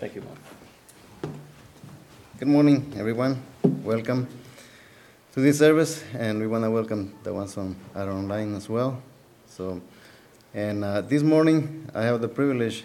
Thank 0.00 0.14
you, 0.14 0.22
Mark. 0.22 1.34
Good 2.38 2.48
morning, 2.48 2.90
everyone. 2.96 3.42
Welcome 3.84 4.28
to 5.34 5.40
this 5.40 5.58
service, 5.58 6.02
and 6.14 6.40
we 6.40 6.46
want 6.46 6.64
to 6.64 6.70
welcome 6.70 7.12
the 7.22 7.34
ones 7.34 7.58
on 7.58 7.76
are 7.94 8.08
online 8.08 8.54
as 8.54 8.66
well. 8.66 9.02
So, 9.46 9.82
and 10.54 10.86
uh, 10.86 11.02
this 11.02 11.22
morning 11.22 11.90
I 11.94 12.00
have 12.04 12.22
the 12.22 12.28
privilege. 12.28 12.84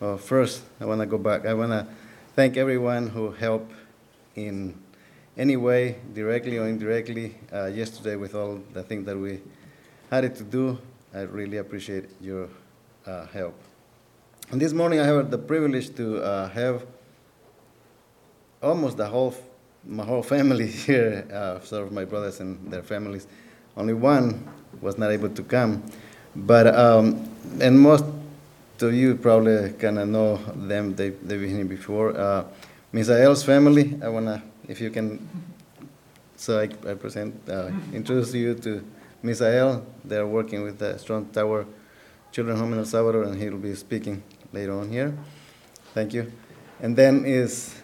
Well, 0.00 0.18
first 0.18 0.62
I 0.80 0.84
want 0.84 1.00
to 1.00 1.06
go 1.06 1.16
back. 1.16 1.46
I 1.46 1.54
want 1.54 1.70
to 1.70 1.86
thank 2.34 2.56
everyone 2.56 3.06
who 3.06 3.30
helped 3.30 3.70
in 4.34 4.74
any 5.36 5.56
way, 5.56 5.98
directly 6.12 6.58
or 6.58 6.66
indirectly, 6.66 7.36
uh, 7.52 7.66
yesterday 7.66 8.16
with 8.16 8.34
all 8.34 8.58
the 8.72 8.82
things 8.82 9.06
that 9.06 9.16
we 9.16 9.40
had 10.10 10.34
to 10.34 10.42
do. 10.42 10.76
I 11.14 11.20
really 11.20 11.58
appreciate 11.58 12.06
your 12.20 12.48
uh, 13.06 13.26
help. 13.26 13.54
And 14.50 14.58
this 14.62 14.72
morning 14.72 14.98
I 14.98 15.04
have 15.04 15.30
the 15.30 15.36
privilege 15.36 15.94
to 15.96 16.22
uh, 16.22 16.48
have 16.48 16.86
almost 18.62 18.96
the 18.96 19.06
whole, 19.06 19.34
my 19.84 20.02
whole 20.06 20.22
family 20.34 20.66
here, 20.66 21.26
uh, 21.30 21.60
sort 21.60 21.82
of 21.86 21.92
my 21.92 22.06
brothers 22.06 22.40
and 22.40 22.72
their 22.72 22.82
families. 22.82 23.26
Only 23.76 23.92
one 23.92 24.48
was 24.80 24.96
not 24.96 25.10
able 25.10 25.28
to 25.28 25.42
come, 25.42 25.82
but 26.34 26.66
um, 26.74 27.28
and 27.60 27.78
most 27.78 28.06
of 28.80 28.94
you 28.94 29.16
probably 29.16 29.70
kind 29.74 29.98
of 29.98 30.08
know 30.08 30.36
them. 30.56 30.94
They 30.94 31.10
they've 31.10 31.40
been 31.40 31.54
here 31.54 31.64
before. 31.66 32.16
Uh, 32.16 32.44
Misael's 32.94 33.44
family. 33.44 33.98
I 34.02 34.08
wanna, 34.08 34.42
if 34.66 34.80
you 34.80 34.88
can, 34.88 35.28
so 36.36 36.60
I, 36.60 36.70
I 36.90 36.94
present, 36.94 37.34
uh, 37.50 37.70
introduce 37.92 38.32
you 38.32 38.54
to 38.54 38.82
Misael. 39.22 39.84
They're 40.06 40.26
working 40.26 40.62
with 40.62 40.78
the 40.78 40.96
Strong 40.96 41.26
Tower 41.26 41.66
Children 42.32 42.56
Home 42.56 42.72
in 42.72 42.78
El 42.78 42.86
Salvador, 42.86 43.24
and 43.24 43.36
he'll 43.36 43.58
be 43.58 43.74
speaking 43.74 44.22
later 44.52 44.72
on 44.78 44.90
here. 44.90 45.16
Thank 45.94 46.14
you. 46.14 46.30
And 46.80 46.96
then 46.96 47.24
is 47.24 47.74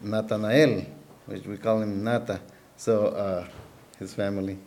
Nathanael, 0.00 0.86
which 1.26 1.46
we 1.46 1.56
call 1.56 1.82
him 1.82 2.02
Nata. 2.02 2.40
So 2.76 3.06
uh, 3.06 3.46
his 3.98 4.14
family. 4.14 4.58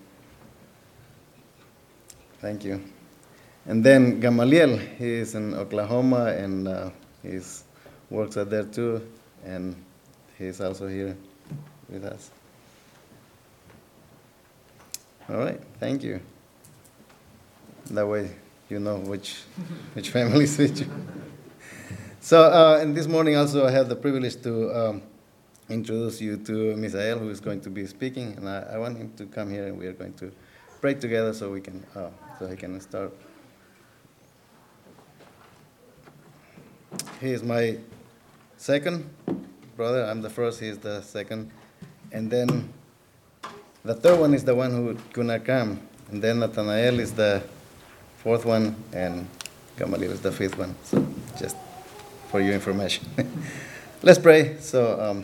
Thank 2.40 2.66
you. 2.66 2.84
And 3.66 3.84
then 3.84 4.20
Gamaliel, 4.20 4.78
he 4.78 5.14
is 5.14 5.36
in 5.36 5.54
Oklahoma 5.54 6.26
and 6.26 6.68
uh, 6.68 6.90
he 7.22 7.40
works 8.10 8.36
out 8.38 8.50
there 8.50 8.64
too, 8.64 9.08
and 9.46 9.76
he's 10.38 10.60
also 10.60 10.88
here 10.88 11.16
with 11.90 12.04
us. 12.04 12.32
All 15.30 15.38
right, 15.38 15.62
thank 15.80 16.04
you. 16.04 16.20
That 17.92 18.08
way 18.08 18.32
you 18.70 18.80
know 18.80 18.98
which 18.98 19.44
which 19.94 20.10
families 20.18 20.58
which. 20.58 20.84
So, 22.24 22.44
uh, 22.44 22.78
and 22.80 22.96
this 22.96 23.08
morning 23.08 23.36
also 23.36 23.66
I 23.66 23.72
have 23.72 23.90
the 23.90 23.96
privilege 23.96 24.40
to 24.44 24.70
um, 24.80 25.02
introduce 25.70 26.22
you 26.22 26.38
to 26.38 26.76
Misael, 26.78 27.18
who 27.18 27.32
is 27.32 27.40
going 27.40 27.62
to 27.62 27.70
be 27.72 27.88
speaking, 27.88 28.38
and 28.38 28.48
I, 28.48 28.74
I, 28.74 28.78
want 28.78 28.96
him 28.96 29.12
to 29.18 29.26
come 29.26 29.50
here, 29.50 29.66
and 29.66 29.76
we 29.76 29.88
are 29.88 29.94
going 29.94 30.14
to 30.14 30.32
pray 30.82 30.94
together 30.94 31.34
so 31.34 31.52
we 31.52 31.62
can, 31.62 31.84
uh, 31.96 32.12
so 32.38 32.46
he 32.46 32.56
can 32.56 32.80
start. 32.80 33.12
He 37.20 37.32
is 37.32 37.42
my 37.42 37.78
second 38.56 39.10
brother. 39.76 40.06
I'm 40.06 40.22
the 40.22 40.30
first. 40.30 40.60
He 40.60 40.68
is 40.68 40.78
the 40.78 41.02
second, 41.02 41.50
and 42.12 42.30
then 42.30 42.72
the 43.84 43.96
third 43.96 44.20
one 44.20 44.36
is 44.36 44.44
the 44.44 44.54
one 44.54 44.70
who 44.70 44.96
could 45.12 45.26
not 45.26 45.44
come, 45.44 45.80
and 46.12 46.22
then 46.22 46.38
Nathanael 46.38 47.00
is 47.00 47.14
the 47.14 47.42
fourth 48.18 48.46
one, 48.46 48.76
and 48.94 49.28
Gamaliel 49.76 50.12
is 50.12 50.22
the 50.22 50.32
fifth 50.32 50.60
one. 50.60 50.76
So 50.84 51.04
just 51.40 51.58
for 52.32 52.40
your 52.40 52.54
information. 52.54 53.06
Let's 54.02 54.18
pray 54.18 54.56
so 54.62 55.00
um, 55.02 55.24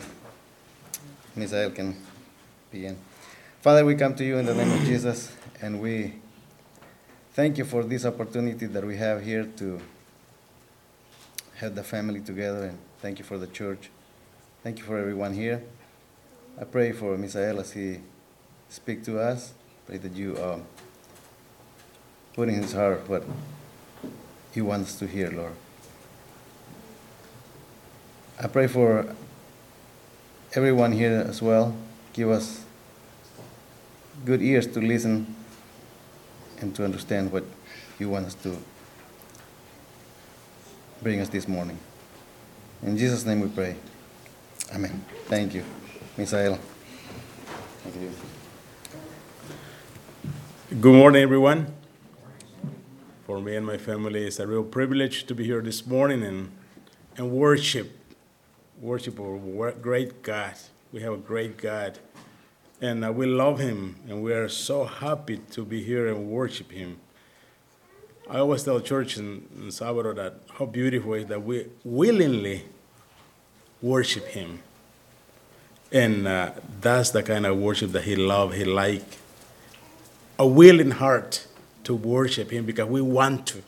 Misael 1.34 1.74
can 1.74 1.96
begin. 2.70 2.98
Father, 3.62 3.82
we 3.82 3.94
come 3.94 4.14
to 4.14 4.24
you 4.24 4.36
in 4.36 4.44
the 4.44 4.54
name 4.54 4.70
of 4.70 4.84
Jesus, 4.84 5.32
and 5.62 5.80
we 5.80 6.16
thank 7.32 7.56
you 7.56 7.64
for 7.64 7.82
this 7.82 8.04
opportunity 8.04 8.66
that 8.66 8.84
we 8.84 8.98
have 8.98 9.24
here 9.24 9.44
to 9.56 9.80
have 11.56 11.74
the 11.74 11.82
family 11.82 12.20
together, 12.20 12.66
and 12.66 12.78
thank 13.00 13.18
you 13.18 13.24
for 13.24 13.38
the 13.38 13.46
church. 13.46 13.88
Thank 14.62 14.78
you 14.78 14.84
for 14.84 14.98
everyone 14.98 15.32
here. 15.32 15.62
I 16.60 16.64
pray 16.64 16.92
for 16.92 17.16
Misael 17.16 17.58
as 17.58 17.72
he 17.72 18.00
speak 18.68 19.02
to 19.04 19.18
us. 19.18 19.54
Pray 19.86 19.96
that 19.96 20.12
you 20.12 20.36
um, 20.36 20.62
put 22.34 22.50
in 22.50 22.62
his 22.62 22.74
heart 22.74 23.08
what 23.08 23.24
he 24.52 24.60
wants 24.60 24.98
to 24.98 25.06
hear, 25.06 25.30
Lord. 25.30 25.54
I 28.40 28.46
pray 28.46 28.68
for 28.68 29.04
everyone 30.54 30.92
here 30.92 31.26
as 31.28 31.42
well. 31.42 31.74
Give 32.12 32.30
us 32.30 32.64
good 34.24 34.40
ears 34.40 34.68
to 34.68 34.80
listen 34.80 35.34
and 36.60 36.72
to 36.76 36.84
understand 36.84 37.32
what 37.32 37.42
you 37.98 38.08
want 38.08 38.26
us 38.26 38.34
to 38.36 38.56
bring 41.02 41.18
us 41.18 41.28
this 41.28 41.48
morning. 41.48 41.80
In 42.84 42.96
Jesus' 42.96 43.24
name 43.24 43.40
we 43.40 43.48
pray. 43.48 43.74
Amen. 44.72 45.04
Thank 45.24 45.54
you. 45.54 45.64
Misael. 46.16 46.60
Thank 47.82 47.96
you. 47.96 48.12
Good 50.80 50.94
morning, 50.94 51.22
everyone. 51.22 51.74
For 53.26 53.40
me 53.40 53.56
and 53.56 53.66
my 53.66 53.78
family, 53.78 54.28
it's 54.28 54.38
a 54.38 54.46
real 54.46 54.62
privilege 54.62 55.24
to 55.24 55.34
be 55.34 55.42
here 55.42 55.60
this 55.60 55.84
morning 55.88 56.22
and, 56.22 56.52
and 57.16 57.32
worship 57.32 57.97
worship 58.80 59.18
our 59.20 59.72
great 59.72 60.22
God. 60.22 60.54
We 60.92 61.00
have 61.00 61.12
a 61.12 61.18
great 61.18 61.56
God. 61.56 61.98
And 62.80 63.04
uh, 63.04 63.12
we 63.12 63.26
love 63.26 63.58
Him, 63.58 63.96
and 64.08 64.22
we 64.22 64.32
are 64.32 64.48
so 64.48 64.84
happy 64.84 65.38
to 65.50 65.64
be 65.64 65.82
here 65.82 66.06
and 66.08 66.30
worship 66.30 66.70
Him. 66.70 66.98
I 68.30 68.38
always 68.38 68.62
tell 68.62 68.80
church 68.80 69.16
in, 69.16 69.46
in 69.56 69.68
that 69.68 70.34
how 70.58 70.66
beautiful 70.66 71.14
it 71.14 71.22
is 71.22 71.26
that 71.26 71.42
we 71.42 71.66
willingly 71.82 72.64
worship 73.82 74.26
Him. 74.26 74.60
And 75.90 76.28
uh, 76.28 76.52
that's 76.80 77.10
the 77.10 77.22
kind 77.22 77.46
of 77.46 77.58
worship 77.58 77.92
that 77.92 78.04
He 78.04 78.14
loves, 78.14 78.54
He 78.54 78.64
like. 78.64 79.02
A 80.38 80.46
willing 80.46 80.92
heart 80.92 81.46
to 81.84 81.94
worship 81.94 82.52
Him 82.52 82.64
because 82.64 82.86
we 82.86 83.00
want 83.00 83.46
to. 83.46 83.62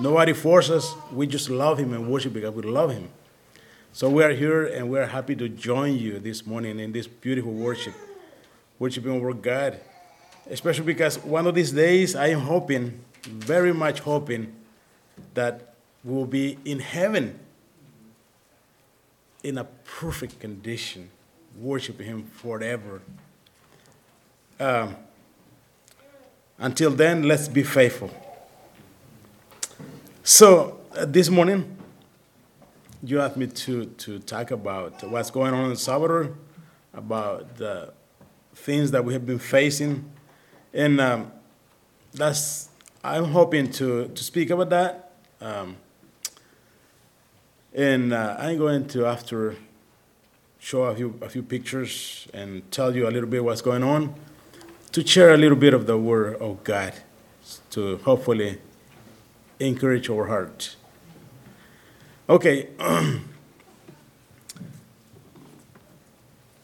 Nobody 0.00 0.32
forces 0.32 0.84
us. 0.84 0.94
We 1.12 1.26
just 1.26 1.50
love 1.50 1.78
Him 1.78 1.92
and 1.92 2.10
worship 2.10 2.32
because 2.32 2.54
we 2.54 2.62
love 2.62 2.90
Him. 2.92 3.10
So 3.96 4.10
we 4.10 4.22
are 4.24 4.34
here 4.34 4.66
and 4.66 4.90
we 4.90 4.98
are 4.98 5.06
happy 5.06 5.34
to 5.36 5.48
join 5.48 5.96
you 5.96 6.18
this 6.18 6.44
morning 6.44 6.78
in 6.80 6.92
this 6.92 7.06
beautiful 7.06 7.54
worship, 7.54 7.94
worshiping 8.78 9.18
our 9.18 9.32
God. 9.32 9.80
Especially 10.50 10.84
because 10.84 11.16
one 11.24 11.46
of 11.46 11.54
these 11.54 11.72
days 11.72 12.14
I 12.14 12.26
am 12.26 12.40
hoping, 12.40 13.02
very 13.22 13.72
much 13.72 14.00
hoping, 14.00 14.54
that 15.32 15.72
we 16.04 16.12
will 16.12 16.26
be 16.26 16.58
in 16.66 16.80
heaven 16.80 17.38
in 19.42 19.56
a 19.56 19.64
perfect 19.64 20.40
condition, 20.40 21.08
worshiping 21.58 22.06
Him 22.06 22.24
forever. 22.24 23.00
Um, 24.60 24.94
until 26.58 26.90
then, 26.90 27.22
let's 27.22 27.48
be 27.48 27.62
faithful. 27.62 28.10
So, 30.22 30.80
uh, 30.94 31.06
this 31.06 31.30
morning, 31.30 31.75
you 33.02 33.20
asked 33.20 33.36
me 33.36 33.46
to, 33.46 33.86
to 33.86 34.18
talk 34.20 34.50
about 34.50 35.02
what's 35.04 35.30
going 35.30 35.54
on 35.54 35.70
in 35.70 35.76
Salvador, 35.76 36.34
about 36.94 37.56
the 37.56 37.92
things 38.54 38.90
that 38.90 39.04
we 39.04 39.12
have 39.12 39.26
been 39.26 39.38
facing. 39.38 40.10
And 40.72 41.00
um, 41.00 41.32
that's, 42.12 42.68
I'm 43.04 43.24
hoping 43.24 43.70
to, 43.72 44.08
to 44.08 44.24
speak 44.24 44.50
about 44.50 44.70
that. 44.70 45.12
Um, 45.40 45.76
and 47.74 48.12
uh, 48.12 48.36
I'm 48.38 48.56
going 48.56 48.88
to, 48.88 49.06
after, 49.06 49.56
show 50.58 50.84
a 50.84 50.96
few, 50.96 51.18
a 51.20 51.28
few 51.28 51.42
pictures 51.42 52.26
and 52.32 52.68
tell 52.72 52.96
you 52.96 53.06
a 53.06 53.10
little 53.10 53.28
bit 53.28 53.44
what's 53.44 53.62
going 53.62 53.82
on, 53.82 54.14
to 54.92 55.06
share 55.06 55.34
a 55.34 55.36
little 55.36 55.56
bit 55.56 55.74
of 55.74 55.86
the 55.86 55.98
Word 55.98 56.36
of 56.36 56.64
God 56.64 56.94
to 57.70 57.98
hopefully 57.98 58.58
encourage 59.60 60.08
our 60.08 60.26
hearts. 60.26 60.76
Okay. 62.28 62.70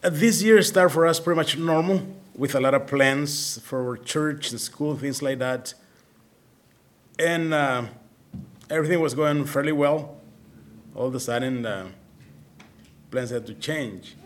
this 0.02 0.42
year 0.42 0.60
started 0.60 0.90
for 0.90 1.06
us 1.06 1.20
pretty 1.20 1.36
much 1.36 1.56
normal, 1.56 2.04
with 2.34 2.56
a 2.56 2.60
lot 2.60 2.74
of 2.74 2.88
plans 2.88 3.60
for 3.60 3.90
our 3.90 3.96
church 3.96 4.50
and 4.50 4.60
school, 4.60 4.96
things 4.96 5.22
like 5.22 5.38
that. 5.38 5.74
And 7.16 7.54
uh, 7.54 7.84
everything 8.70 8.98
was 8.98 9.14
going 9.14 9.44
fairly 9.44 9.70
well. 9.70 10.16
All 10.96 11.06
of 11.06 11.14
a 11.14 11.20
sudden, 11.20 11.64
uh, 11.64 11.90
plans 13.12 13.30
had 13.30 13.46
to 13.46 13.54
change. 13.54 14.16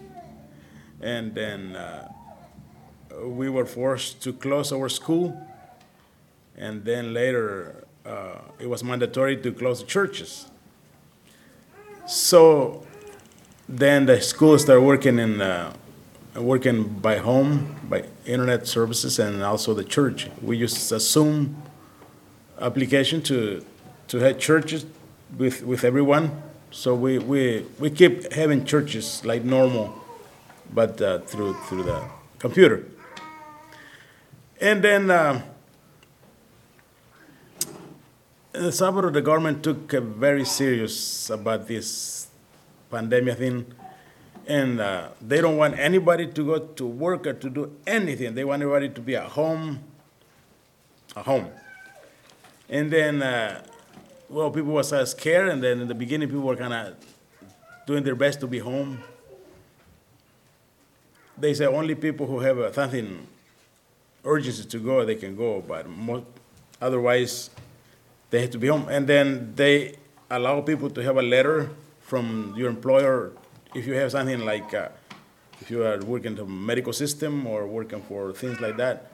And 1.02 1.34
then 1.34 1.76
uh, 1.76 2.10
we 3.24 3.50
were 3.50 3.66
forced 3.66 4.22
to 4.22 4.32
close 4.32 4.72
our 4.72 4.88
school. 4.88 5.38
And 6.56 6.82
then 6.82 7.12
later, 7.12 7.84
uh, 8.06 8.38
it 8.58 8.70
was 8.70 8.82
mandatory 8.82 9.36
to 9.36 9.52
close 9.52 9.80
the 9.80 9.86
churches. 9.86 10.46
So 12.06 12.86
then 13.68 14.06
the 14.06 14.20
school 14.20 14.58
started 14.58 14.82
working 14.82 15.18
in 15.18 15.40
uh, 15.40 15.72
working 16.36 16.84
by 16.84 17.16
home, 17.16 17.76
by 17.88 18.04
internet 18.24 18.66
services, 18.68 19.18
and 19.18 19.42
also 19.42 19.74
the 19.74 19.84
church. 19.84 20.28
We 20.40 20.56
use 20.56 20.92
a 20.92 21.00
Zoom 21.00 21.62
application 22.60 23.22
to 23.22 23.64
to 24.08 24.18
have 24.18 24.38
churches 24.38 24.86
with 25.36 25.62
with 25.64 25.84
everyone. 25.84 26.42
So 26.70 26.94
we 26.94 27.18
we, 27.18 27.66
we 27.80 27.90
keep 27.90 28.32
having 28.32 28.64
churches 28.64 29.24
like 29.24 29.42
normal, 29.42 29.92
but 30.72 31.00
uh, 31.00 31.18
through 31.20 31.54
through 31.68 31.84
the 31.84 32.02
computer. 32.38 32.84
And 34.60 34.82
then. 34.82 35.10
Uh, 35.10 35.42
El 38.56 38.72
Salvador, 38.72 39.10
the 39.10 39.20
government 39.20 39.62
took 39.62 39.92
uh, 39.92 40.00
very 40.00 40.44
serious 40.46 41.28
about 41.28 41.68
this 41.68 42.28
pandemic 42.90 43.36
thing, 43.36 43.66
and 44.46 44.80
uh, 44.80 45.08
they 45.20 45.42
don't 45.42 45.58
want 45.58 45.78
anybody 45.78 46.26
to 46.26 46.44
go 46.44 46.58
to 46.58 46.86
work 46.86 47.26
or 47.26 47.34
to 47.34 47.50
do 47.50 47.76
anything. 47.86 48.34
They 48.34 48.44
want 48.44 48.62
everybody 48.62 48.88
to 48.88 49.00
be 49.02 49.14
at 49.14 49.26
home, 49.26 49.80
at 51.14 51.26
home. 51.26 51.50
And 52.70 52.90
then, 52.90 53.22
uh, 53.22 53.62
well, 54.30 54.50
people 54.50 54.72
were 54.72 54.82
so 54.82 55.04
scared, 55.04 55.50
and 55.50 55.62
then 55.62 55.80
in 55.82 55.88
the 55.88 55.94
beginning, 55.94 56.28
people 56.28 56.44
were 56.44 56.56
kind 56.56 56.72
of 56.72 56.94
doing 57.86 58.04
their 58.04 58.16
best 58.16 58.40
to 58.40 58.46
be 58.46 58.58
home. 58.58 59.00
They 61.36 61.52
say 61.52 61.66
only 61.66 61.94
people 61.94 62.26
who 62.26 62.40
have 62.40 62.58
uh, 62.58 62.72
something 62.72 63.26
urgency 64.24 64.64
to 64.64 64.78
go, 64.78 65.04
they 65.04 65.16
can 65.16 65.36
go, 65.36 65.60
but 65.60 65.86
most, 65.86 66.24
otherwise, 66.80 67.50
they 68.30 68.40
have 68.40 68.50
to 68.50 68.58
be 68.58 68.68
home. 68.68 68.86
And 68.88 69.06
then 69.06 69.52
they 69.54 69.96
allow 70.30 70.60
people 70.60 70.90
to 70.90 71.02
have 71.02 71.16
a 71.16 71.22
letter 71.22 71.70
from 72.00 72.54
your 72.56 72.68
employer 72.68 73.32
if 73.74 73.86
you 73.86 73.94
have 73.94 74.12
something 74.12 74.40
like 74.44 74.72
uh, 74.74 74.88
if 75.60 75.70
you 75.70 75.84
are 75.84 75.98
working 76.04 76.32
in 76.32 76.36
the 76.36 76.44
medical 76.44 76.92
system 76.92 77.46
or 77.46 77.66
working 77.66 78.02
for 78.02 78.32
things 78.32 78.60
like 78.60 78.76
that. 78.76 79.12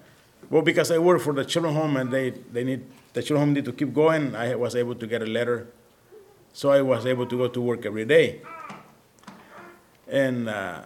Well, 0.50 0.62
because 0.62 0.91
I 0.91 0.99
work 0.99 1.20
for 1.20 1.32
the 1.32 1.44
children 1.44 1.75
home 1.75 1.97
and 1.97 2.11
they, 2.11 2.31
they 2.31 2.64
need 2.64 2.85
the 3.12 3.23
children 3.23 3.47
home 3.47 3.55
need 3.55 3.64
to 3.67 3.73
keep 3.73 3.94
going, 3.94 4.35
I 4.35 4.55
was 4.55 4.75
able 4.75 4.94
to 4.94 5.06
get 5.06 5.23
a 5.23 5.26
letter, 5.26 5.69
so 6.53 6.70
I 6.70 6.82
was 6.82 7.06
able 7.06 7.26
to 7.26 7.37
go 7.37 7.49
to 7.49 7.61
work 7.61 7.87
every 7.87 8.05
day. 8.05 8.41
And 10.09 10.49
uh, 10.49 10.82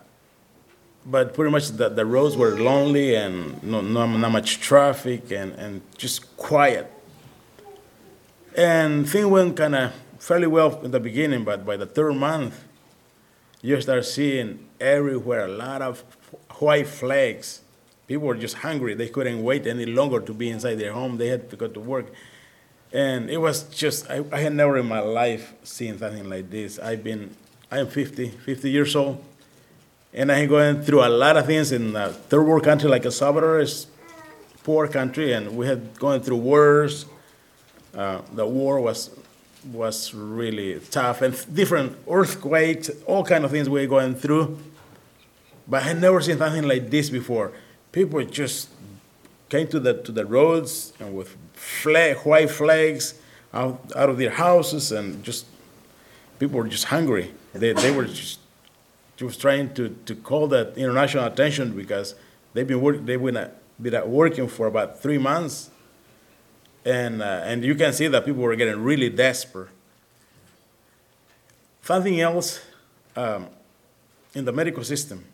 but 1.06 1.34
pretty 1.34 1.50
much 1.52 1.68
the, 1.68 1.88
the 1.88 2.04
roads 2.04 2.36
were 2.36 2.56
lonely 2.56 3.14
and 3.14 3.62
no, 3.62 3.80
no, 3.80 4.06
not 4.06 4.32
much 4.32 4.60
traffic 4.60 5.30
and, 5.30 5.52
and 5.52 5.82
just 5.96 6.36
quiet. 6.36 6.92
And 8.56 9.08
things 9.08 9.26
went 9.26 9.56
kind 9.56 9.74
of 9.74 9.92
fairly 10.18 10.46
well 10.46 10.80
in 10.82 10.90
the 10.90 10.98
beginning, 10.98 11.44
but 11.44 11.66
by 11.66 11.76
the 11.76 11.84
third 11.84 12.14
month, 12.14 12.64
you 13.60 13.78
start 13.82 14.06
seeing 14.06 14.66
everywhere 14.80 15.44
a 15.44 15.48
lot 15.48 15.82
of 15.82 16.00
white 16.58 16.86
flags. 16.86 17.60
People 18.06 18.28
were 18.28 18.34
just 18.34 18.56
hungry. 18.56 18.94
They 18.94 19.08
couldn't 19.08 19.42
wait 19.42 19.66
any 19.66 19.84
longer 19.84 20.20
to 20.20 20.32
be 20.32 20.48
inside 20.48 20.76
their 20.76 20.92
home. 20.92 21.18
They 21.18 21.28
had 21.28 21.50
to 21.50 21.56
go 21.56 21.68
to 21.68 21.80
work. 21.80 22.06
And 22.92 23.28
it 23.28 23.38
was 23.38 23.64
just, 23.64 24.10
I, 24.10 24.24
I 24.32 24.40
had 24.40 24.54
never 24.54 24.78
in 24.78 24.86
my 24.86 25.00
life 25.00 25.52
seen 25.62 25.98
something 25.98 26.28
like 26.28 26.48
this. 26.50 26.78
I've 26.78 27.04
been, 27.04 27.36
I 27.70 27.80
am 27.80 27.88
50, 27.88 28.28
50 28.28 28.70
years 28.70 28.96
old, 28.96 29.22
and 30.14 30.32
I'm 30.32 30.48
going 30.48 30.82
through 30.82 31.04
a 31.04 31.10
lot 31.10 31.36
of 31.36 31.46
things 31.46 31.72
in 31.72 31.94
a 31.94 32.10
third 32.10 32.44
world 32.44 32.64
country 32.64 32.88
like 32.88 33.04
El 33.04 33.10
Salvador 33.10 33.64
poor 34.62 34.88
country, 34.88 35.32
and 35.32 35.56
we 35.56 35.66
had 35.66 35.96
going 35.98 36.20
through 36.20 36.38
wars. 36.38 37.06
Uh, 37.96 38.20
the 38.34 38.46
war 38.46 38.80
was 38.80 39.10
was 39.72 40.14
really 40.14 40.78
tough 40.90 41.22
and 41.22 41.34
different 41.52 41.96
earthquakes, 42.08 42.88
all 43.06 43.24
kind 43.24 43.44
of 43.44 43.50
things 43.50 43.68
we 43.68 43.80
were 43.80 43.86
going 43.86 44.14
through. 44.14 44.58
But 45.66 45.82
I 45.82 45.86
had 45.88 46.00
never 46.00 46.20
seen 46.20 46.38
something 46.38 46.68
like 46.68 46.90
this 46.90 47.10
before. 47.10 47.52
People 47.90 48.22
just 48.24 48.68
came 49.48 49.66
to 49.68 49.80
the 49.80 49.94
to 50.02 50.12
the 50.12 50.24
roads 50.24 50.92
and 51.00 51.16
with 51.16 51.36
flag, 51.54 52.18
white 52.18 52.50
flags 52.50 53.14
out, 53.52 53.80
out 53.96 54.08
of 54.08 54.18
their 54.18 54.30
houses 54.30 54.92
and 54.92 55.24
just 55.24 55.46
people 56.38 56.58
were 56.58 56.68
just 56.68 56.84
hungry. 56.84 57.32
They, 57.54 57.72
they 57.72 57.90
were 57.90 58.04
just, 58.04 58.40
just 59.16 59.40
trying 59.40 59.72
to, 59.74 59.96
to 60.06 60.14
call 60.14 60.46
that 60.48 60.76
international 60.76 61.24
attention 61.24 61.74
because 61.74 62.14
they've 62.52 62.66
been 62.66 62.80
work, 62.80 63.04
they've 63.04 63.22
been, 63.22 63.50
been 63.80 64.10
working 64.10 64.46
for 64.48 64.66
about 64.66 65.00
three 65.00 65.18
months 65.18 65.70
and, 66.86 67.20
uh, 67.20 67.42
and 67.44 67.64
you 67.64 67.74
can 67.74 67.92
see 67.92 68.06
that 68.06 68.24
people 68.24 68.42
were 68.42 68.54
getting 68.54 68.80
really 68.80 69.10
desperate. 69.10 69.68
Something 71.82 72.20
else 72.20 72.60
um, 73.16 73.48
in 74.34 74.44
the 74.44 74.52
medical 74.52 74.84
system, 74.84 75.24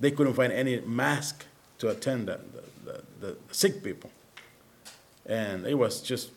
they 0.00 0.10
couldn't 0.10 0.32
find 0.32 0.50
any 0.52 0.80
mask 0.80 1.44
to 1.78 1.90
attend 1.90 2.28
the, 2.28 2.40
the, 2.84 3.02
the, 3.20 3.36
sick 3.50 3.84
people. 3.84 4.10
And 5.26 5.66
it 5.66 5.74
was 5.74 6.00
just 6.00 6.30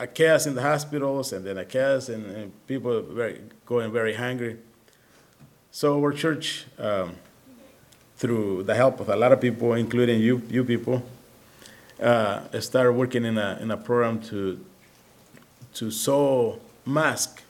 a 0.00 0.08
chaos 0.08 0.46
in 0.46 0.56
the 0.56 0.62
hospitals 0.62 1.32
and 1.32 1.44
then 1.46 1.58
a 1.58 1.64
chaos 1.64 2.08
and, 2.08 2.26
and 2.26 2.66
people 2.66 3.00
very, 3.02 3.40
going 3.64 3.92
very 3.92 4.14
hungry. 4.14 4.56
So 5.70 6.00
our 6.02 6.12
church, 6.12 6.64
um, 6.78 7.14
through 8.16 8.64
the 8.64 8.74
help 8.74 8.98
of 8.98 9.08
a 9.08 9.16
lot 9.16 9.30
of 9.30 9.40
people, 9.40 9.74
including 9.74 10.20
you, 10.20 10.42
you 10.50 10.64
people, 10.64 11.02
uh, 12.00 12.60
started 12.60 12.92
working 12.92 13.24
in 13.24 13.38
a, 13.38 13.58
in 13.60 13.70
a 13.70 13.76
program 13.76 14.20
to, 14.20 14.64
to 15.74 15.90
sew 15.90 16.58
masks 16.86 17.42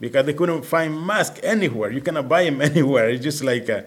because 0.00 0.26
they 0.26 0.34
couldn't 0.34 0.64
find 0.64 1.06
masks 1.06 1.40
anywhere. 1.42 1.90
You 1.90 2.00
cannot 2.00 2.28
buy 2.28 2.44
them 2.44 2.60
anywhere. 2.70 3.08
It's 3.10 3.22
just 3.22 3.42
like 3.42 3.68
a, 3.68 3.86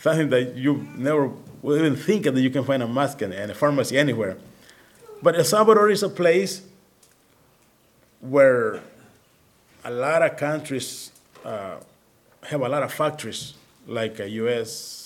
something 0.00 0.28
that 0.30 0.54
you 0.56 0.86
never 0.96 1.30
would 1.62 1.78
even 1.78 1.96
think 1.96 2.24
that 2.24 2.36
you 2.36 2.50
can 2.50 2.64
find 2.64 2.82
a 2.82 2.88
mask 2.88 3.22
in, 3.22 3.32
in 3.32 3.50
a 3.50 3.54
pharmacy 3.54 3.96
anywhere. 3.96 4.36
But 5.22 5.36
El 5.36 5.44
Salvador 5.44 5.90
is 5.90 6.02
a 6.02 6.10
place 6.10 6.62
where 8.20 8.80
a 9.84 9.90
lot 9.90 10.22
of 10.22 10.36
countries 10.36 11.10
uh, 11.44 11.76
have 12.42 12.60
a 12.60 12.68
lot 12.68 12.82
of 12.82 12.92
factories, 12.92 13.54
like 13.86 14.18
a 14.20 14.28
U.S., 14.28 15.03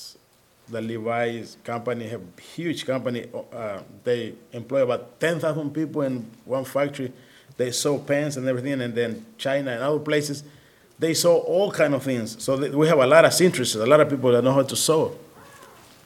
the 0.71 0.81
Levi's 0.81 1.57
company 1.65 2.09
have 2.09 2.21
huge 2.55 2.85
company. 2.87 3.27
Uh, 3.53 3.81
they 4.05 4.35
employ 4.53 4.83
about 4.83 5.19
10,000 5.21 5.71
people 5.71 6.03
in 6.03 6.31
one 6.45 6.65
factory. 6.65 7.13
They 7.57 7.71
sew 7.71 7.99
pants 7.99 8.37
and 8.37 8.47
everything, 8.47 8.81
and 8.81 8.95
then 8.95 9.25
China 9.37 9.73
and 9.73 9.83
other 9.83 9.99
places, 9.99 10.45
they 10.99 11.15
sew 11.15 11.39
all 11.39 11.71
kind 11.71 11.95
of 11.95 12.03
things. 12.03 12.43
So 12.43 12.57
we 12.77 12.87
have 12.89 12.99
a 12.99 13.07
lot 13.07 13.25
of 13.25 13.33
seamstresses, 13.33 13.81
a 13.81 13.87
lot 13.87 14.01
of 14.01 14.09
people 14.09 14.31
that 14.33 14.43
know 14.43 14.53
how 14.53 14.63
to 14.63 14.77
sew. 14.77 15.17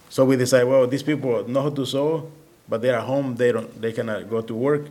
So 0.08 0.24
we 0.24 0.36
decide, 0.36 0.64
well, 0.64 0.86
these 0.86 1.02
people 1.02 1.46
know 1.48 1.62
how 1.62 1.70
to 1.70 1.86
sew, 1.86 2.30
but 2.68 2.82
they're 2.82 3.00
home, 3.00 3.34
they 3.34 3.52
don't, 3.52 3.80
they 3.80 3.92
cannot 3.92 4.28
go 4.28 4.40
to 4.40 4.54
work. 4.54 4.86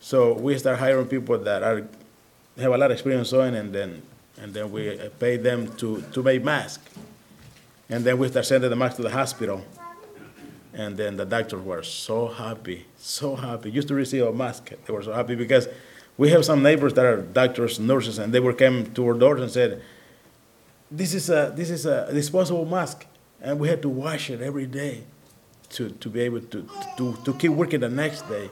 So 0.00 0.34
we 0.34 0.58
start 0.58 0.78
hiring 0.78 1.06
people 1.06 1.38
that 1.38 1.62
are 1.62 1.86
have 2.58 2.72
a 2.72 2.78
lot 2.78 2.90
of 2.90 2.92
experience 2.92 3.30
sewing, 3.30 3.54
and 3.56 3.72
then 3.72 4.02
and 4.40 4.52
then 4.52 4.70
we 4.70 4.98
pay 5.18 5.36
them 5.36 5.74
to 5.76 6.02
to 6.12 6.22
make 6.22 6.44
masks. 6.44 6.84
And 7.88 8.04
then 8.04 8.18
we 8.18 8.30
sending 8.30 8.70
them 8.70 8.78
back 8.78 8.94
to 8.94 9.02
the 9.02 9.10
hospital. 9.10 9.64
And 10.72 10.96
then 10.96 11.16
the 11.16 11.24
doctors 11.24 11.62
were 11.62 11.82
so 11.82 12.26
happy, 12.26 12.86
so 12.96 13.36
happy. 13.36 13.70
Used 13.70 13.88
to 13.88 13.94
receive 13.94 14.24
a 14.24 14.32
mask. 14.32 14.72
They 14.86 14.92
were 14.92 15.02
so 15.02 15.12
happy 15.12 15.36
because 15.36 15.68
we 16.16 16.30
have 16.30 16.44
some 16.44 16.62
neighbors 16.62 16.94
that 16.94 17.04
are 17.04 17.22
doctors, 17.22 17.78
nurses, 17.78 18.18
and 18.18 18.32
they 18.32 18.40
were 18.40 18.52
came 18.52 18.92
to 18.94 19.06
our 19.06 19.14
doors 19.14 19.40
and 19.40 19.50
said, 19.50 19.82
"This 20.90 21.14
is 21.14 21.30
a 21.30 21.52
this 21.54 21.70
is 21.70 21.86
a 21.86 22.12
disposable 22.12 22.64
mask, 22.64 23.06
and 23.40 23.60
we 23.60 23.68
had 23.68 23.82
to 23.82 23.88
wash 23.88 24.30
it 24.30 24.40
every 24.40 24.66
day 24.66 25.04
to, 25.70 25.90
to 25.90 26.08
be 26.08 26.20
able 26.22 26.40
to, 26.40 26.68
to 26.96 27.16
to 27.24 27.34
keep 27.34 27.52
working 27.52 27.80
the 27.80 27.88
next 27.88 28.28
day." 28.28 28.50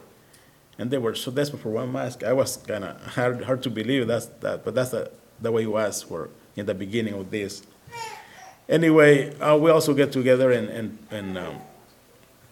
And 0.79 0.91
they 0.91 0.99
were 0.99 1.15
so 1.15 1.31
desperate 1.31 1.63
for 1.63 1.71
one 1.71 1.93
mask. 1.93 2.23
I 2.23 2.33
was 2.33 2.57
kind 2.57 2.85
of 2.85 3.01
hard 3.15 3.45
hard 3.45 3.63
to 3.65 3.71
believe 3.71 4.07
that's 4.07 4.27
that, 4.41 4.65
but 4.65 4.75
that's 4.75 4.91
the, 4.91 5.11
the 5.41 5.51
way 5.51 5.65
it 5.65 5.71
was 5.71 6.03
for 6.03 6.31
in 6.57 6.67
the 6.67 6.75
beginning 6.75 7.15
of 7.15 7.31
this. 7.31 7.63
Anyway, 8.69 9.35
uh, 9.41 9.57
we 9.57 9.71
also 9.71 9.93
get 9.93 10.13
together 10.13 10.53
and, 10.53 10.69
and, 10.69 10.99
and 11.11 11.39
um, 11.39 11.57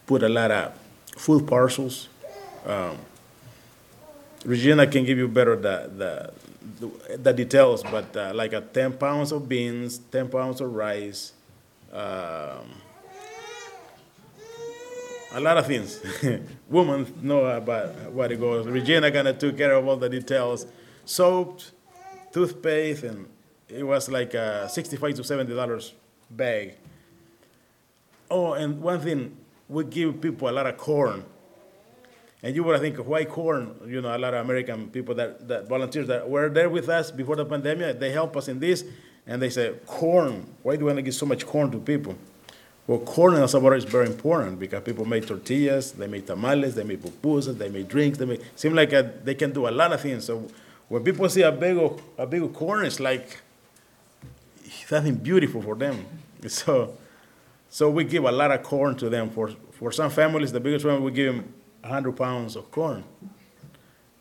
put 0.07 0.23
a 0.23 0.29
lot 0.29 0.51
of 0.51 0.73
food 1.17 1.47
parcels. 1.47 2.09
Um, 2.67 2.99
Regina 4.45 4.87
can 4.87 5.05
give 5.05 5.19
you 5.19 5.29
better 5.29 5.55
the, 5.57 6.33
the, 6.81 7.17
the, 7.17 7.33
details, 7.33 7.83
but 7.83 8.17
uh, 8.17 8.33
like 8.35 8.53
a 8.53 8.61
10 8.61 8.95
pounds 8.95 9.33
of 9.33 9.49
beans, 9.49 9.99
10 10.11 10.29
pounds 10.29 10.61
of 10.61 10.75
rice, 10.75 11.33
um, 11.93 12.67
a 15.33 15.41
lot 15.41 15.59
of 15.59 15.67
things. 15.67 16.01
Women 16.69 17.13
know 17.23 17.45
about 17.45 18.11
what 18.13 18.33
it 18.33 18.41
goes. 18.41 18.67
Regina 18.67 19.13
kind 19.13 19.29
of 19.29 19.39
took 19.39 19.57
care 19.57 19.75
of 19.75 19.87
all 19.87 19.97
the 19.97 20.09
details. 20.09 20.67
Soap, 21.05 21.61
toothpaste, 22.33 23.05
and 23.05 23.29
it 23.69 23.85
was 23.85 24.09
like 24.09 24.35
uh, 24.35 24.67
65 24.67 25.15
to 25.15 25.25
70 25.25 25.55
dollars 25.55 25.93
bag. 26.31 26.75
Oh, 28.31 28.53
and 28.53 28.81
one 28.81 29.01
thing, 29.01 29.37
we 29.69 29.85
give 29.85 30.21
people 30.21 30.49
a 30.49 30.53
lot 30.53 30.67
of 30.67 30.77
corn. 30.77 31.25
And 32.43 32.55
you 32.57 32.65
would 32.65 32.81
think, 32.81 32.97
why 32.97 33.25
corn? 33.25 33.75
You 33.87 34.01
know, 34.01 34.17
a 34.17 34.19
lot 34.19 34.35
of 34.35 34.45
American 34.45 34.89
people 34.89 35.15
that, 35.17 35.47
that 35.49 35.69
volunteers 35.69 36.07
that 36.09 36.29
were 36.29 36.49
there 36.49 36.71
with 36.71 36.89
us 36.89 37.11
before 37.11 37.37
the 37.37 37.45
pandemic, 37.45 38.01
they 38.01 38.13
help 38.13 38.37
us 38.37 38.49
in 38.49 38.59
this. 38.59 38.85
And 39.27 39.43
they 39.43 39.51
say, 39.51 39.75
corn, 39.87 40.47
why 40.63 40.77
do 40.77 40.81
we 40.81 40.87
want 40.87 40.97
to 40.97 41.03
give 41.03 41.15
so 41.15 41.27
much 41.27 41.47
corn 41.47 41.71
to 41.71 41.79
people? 41.79 42.17
Well, 42.87 43.01
corn 43.01 43.35
in 43.35 43.41
El 43.41 43.49
Salvador 43.49 43.77
is 43.77 43.85
very 43.85 44.07
important 44.07 44.59
because 44.59 44.83
people 44.83 45.05
make 45.05 45.27
tortillas, 45.27 45.93
they 45.93 46.07
make 46.09 46.27
tamales, 46.27 46.75
they 46.75 46.83
make 46.83 47.01
pupusas, 47.01 47.57
they 47.57 47.69
make 47.69 47.87
drinks, 47.89 48.19
they 48.19 48.25
make, 48.25 48.41
seem 48.57 48.75
like 48.75 48.93
a, 48.93 49.13
they 49.23 49.35
can 49.35 49.53
do 49.53 49.69
a 49.69 49.71
lot 49.71 49.93
of 49.93 50.01
things. 50.01 50.25
So 50.25 50.49
when 50.89 51.05
people 51.05 51.29
see 51.29 51.43
a 51.43 51.53
big, 51.53 51.79
a 52.19 52.27
big 52.27 52.53
corn, 52.53 52.85
it's 52.85 52.99
like 52.99 53.43
something 54.71 55.17
beautiful 55.17 55.63
for 55.63 55.75
them. 55.75 56.07
So, 56.47 56.97
so 57.69 57.91
we 57.91 58.05
give 58.05 58.25
a 58.25 58.33
lot 58.33 58.51
of 58.51 58.63
corn 58.63 58.97
to 58.97 59.09
them. 59.09 59.31
For, 59.31 59.51
for 59.73 59.93
some 59.93 60.11
families, 60.11 60.53
the 60.53 60.61
biggest 60.61 60.85
one, 60.85 61.03
we 61.03 61.11
give 61.13 61.35
them 61.35 61.53
100 61.83 62.13
pounds 62.13 62.57
of 62.57 62.71
corn. 62.71 63.05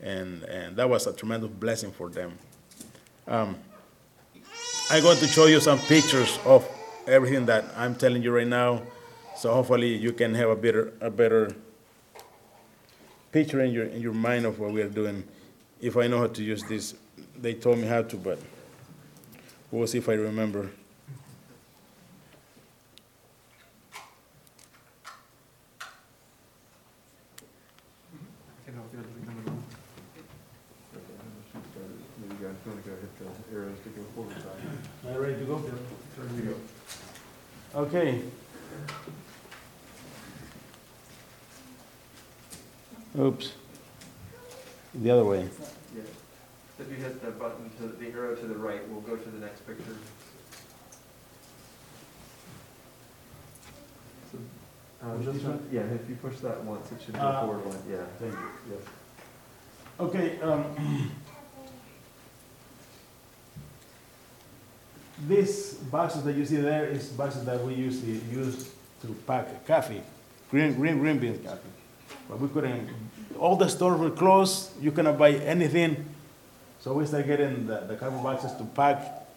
And, 0.02 0.44
and 0.44 0.76
that 0.78 0.90
was 0.90 1.08
a 1.08 1.14
tremendous 1.14 1.50
blessing 1.50 1.92
for 1.92 2.10
them. 2.10 2.38
Um, 3.28 3.58
I'm 4.90 5.04
going 5.04 5.18
to 5.18 5.28
show 5.28 5.46
you 5.46 5.60
some 5.60 5.80
pictures 5.80 6.40
of 6.46 6.68
everything 7.08 7.46
that 7.48 7.66
I'm 7.76 7.96
telling 7.96 8.24
you 8.24 8.32
right 8.32 8.48
now. 8.48 8.82
So 9.36 9.54
hopefully 9.54 9.96
you 9.96 10.14
can 10.14 10.34
have 10.36 10.50
a 10.50 10.56
better, 10.56 10.94
a 11.00 11.10
better 11.10 11.56
picture 13.32 13.62
in 13.62 13.72
your, 13.72 13.86
in 13.86 14.02
your 14.02 14.14
mind 14.14 14.46
of 14.46 14.60
what 14.60 14.72
we 14.72 14.82
are 14.82 14.90
doing. 14.90 15.24
If 15.80 15.96
I 15.96 16.08
know 16.08 16.20
how 16.20 16.28
to 16.28 16.44
use 16.44 16.64
this, 16.64 16.96
they 17.40 17.54
told 17.54 17.78
me 17.78 17.88
how 17.88 18.02
to, 18.02 18.18
but 18.18 18.40
we'll 19.72 19.88
see 19.88 19.98
if 20.00 20.10
I 20.10 20.14
remember. 20.14 20.70
Can 28.66 28.74
help 28.76 28.92
you 28.92 29.00
with 29.00 29.14
the 29.20 29.26
number 29.26 29.52
one. 29.52 29.64
Maybe 32.22 32.36
you 32.36 32.48
guys 32.48 32.56
want 32.66 32.84
to 32.84 32.90
go 32.90 32.96
hit 32.96 33.20
the 33.20 33.56
arrows 33.56 33.78
to 33.84 33.90
go 33.90 34.02
forward 34.16 34.36
side. 34.36 35.08
Are 35.08 35.14
you 35.14 35.20
ready 35.20 35.40
to 35.40 35.46
go? 35.46 35.56
There 35.58 36.36
you 36.36 36.42
go. 37.74 37.80
Okay. 37.80 38.22
Oops. 43.18 43.54
The 44.96 45.10
other 45.12 45.26
way. 45.26 45.50
Yeah. 46.90 46.96
So 46.96 46.96
if 46.96 46.98
you 47.00 47.04
hit 47.06 47.22
the 47.24 47.32
button 47.32 47.70
to, 47.80 47.88
the 47.88 48.12
arrow 48.12 48.36
to 48.36 48.46
the 48.46 48.56
right, 48.56 48.88
we'll 48.90 49.02
go 49.02 49.16
to 49.16 49.30
the 49.30 49.40
next 49.46 49.66
picture. 49.68 49.96
So, 54.32 54.38
uh, 55.04 55.16
Push 55.16 55.26
this 55.26 55.36
this 55.36 55.44
one- 55.44 55.54
one? 55.54 55.70
Yeah, 55.72 55.82
if 55.82 56.10
you 56.10 56.16
push 56.16 56.38
that 56.40 56.64
once, 56.64 56.92
it 56.92 57.02
should 57.04 57.16
go 57.16 57.20
Uh, 57.22 57.42
forward 57.46 57.66
one, 57.66 57.78
yeah. 57.90 57.98
Thank 58.20 58.34
you. 58.34 58.50
Yes. 58.72 58.82
Okay, 60.00 60.40
um, 60.42 61.12
these 65.28 65.74
boxes 65.92 66.24
that 66.24 66.36
you 66.36 66.46
see 66.46 66.58
there 66.58 66.86
is 66.86 67.10
boxes 67.10 67.44
that 67.46 67.62
we 67.64 67.74
usually 67.74 68.22
use 68.32 68.72
to 69.02 69.08
pack 69.28 69.66
coffee, 69.68 70.02
green, 70.52 70.74
green, 70.76 70.98
green 71.00 71.20
bean 71.20 71.44
coffee. 71.44 71.70
But 72.30 72.40
we 72.40 72.48
couldn't, 72.48 72.90
all 73.38 73.56
the 73.56 73.68
stores 73.68 74.00
were 74.00 74.10
closed, 74.12 74.72
you 74.82 74.92
cannot 74.92 75.18
buy 75.18 75.32
anything. 75.32 76.06
So 76.80 76.94
we 76.94 77.06
started 77.06 77.28
getting 77.28 77.68
the, 77.68 77.82
the 77.82 77.96
cardboard 77.96 78.24
boxes 78.24 78.54
to 78.54 78.64
pack 78.64 79.28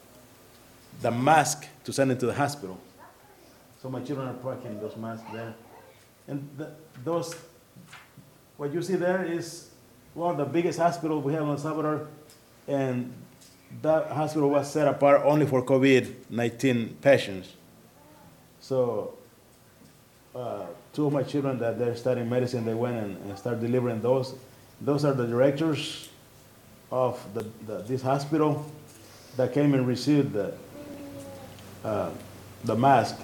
the 1.00 1.10
mask 1.10 1.66
to 1.84 1.92
send 1.92 2.12
it 2.12 2.20
to 2.20 2.26
the 2.26 2.34
hospital. 2.34 2.78
So 3.82 3.90
my 3.90 4.00
children 4.00 4.28
are 4.28 4.34
packing 4.34 4.80
those 4.80 4.96
masks 4.96 5.28
there. 5.32 5.52
And 6.28 6.48
the, 6.56 6.70
those, 7.02 7.34
what 8.56 8.72
you 8.72 8.80
see 8.80 8.94
there 8.94 9.24
is 9.24 9.70
one 10.14 10.30
of 10.30 10.36
the 10.36 10.44
biggest 10.44 10.78
hospitals 10.78 11.24
we 11.24 11.32
have 11.32 11.42
in 11.42 11.48
El 11.48 11.58
Salvador, 11.58 12.06
and 12.68 13.12
that 13.80 14.12
hospital 14.12 14.50
was 14.50 14.70
set 14.70 14.86
apart 14.86 15.22
only 15.24 15.46
for 15.46 15.64
COVID-19 15.64 17.00
patients. 17.00 17.54
So, 18.60 19.14
uh, 20.32 20.66
two 20.92 21.06
of 21.06 21.12
my 21.12 21.24
children 21.24 21.58
that 21.58 21.76
they're 21.76 21.96
studying 21.96 22.30
medicine, 22.30 22.64
they 22.64 22.74
went 22.74 22.96
and, 22.96 23.16
and 23.16 23.36
started 23.36 23.62
delivering 23.62 24.00
those. 24.00 24.34
Those 24.80 25.04
are 25.04 25.12
the 25.12 25.26
directors 25.26 26.08
of 26.92 27.18
the, 27.32 27.46
the, 27.66 27.78
this 27.82 28.02
hospital 28.02 28.64
that 29.36 29.54
came 29.54 29.72
and 29.72 29.86
received 29.86 30.34
the, 30.34 30.54
uh, 31.82 32.10
the 32.64 32.76
mask. 32.76 33.18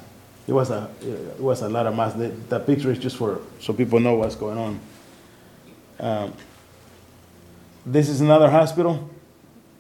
It 0.47 0.53
was 0.53 0.71
a, 0.71 0.91
it 1.03 1.39
was 1.39 1.61
a 1.61 1.69
lot 1.69 1.87
of 1.87 1.95
masks. 1.95 2.19
The, 2.19 2.29
the 2.29 2.61
picture 2.61 2.91
is 2.91 2.99
just 2.99 3.17
for, 3.17 3.43
so 3.61 3.75
people 3.75 4.01
know 4.01 4.15
what's 4.15 4.35
going 4.35 4.57
on. 4.57 4.81
Um, 6.01 6.33
this 7.85 8.09
is 8.09 8.23
another 8.23 8.51
hospital 8.51 9.11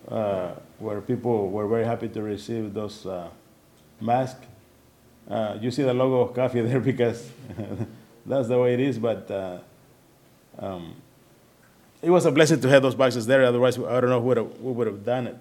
uh, 0.07 0.52
where 0.78 1.00
people 1.00 1.49
were 1.49 1.66
very 1.66 1.85
happy 1.85 2.09
to 2.11 2.23
receive 2.23 2.75
those 2.75 3.07
uh, 3.07 3.28
masks. 4.00 4.45
Uh, 5.30 5.57
you 5.61 5.71
see 5.71 5.83
the 5.83 5.95
logo 5.95 6.21
of 6.21 6.35
coffee 6.35 6.61
there 6.62 6.80
because 6.80 7.30
that's 8.26 8.49
the 8.49 8.59
way 8.59 8.75
it 8.75 8.80
is, 8.80 8.99
but 8.99 9.30
uh, 9.30 9.59
um, 10.59 10.95
it 12.02 12.11
was 12.11 12.25
a 12.26 12.31
blessing 12.31 12.61
to 12.61 12.69
have 12.69 12.83
those 12.83 12.95
boxes 12.95 13.26
there. 13.26 13.45
Otherwise, 13.45 13.78
I 13.78 14.00
don't 14.00 14.11
know 14.11 14.21
who 14.21 14.73
would 14.73 14.87
have, 14.87 15.05
done 15.05 15.26
it. 15.28 15.37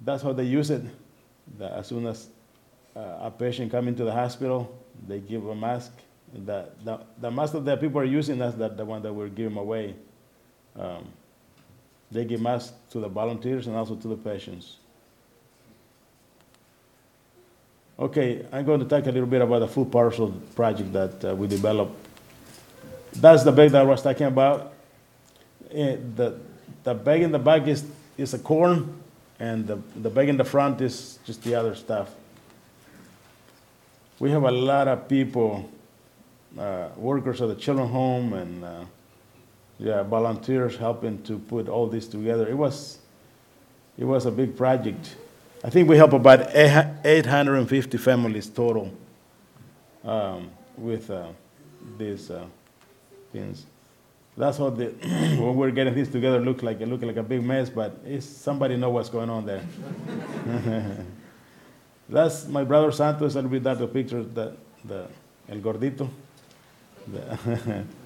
That's 0.00 0.22
how 0.22 0.32
they 0.32 0.44
use 0.44 0.70
it. 0.70 0.82
The, 1.58 1.72
as 1.72 1.88
soon 1.88 2.06
as 2.06 2.28
uh, 2.94 3.18
a 3.22 3.30
patient 3.30 3.70
comes 3.72 3.88
into 3.88 4.04
the 4.04 4.12
hospital, 4.12 4.72
they 5.06 5.18
give 5.18 5.46
a 5.46 5.54
mask. 5.54 5.92
The, 6.32 6.68
the, 6.84 7.00
the 7.20 7.30
mask 7.30 7.54
that 7.54 7.80
people 7.80 8.00
are 8.00 8.04
using, 8.04 8.38
that's 8.38 8.54
the, 8.54 8.68
the 8.68 8.84
one 8.84 9.02
that 9.02 9.12
we're 9.12 9.28
giving 9.28 9.56
away. 9.56 9.94
Um, 10.78 11.08
they 12.10 12.24
give 12.24 12.40
masks 12.40 12.72
to 12.90 13.00
the 13.00 13.08
volunteers 13.08 13.66
and 13.66 13.76
also 13.76 13.96
to 13.96 14.08
the 14.08 14.16
patients. 14.16 14.76
Okay, 17.98 18.46
I'm 18.52 18.64
going 18.64 18.78
to 18.78 18.86
talk 18.86 19.06
a 19.06 19.10
little 19.10 19.26
bit 19.26 19.42
about 19.42 19.58
the 19.58 19.68
food 19.68 19.90
parcel 19.90 20.30
project 20.54 20.92
that 20.92 21.24
uh, 21.24 21.34
we 21.34 21.48
developed. 21.48 22.07
That's 23.12 23.44
the 23.44 23.52
bag 23.52 23.70
that 23.70 23.82
I 23.82 23.84
was 23.84 24.02
talking 24.02 24.26
about. 24.26 24.72
Eh, 25.70 25.96
the, 26.16 26.38
the 26.84 26.94
bag 26.94 27.22
in 27.22 27.32
the 27.32 27.38
back 27.38 27.66
is, 27.66 27.84
is 28.16 28.34
a 28.34 28.38
corn, 28.38 29.00
and 29.38 29.66
the, 29.66 29.78
the 29.96 30.10
bag 30.10 30.28
in 30.28 30.36
the 30.36 30.44
front 30.44 30.80
is 30.80 31.18
just 31.24 31.42
the 31.42 31.54
other 31.54 31.74
stuff. 31.74 32.14
We 34.18 34.30
have 34.30 34.42
a 34.42 34.50
lot 34.50 34.88
of 34.88 35.08
people, 35.08 35.70
uh, 36.58 36.88
workers 36.96 37.40
at 37.40 37.48
the 37.48 37.54
children's 37.54 37.90
home, 37.90 38.32
and 38.32 38.64
uh, 38.64 38.84
yeah, 39.78 40.02
volunteers 40.02 40.76
helping 40.76 41.22
to 41.22 41.38
put 41.38 41.68
all 41.68 41.86
this 41.86 42.08
together. 42.08 42.48
It 42.48 42.56
was, 42.56 42.98
it 43.96 44.04
was 44.04 44.26
a 44.26 44.30
big 44.30 44.56
project. 44.56 45.16
I 45.62 45.70
think 45.70 45.88
we 45.88 45.96
help 45.96 46.12
about 46.12 46.54
850 46.54 47.98
families 47.98 48.48
total 48.48 48.92
um, 50.04 50.50
with 50.76 51.10
uh, 51.10 51.28
these 51.96 52.30
uh, 52.30 52.46
things. 53.32 53.66
That's 54.36 54.58
how 54.58 54.70
the, 54.70 54.86
when 55.40 55.56
we're 55.56 55.70
getting 55.72 55.94
this 55.94 56.08
together, 56.08 56.40
look 56.40 56.62
like 56.62 56.80
it 56.80 56.86
look 56.88 57.02
like 57.02 57.16
a 57.16 57.22
big 57.22 57.42
mess, 57.42 57.68
but 57.70 57.96
somebody 58.20 58.76
know 58.76 58.90
what's 58.90 59.08
going 59.08 59.30
on 59.30 59.46
there. 59.46 59.64
That's 62.08 62.46
my 62.46 62.64
brother 62.64 62.92
Santos. 62.92 63.36
I'll 63.36 63.42
be 63.42 63.58
that 63.58 63.78
the 63.78 63.86
picture 63.86 64.22
the 64.22 64.56
the 64.84 65.08
el 65.48 65.58
gordito. 65.58 66.08
The- 67.06 67.84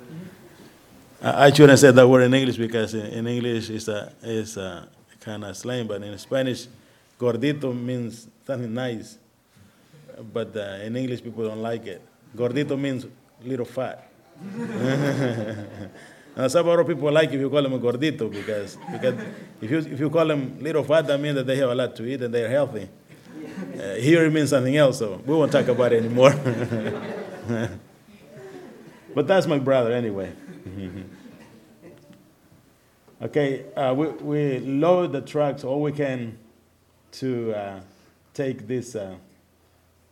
I 1.23 1.47
I 1.47 1.53
shouldn't 1.53 1.79
say 1.79 1.91
that 1.93 2.09
word 2.09 2.23
in 2.23 2.35
English 2.35 2.57
because 2.57 2.95
in 2.95 3.07
in 3.07 3.27
English 3.27 3.71
it's 3.71 3.89
a 3.89 4.13
it's 4.23 4.57
a 4.57 4.89
kind 5.21 5.45
of 5.45 5.57
slang, 5.57 5.87
but 5.87 6.03
in 6.03 6.19
Spanish, 6.19 6.67
gordito 7.19 7.73
means 7.79 8.27
something 8.45 8.73
nice, 8.73 9.19
but 10.33 10.57
uh, 10.57 10.83
in 10.83 10.97
English 10.97 11.23
people 11.23 11.47
don't 11.47 11.63
like 11.63 11.87
it. 11.87 12.03
Gordito 12.37 12.79
means 12.79 13.07
little 13.45 13.67
fat. 13.67 14.09
And 16.35 16.51
some 16.51 16.65
people 16.87 17.13
like 17.13 17.31
if 17.31 17.41
you 17.41 17.51
call 17.51 17.63
them 17.63 17.79
gordito 17.79 18.31
because, 18.31 18.79
because 18.91 19.23
if, 19.61 19.71
you, 19.71 19.79
if 19.79 20.01
you 20.01 20.09
call 20.09 20.27
them 20.27 20.59
little 20.61 20.83
fat, 20.83 21.07
that 21.07 21.21
means 21.21 21.35
that 21.35 21.47
they 21.47 21.59
have 21.59 21.69
a 21.69 21.75
lot 21.75 21.95
to 21.97 22.07
eat 22.07 22.23
and 22.23 22.33
they're 22.33 22.49
healthy. 22.49 22.89
Uh, 23.79 23.97
here 23.97 24.25
it 24.25 24.33
means 24.33 24.49
something 24.51 24.77
else, 24.77 24.99
so 24.99 25.21
we 25.27 25.35
won't 25.35 25.53
talk 25.53 25.69
about 25.69 25.93
it 25.93 26.03
anymore. 26.03 26.33
but 29.15 29.27
that's 29.27 29.47
my 29.47 29.59
brother 29.59 29.93
anyway. 29.93 30.33
okay, 33.23 33.67
uh, 33.75 33.93
we, 33.95 34.07
we 34.07 34.59
load 34.61 35.13
the 35.13 35.21
trucks 35.21 35.65
all 35.65 35.83
we 35.83 35.93
can 35.93 36.39
to 37.13 37.53
uh, 37.53 37.81
take 38.33 38.67
this 38.67 38.97
uh, 38.97 39.17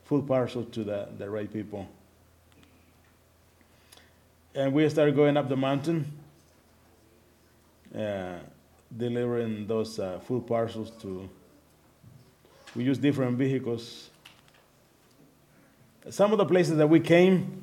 food 0.05 0.29
parcel 0.29 0.65
to 0.65 0.85
the, 0.85 1.09
the 1.17 1.31
right 1.31 1.51
people. 1.51 1.89
And 4.55 4.73
we 4.73 4.89
started 4.89 5.15
going 5.15 5.37
up 5.37 5.49
the 5.49 5.57
mountain, 5.57 6.05
uh, 7.97 8.39
delivering 8.97 9.67
those 9.67 9.99
uh, 9.99 10.19
food 10.21 10.47
parcels 10.47 10.91
to. 11.03 11.29
We 12.75 12.85
use 12.85 12.99
different 12.99 13.39
vehicles. 13.39 14.11
Some 16.09 16.33
of 16.33 16.39
the 16.39 16.47
places 16.47 16.77
that 16.79 16.87
we 16.89 16.99
came 16.99 17.63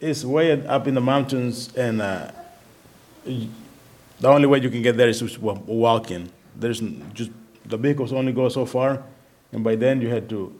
is 0.00 0.26
way 0.26 0.66
up 0.66 0.86
in 0.86 0.94
the 0.94 1.00
mountains, 1.00 1.74
and 1.76 2.02
uh, 2.02 2.30
the 3.24 3.48
only 4.28 4.46
way 4.46 4.58
you 4.58 4.70
can 4.70 4.82
get 4.82 4.96
there 4.96 5.08
is 5.08 5.38
walking. 5.38 6.30
there's 6.54 6.80
just, 7.12 7.30
the 7.64 7.76
vehicles 7.76 8.12
only 8.12 8.32
go 8.32 8.48
so 8.48 8.66
far, 8.66 9.02
and 9.52 9.62
by 9.62 9.76
then 9.76 10.00
you 10.00 10.08
had 10.08 10.28
to, 10.28 10.58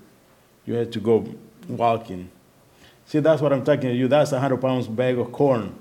you 0.64 0.75
had 0.75 0.93
to 0.93 1.00
go 1.00 1.26
walking. 1.69 2.31
See, 3.07 3.21
that's 3.21 3.41
what 3.41 3.53
I'm 3.53 3.65
talking 3.65 3.89
to 3.89 3.95
you, 3.95 4.09
that's 4.09 4.33
a 4.33 4.41
hundred 4.41 4.61
pounds 4.61 4.89
bag 4.89 5.17
of 5.19 5.33
corn. 5.33 5.75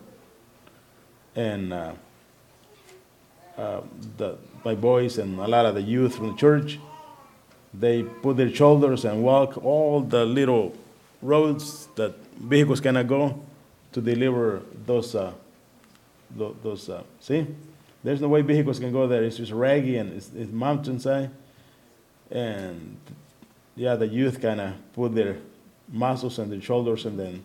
And, 1.35 1.73
uh, 1.73 1.93
uh, 3.57 3.81
the, 4.17 4.37
my 4.63 4.75
boys 4.75 5.17
and 5.17 5.39
a 5.39 5.47
lot 5.47 5.65
of 5.65 5.75
the 5.75 5.81
youth 5.81 6.15
from 6.15 6.27
the 6.27 6.35
church, 6.35 6.79
they 7.73 8.03
put 8.03 8.37
their 8.37 8.53
shoulders 8.53 9.05
and 9.05 9.23
walk 9.23 9.63
all 9.63 10.01
the 10.01 10.25
little 10.25 10.73
roads 11.21 11.87
that 11.95 12.15
vehicles 12.35 12.79
cannot 12.79 13.07
go 13.07 13.41
to 13.91 14.01
deliver 14.01 14.61
those, 14.85 15.15
uh, 15.15 15.31
those, 16.35 16.89
uh, 16.89 17.03
see? 17.19 17.47
There's 18.03 18.21
no 18.21 18.27
way 18.27 18.41
vehicles 18.41 18.79
can 18.79 18.91
go 18.91 19.07
there, 19.07 19.23
it's 19.23 19.37
just 19.37 19.51
raggy 19.51 19.97
and 19.97 20.13
it's, 20.13 20.29
it's 20.35 20.51
mountainside. 20.51 21.31
And, 22.29 22.97
yeah, 23.75 23.95
the 23.95 24.07
youth 24.07 24.41
kind 24.41 24.61
of 24.61 24.73
put 24.93 25.15
their 25.15 25.37
muscles 25.89 26.39
and 26.39 26.51
the 26.51 26.61
shoulders 26.61 27.05
and 27.05 27.19
then 27.19 27.43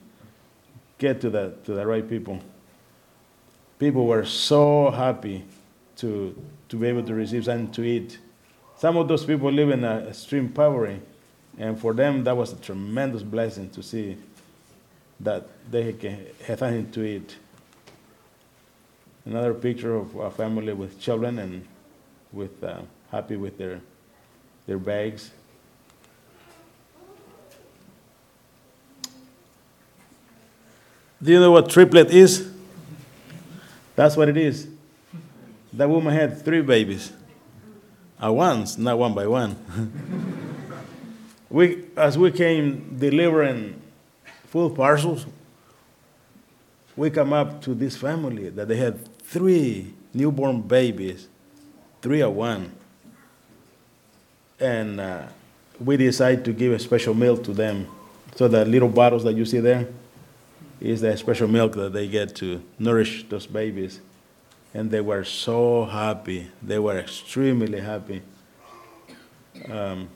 get 0.99 1.21
to 1.21 1.31
the, 1.31 1.55
to 1.65 1.73
the 1.73 1.87
right 1.87 2.09
people. 2.09 2.41
People 3.79 4.07
were 4.07 4.25
so 4.25 4.91
happy 4.91 5.45
to, 5.97 6.37
to 6.69 6.77
be 6.77 6.87
able 6.87 7.03
to 7.03 7.15
receive 7.15 7.45
something 7.45 7.71
to 7.73 7.83
eat. 7.83 8.19
Some 8.79 8.97
of 8.97 9.09
those 9.09 9.25
people 9.25 9.51
live 9.51 9.71
in 9.71 9.85
extreme 9.85 10.49
poverty, 10.49 11.01
and 11.59 11.79
for 11.79 11.93
them, 11.93 12.25
that 12.25 12.37
was 12.37 12.53
a 12.53 12.57
tremendous 12.57 13.23
blessing 13.23 13.69
to 13.71 13.83
see 13.83 14.17
that 15.21 15.47
they 15.71 15.93
have 16.47 16.59
something 16.59 16.91
to 16.93 17.05
eat. 17.05 17.37
Another 19.27 19.53
picture 19.53 19.97
of 19.97 20.15
a 20.17 20.31
family 20.31 20.73
with 20.73 20.99
children 20.99 21.39
and 21.39 21.67
with 22.33 22.65
uh, 22.65 22.81
happy 23.11 23.37
with 23.37 23.59
their 23.59 23.81
their 24.67 24.79
bags. 24.79 25.31
Do 31.23 31.33
you 31.33 31.39
know 31.39 31.51
what 31.51 31.69
triplet 31.69 32.11
is? 32.11 32.51
That's 33.95 34.17
what 34.17 34.29
it 34.29 34.39
is. 34.39 34.69
That 35.75 35.89
woman 35.89 36.15
had 36.15 36.43
three 36.43 36.63
babies 36.63 37.13
at 38.21 38.29
once, 38.29 38.79
not 38.79 38.99
one 38.99 39.15
by 39.15 39.27
one. 39.27 39.57
we, 41.51 41.85
as 41.97 42.17
we 42.17 42.31
came 42.31 42.97
delivering 42.99 43.81
full 44.47 44.71
parcels, 44.71 45.27
we 46.97 47.11
come 47.11 47.35
up 47.35 47.61
to 47.63 47.75
this 47.75 47.97
family 47.97 48.49
that 48.49 48.69
they 48.69 48.77
had 48.77 49.07
three 49.19 49.93
newborn 50.15 50.63
babies, 50.63 51.29
three 52.01 52.23
at 52.23 52.33
one. 52.33 52.73
And 54.59 55.01
uh, 55.01 55.27
we 55.79 55.99
decided 55.99 56.47
to 56.47 56.53
give 56.53 56.73
a 56.73 56.79
special 56.79 57.13
meal 57.13 57.37
to 57.37 57.53
them. 57.53 57.87
So 58.37 58.49
the 58.49 58.65
little 58.65 58.89
bottles 58.89 59.25
that 59.25 59.35
you 59.35 59.45
see 59.45 59.61
there 59.61 59.87
is 60.81 61.03
the 61.03 61.17
special 61.17 61.47
milk 61.47 61.73
that 61.75 61.93
they 61.93 62.09
get 62.09 62.35
to 62.37 62.63
nourish 62.79 63.29
those 63.29 63.47
babies. 63.47 64.01
And 64.73 64.91
they 64.91 65.01
were 65.01 65.25
so 65.25 65.85
happy. 65.85 66.51
They 66.63 66.79
were 66.79 66.99
extremely 66.99 67.81
happy. 67.81 68.23
Um, 69.69 70.09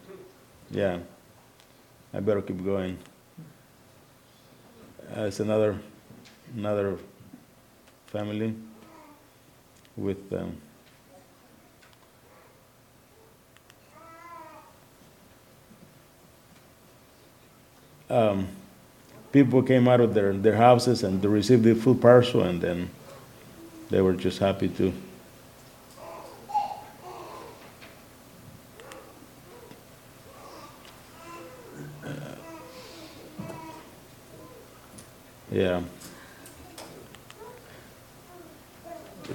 yeah, 0.71 0.99
I 2.13 2.21
better 2.21 2.41
keep 2.41 2.65
going. 2.65 2.99
Uh, 5.15 5.23
it's 5.23 5.41
another, 5.41 5.79
another 6.57 6.99
family 8.07 8.55
with. 9.97 10.33
Um, 10.33 10.57
um, 18.09 18.49
people 19.35 19.61
came 19.65 19.89
out 19.89 20.01
of 20.01 20.15
their, 20.15 20.33
their 20.33 20.55
houses 20.55 21.03
and 21.03 21.21
they 21.21 21.27
received 21.27 21.65
the 21.65 21.75
food 21.75 22.01
parcel 22.01 22.43
and 22.43 22.61
then 22.61 22.89
they 23.91 24.01
were 24.01 24.13
just 24.13 24.39
happy 24.39 24.69
to. 24.69 24.93
Uh, 32.05 32.37
yeah. 35.51 35.83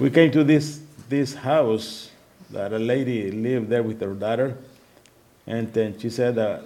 We 0.00 0.08
came 0.08 0.30
to 0.30 0.42
this, 0.42 0.80
this 1.10 1.34
house 1.34 2.10
that 2.48 2.72
a 2.72 2.78
lady 2.78 3.30
lived 3.30 3.68
there 3.68 3.82
with 3.82 4.00
her 4.00 4.14
daughter. 4.14 4.56
And 5.46 5.70
then 5.74 5.98
she 5.98 6.08
said 6.08 6.36
that 6.36 6.64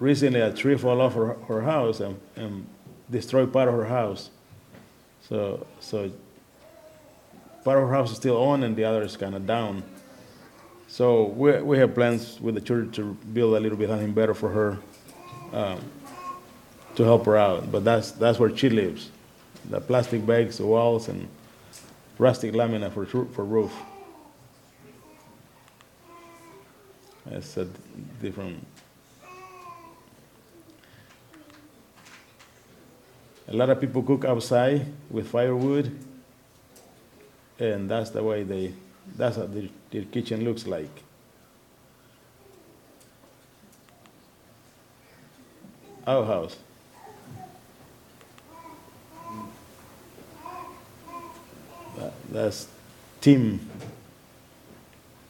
recently 0.00 0.40
a 0.40 0.52
tree 0.52 0.76
fell 0.76 1.00
off 1.00 1.14
her, 1.14 1.34
her 1.48 1.62
house 1.62 2.00
and, 2.00 2.20
and 2.36 2.66
destroyed 3.10 3.52
part 3.52 3.68
of 3.68 3.74
her 3.74 3.86
house. 3.86 4.30
So, 5.28 5.66
so 5.80 6.10
part 7.64 7.78
of 7.78 7.88
her 7.88 7.94
house 7.94 8.10
is 8.10 8.16
still 8.16 8.36
on 8.36 8.62
and 8.62 8.76
the 8.76 8.84
other 8.84 9.02
is 9.02 9.16
kind 9.16 9.34
of 9.34 9.46
down. 9.46 9.82
So 10.86 11.24
we, 11.24 11.60
we 11.60 11.78
have 11.78 11.94
plans 11.94 12.40
with 12.40 12.54
the 12.54 12.60
church 12.60 12.96
to 12.96 13.14
build 13.32 13.54
a 13.54 13.60
little 13.60 13.76
bit 13.76 13.88
something 13.88 14.12
better 14.12 14.34
for 14.34 14.48
her, 14.48 14.78
um, 15.52 15.80
to 16.94 17.02
help 17.02 17.26
her 17.26 17.36
out. 17.36 17.70
But 17.70 17.84
that's, 17.84 18.12
that's 18.12 18.38
where 18.38 18.56
she 18.56 18.70
lives. 18.70 19.10
The 19.68 19.80
plastic 19.80 20.24
bags, 20.24 20.58
the 20.58 20.66
walls, 20.66 21.08
and 21.08 21.28
rustic 22.16 22.54
laminate 22.54 22.92
for, 22.92 23.04
for 23.06 23.44
roof. 23.44 23.72
It's 27.30 27.56
a 27.58 27.68
different. 28.22 28.66
A 33.48 33.54
lot 33.56 33.70
of 33.70 33.80
people 33.80 34.02
cook 34.02 34.24
outside 34.24 34.86
with 35.10 35.28
firewood, 35.28 35.96
and 37.58 37.88
that's 37.90 38.10
the 38.10 38.22
way 38.22 38.42
they, 38.42 38.74
that's 39.16 39.36
what 39.38 39.52
their, 39.54 39.68
their 39.90 40.02
kitchen 40.04 40.44
looks 40.44 40.66
like. 40.66 40.90
Our 46.06 46.24
house. 46.24 46.56
That- 51.96 52.12
That's 52.30 52.68
Tim, 53.20 53.60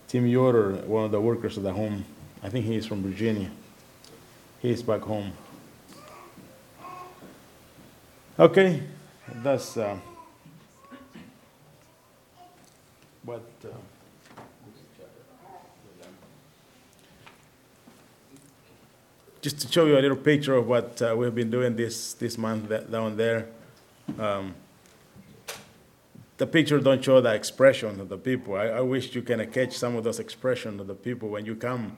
Tim 0.08 0.26
Yoder, 0.26 0.72
one 0.86 1.04
of 1.04 1.10
the 1.10 1.20
workers 1.20 1.56
at 1.56 1.64
the 1.64 1.72
home. 1.72 2.04
I 2.42 2.48
think 2.48 2.64
he 2.66 2.76
is 2.76 2.86
from 2.86 3.02
Virginia. 3.02 3.50
He's 4.60 4.82
back 4.82 5.00
home. 5.02 5.32
Okay, 8.40 8.80
that's 9.42 9.76
uh, 9.76 9.98
what. 13.24 13.42
Uh, 13.64 13.66
just 19.40 19.58
to 19.58 19.66
show 19.66 19.86
you 19.86 19.98
a 19.98 20.00
little 20.00 20.16
picture 20.16 20.54
of 20.54 20.68
what 20.68 21.02
uh, 21.02 21.16
we've 21.18 21.34
been 21.34 21.50
doing 21.50 21.74
this 21.74 22.12
this 22.14 22.38
month 22.38 22.70
down 22.92 23.16
there. 23.16 23.48
Um, 24.20 24.54
the 26.36 26.46
picture 26.46 26.78
don't 26.78 27.02
show 27.02 27.20
the 27.20 27.34
expression 27.34 28.00
of 28.00 28.08
the 28.08 28.18
people. 28.18 28.54
I, 28.54 28.66
I 28.66 28.80
wish 28.82 29.16
you 29.16 29.22
can 29.22 29.44
catch 29.50 29.76
some 29.76 29.96
of 29.96 30.04
those 30.04 30.20
expressions 30.20 30.80
of 30.80 30.86
the 30.86 30.94
people 30.94 31.28
when 31.28 31.44
you 31.44 31.56
come, 31.56 31.96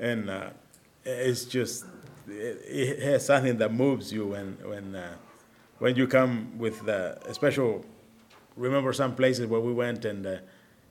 and 0.00 0.28
uh, 0.28 0.50
it's 1.04 1.44
just 1.44 1.84
it, 2.26 2.62
it 2.66 2.98
has 2.98 3.26
something 3.26 3.58
that 3.58 3.72
moves 3.72 4.12
you 4.12 4.26
when 4.26 4.58
when 4.64 4.96
uh, 4.96 5.14
when 5.78 5.96
you 5.96 6.06
come 6.06 6.58
with 6.58 6.84
the 6.84 7.18
special. 7.32 7.84
Remember 8.56 8.92
some 8.92 9.14
places 9.14 9.46
where 9.46 9.60
we 9.60 9.72
went 9.72 10.04
and 10.04 10.26
uh, 10.26 10.38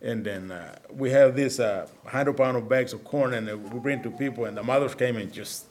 and 0.01 0.23
then 0.23 0.51
uh, 0.51 0.77
we 0.91 1.09
have 1.11 1.35
this 1.35 1.59
uh, 1.59 1.87
hundred 2.05 2.37
pound 2.37 2.55
of 2.55 2.69
bags 2.69 2.93
of 2.93 3.03
corn 3.03 3.33
and 3.33 3.49
uh, 3.49 3.57
we 3.57 3.79
bring 3.79 4.01
to 4.03 4.11
people 4.11 4.45
and 4.45 4.55
the 4.55 4.63
mothers 4.63 4.95
came 4.95 5.17
and 5.17 5.33
just 5.33 5.65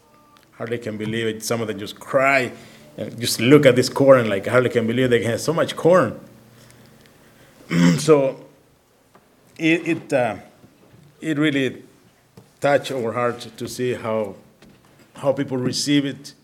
hardly 0.53 0.79
can 0.79 0.99
believe 0.99 1.27
it. 1.27 1.43
Some 1.43 1.61
of 1.61 1.69
them 1.69 1.79
just 1.79 1.99
cry 1.99 2.53
and 2.97 3.19
just 3.21 3.41
look 3.41 3.67
at 3.67 3.77
this 3.77 3.89
corn 3.89 4.21
and 4.21 4.29
like 4.29 4.47
hardly 4.47 4.71
can 4.71 4.87
believe 4.87 5.11
they 5.11 5.23
have 5.23 5.41
so 5.41 5.53
much 5.53 5.77
corn. 5.77 6.21
so 7.99 8.47
it 9.59 9.89
it, 9.89 10.13
uh, 10.13 10.37
it 11.21 11.39
really 11.39 11.83
touched 12.61 12.91
our 12.91 13.13
heart 13.13 13.49
to 13.57 13.69
see 13.69 13.95
how 13.95 14.35
how 15.15 15.33
people 15.33 15.57
receive 15.57 16.05
it 16.05 16.35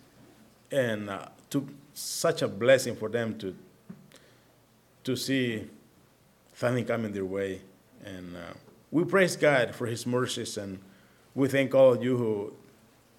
and 0.70 1.10
uh, 1.10 1.26
to 1.50 1.68
such 2.02 2.42
a 2.42 2.48
blessing 2.48 2.96
for 2.96 3.08
them 3.08 3.38
to 3.38 3.54
to 5.04 5.16
see 5.16 5.64
something 6.54 6.84
coming 6.84 7.12
their 7.12 7.24
way. 7.24 7.60
And 8.04 8.36
uh, 8.36 8.54
we 8.90 9.04
praise 9.04 9.36
god 9.36 9.74
for 9.74 9.86
his 9.86 10.06
mercies 10.06 10.56
and 10.56 10.78
we 11.34 11.48
thank 11.48 11.74
all 11.74 11.94
of 11.94 12.02
you 12.02 12.16
who 12.16 12.52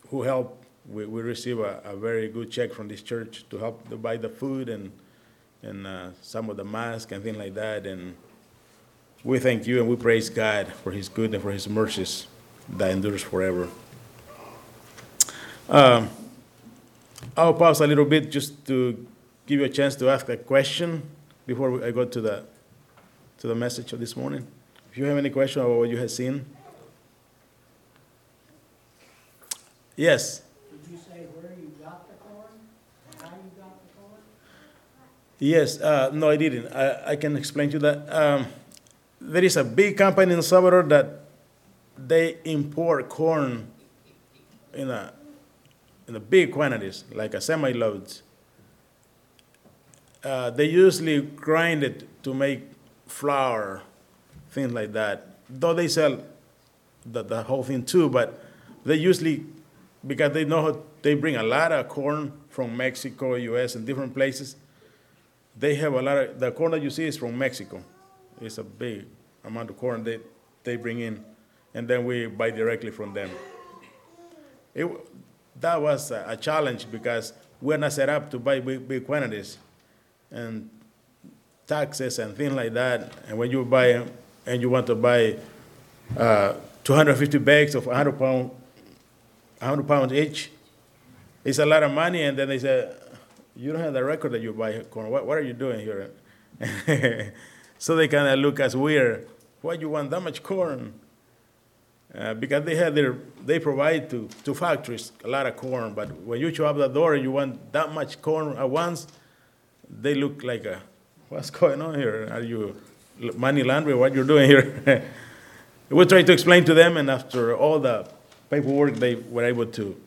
who 0.10 0.22
help. 0.24 0.60
We, 0.90 1.06
we 1.06 1.22
receive 1.22 1.60
a, 1.60 1.82
a 1.86 1.96
very 1.96 2.28
good 2.28 2.52
check 2.52 2.74
from 2.74 2.90
this 2.90 3.02
church 3.02 3.46
to 3.50 3.58
help 3.58 3.90
to 3.90 3.96
buy 3.96 4.18
the 4.18 4.30
food 4.30 4.70
and 4.70 4.92
and 5.62 5.88
uh, 5.88 6.10
some 6.22 6.50
of 6.50 6.58
the 6.58 6.66
masks 6.66 7.12
and 7.12 7.24
things 7.24 7.38
like 7.38 7.54
that. 7.56 7.86
And 7.86 8.16
we 9.24 9.40
thank 9.40 9.66
you 9.66 9.80
and 9.80 9.90
we 9.90 9.96
praise 9.96 10.30
God 10.30 10.68
for 10.68 10.92
his 10.92 11.08
goodness, 11.08 11.42
for 11.42 11.52
his 11.52 11.70
mercies 11.70 12.28
that 12.70 12.92
endures 12.92 13.22
forever. 13.22 13.70
Um, 15.70 16.10
I'll 17.36 17.56
pause 17.56 17.82
a 17.82 17.88
little 17.88 18.06
bit 18.06 18.30
just 18.30 18.64
to 18.68 19.08
give 19.48 19.60
you 19.60 19.66
a 19.66 19.70
chance 19.70 19.96
to 19.96 20.10
ask 20.10 20.30
a 20.30 20.38
question 20.38 21.02
before 21.48 21.84
I 21.84 21.90
go 21.90 22.06
to 22.06 22.22
the, 22.22 22.44
to 23.40 23.48
the 23.48 23.56
message 23.56 23.92
of 23.92 24.00
this 24.00 24.16
morning. 24.16 24.46
If 24.92 25.00
you 25.00 25.06
have 25.06 25.18
any 25.18 25.32
question 25.32 25.64
about 25.64 25.78
what 25.78 25.90
you 25.90 25.98
have 25.98 26.12
seen. 26.12 26.46
Yes. 29.96 30.44
Did 30.70 30.92
you 30.92 30.98
say 30.98 31.26
where 31.34 31.54
you 31.54 31.72
got 31.84 32.08
the 32.08 32.14
corn? 32.16 32.46
How 33.20 33.36
you 33.38 33.52
got 33.60 33.82
the 33.82 34.00
corn? 34.00 34.22
Yes, 35.40 35.82
uh, 35.82 36.12
no, 36.14 36.30
I 36.30 36.38
didn't. 36.38 36.72
I, 36.72 37.12
I 37.12 37.16
can 37.16 37.36
explain 37.36 37.70
to 37.70 37.74
you 37.74 37.80
that. 37.80 38.14
Um, 38.14 38.46
there 39.20 39.44
is 39.44 39.58
a 39.58 39.64
big 39.64 39.98
company 39.98 40.34
in 40.34 40.38
El 40.38 40.44
Salvador 40.44 40.84
that 40.84 41.22
they 41.98 42.38
import 42.44 43.10
corn 43.10 43.68
in 44.74 44.92
a 44.92 45.14
in 46.08 46.16
a 46.16 46.20
big 46.20 46.52
quantities, 46.52 47.04
like 47.14 47.34
a 47.34 47.42
semi 47.42 47.72
loads. 47.72 48.24
Uh, 50.24 50.50
they 50.50 50.66
usually 50.66 51.22
grind 51.22 51.84
it 51.84 52.24
to 52.24 52.34
make 52.34 52.62
flour, 53.08 53.82
things 54.52 54.72
like 54.72 54.94
that. 54.94 55.38
Though 55.50 55.74
they 55.74 55.88
sell 55.88 56.24
the, 57.06 57.24
the 57.24 57.44
whole 57.44 57.64
thing 57.64 57.84
too, 57.84 58.10
but 58.10 58.44
they 58.86 58.96
usually 58.96 59.46
because 60.06 60.34
they 60.34 60.46
know 60.46 60.62
how, 60.62 60.82
they 61.02 61.14
bring 61.14 61.36
a 61.36 61.44
lot 61.44 61.72
of 61.72 61.88
corn 61.88 62.34
from 62.50 62.76
Mexico, 62.76 63.36
U.S., 63.36 63.76
and 63.76 63.86
different 63.86 64.14
places. 64.14 64.56
They 65.58 65.76
have 65.76 65.94
a 65.94 66.02
lot 66.02 66.18
of 66.18 66.40
the 66.40 66.52
corn 66.52 66.72
that 66.72 66.82
you 66.82 66.90
see 66.90 67.06
is 67.06 67.18
from 67.18 67.38
Mexico. 67.38 67.84
It's 68.42 68.58
a 68.58 68.64
big 68.64 69.06
amount 69.44 69.70
of 69.70 69.78
corn 69.78 70.04
they 70.04 70.20
they 70.64 70.78
bring 70.78 71.00
in, 71.00 71.24
and 71.74 71.88
then 71.88 72.06
we 72.06 72.28
buy 72.28 72.50
directly 72.50 72.92
from 72.92 73.14
them. 73.14 73.30
It, 74.74 74.88
that 75.64 75.82
was 75.82 76.12
a, 76.12 76.26
a 76.28 76.38
challenge 76.38 76.86
because 76.92 77.34
we're 77.62 77.78
not 77.78 77.94
set 77.94 78.10
up 78.10 78.30
to 78.32 78.38
buy 78.38 78.60
big, 78.60 78.88
big 78.88 79.06
quantities, 79.06 79.58
and 80.30 80.70
taxes 81.66 82.20
and 82.20 82.36
things 82.36 82.54
like 82.54 82.74
that. 82.74 83.12
And 83.28 83.38
when 83.38 83.50
you 83.50 83.64
buy 83.64 84.06
and 84.46 84.62
you 84.62 84.70
want 84.70 84.88
to 84.88 84.96
buy 84.96 85.38
uh, 86.18 86.54
250 86.84 87.38
bags 87.40 87.76
of 87.76 87.86
100 87.86 88.20
pound 88.20 88.52
100 89.60 89.88
pounds 89.88 90.12
each. 90.14 90.52
It's 91.46 91.60
a 91.60 91.66
lot 91.66 91.84
of 91.84 91.92
money, 91.92 92.24
and 92.24 92.38
then 92.38 92.50
they 92.50 92.60
say, 92.60 92.94
You 93.56 93.72
don't 93.72 93.82
have 93.82 93.94
the 93.94 94.04
record 94.04 94.34
that 94.34 94.42
you 94.42 94.54
buy 94.54 94.80
corn. 94.92 95.10
What, 95.10 95.26
what 95.26 95.38
are 95.38 95.42
you 95.42 95.54
doing 95.54 95.80
here? 95.80 96.12
so 97.78 97.96
they 97.96 98.08
kind 98.08 98.28
of 98.28 98.40
look 98.40 98.60
as 98.60 98.76
weird. 98.76 99.28
Why 99.62 99.76
do 99.78 99.82
you 99.82 99.90
want 99.90 100.10
that 100.12 100.22
much 100.22 100.44
corn? 100.44 100.94
Uh, 102.16 102.34
because 102.36 102.64
they 102.64 102.76
have 102.76 102.94
their, 102.94 103.16
they 103.44 103.58
provide 103.58 104.08
to, 104.10 104.30
to 104.44 104.54
factories 104.54 105.12
a 105.24 105.28
lot 105.28 105.48
of 105.48 105.56
corn, 105.56 105.94
but 105.96 106.12
when 106.22 106.40
you 106.40 106.54
show 106.54 106.66
up 106.66 106.78
the 106.78 106.88
door 106.88 107.16
and 107.16 107.24
you 107.24 107.32
want 107.32 107.72
that 107.72 107.92
much 107.92 108.22
corn 108.22 108.56
at 108.56 108.70
once, 108.70 109.08
they 109.90 110.14
look 110.14 110.44
like, 110.44 110.64
a, 110.66 110.80
what's 111.30 111.50
going 111.50 111.82
on 111.82 111.96
here? 111.96 112.30
Are 112.32 112.42
you 112.42 112.76
money 113.36 113.64
laundering? 113.64 113.98
What 113.98 114.14
you're 114.14 114.26
doing 114.26 114.48
here? 114.48 115.04
we 115.90 116.06
try 116.06 116.22
to 116.22 116.32
explain 116.32 116.64
to 116.66 116.74
them, 116.76 116.98
and 116.98 117.10
after 117.10 117.56
all 117.56 117.80
the 117.80 118.08
paperwork 118.50 118.96
they 118.96 119.16
were 119.16 119.44
able 119.44 119.66
to. 119.66 120.00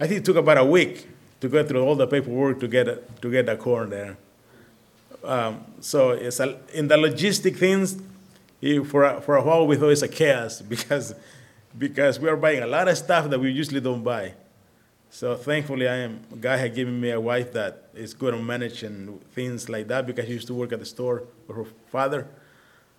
I 0.00 0.06
think 0.06 0.20
it 0.20 0.24
took 0.24 0.36
about 0.36 0.58
a 0.58 0.64
week 0.64 1.08
to 1.40 1.48
go 1.48 1.62
through 1.66 1.82
all 1.84 1.94
the 1.94 2.06
paperwork 2.06 2.60
to 2.60 2.68
get 2.68 3.20
to 3.20 3.30
get 3.30 3.46
the 3.46 3.56
corn 3.56 3.90
there. 3.90 4.16
Um, 5.24 5.64
so 5.80 6.10
it's 6.10 6.40
a, 6.40 6.58
in 6.72 6.88
the 6.88 6.96
logistic 6.96 7.56
things, 7.56 8.00
for 8.84 9.04
a, 9.04 9.20
for 9.20 9.36
a 9.36 9.42
while 9.42 9.66
we 9.66 9.76
thought 9.76 9.90
it's 9.90 10.02
a 10.02 10.08
chaos 10.08 10.60
because 10.74 11.14
because 11.76 12.18
we 12.18 12.28
are 12.28 12.36
buying 12.36 12.62
a 12.62 12.66
lot 12.66 12.88
of 12.88 12.96
stuff 12.96 13.28
that 13.30 13.38
we 13.38 13.50
usually 13.50 13.80
don't 13.80 14.02
buy. 14.02 14.34
So 15.10 15.36
thankfully, 15.36 15.88
I 15.88 15.96
am 15.96 16.20
God 16.40 16.58
had 16.58 16.74
given 16.74 17.00
me 17.00 17.10
a 17.10 17.20
wife 17.20 17.52
that 17.52 17.88
is 17.94 18.14
good 18.14 18.34
on 18.34 18.44
managing 18.44 19.18
things 19.32 19.68
like 19.68 19.88
that 19.88 20.06
because 20.06 20.26
she 20.26 20.32
used 20.32 20.46
to 20.48 20.54
work 20.54 20.72
at 20.72 20.80
the 20.80 20.86
store 20.86 21.24
with 21.46 21.56
her 21.56 21.64
father. 21.90 22.26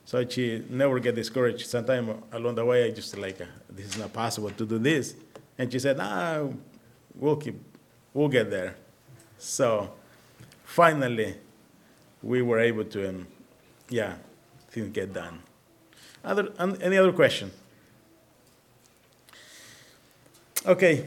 So 0.06 0.28
she 0.28 0.66
never 0.70 1.00
get 1.00 1.14
discouraged. 1.14 1.68
Sometimes 1.68 2.24
along 2.32 2.56
the 2.56 2.66
way, 2.66 2.86
I 2.86 2.92
just 2.92 3.16
like, 3.16 3.38
this 3.70 3.86
is 3.86 3.98
not 3.98 4.12
possible 4.12 4.50
to 4.50 4.66
do 4.66 4.80
this. 4.80 5.14
And 5.56 5.72
she 5.72 5.78
said, 5.78 5.98
ah, 6.00 6.48
we'll 7.14 7.36
keep, 7.36 7.62
we'll 8.14 8.28
get 8.28 8.50
there. 8.50 8.76
So 9.38 9.92
finally, 10.64 11.36
we 12.24 12.42
were 12.42 12.60
able 12.60 12.86
to, 12.86 13.10
um, 13.10 13.28
yeah, 13.90 14.16
things 14.70 14.90
get 14.90 15.14
done. 15.14 15.44
Other, 16.24 16.50
any 16.82 16.98
other 16.98 17.12
question? 17.14 17.52
Okay, 20.66 21.06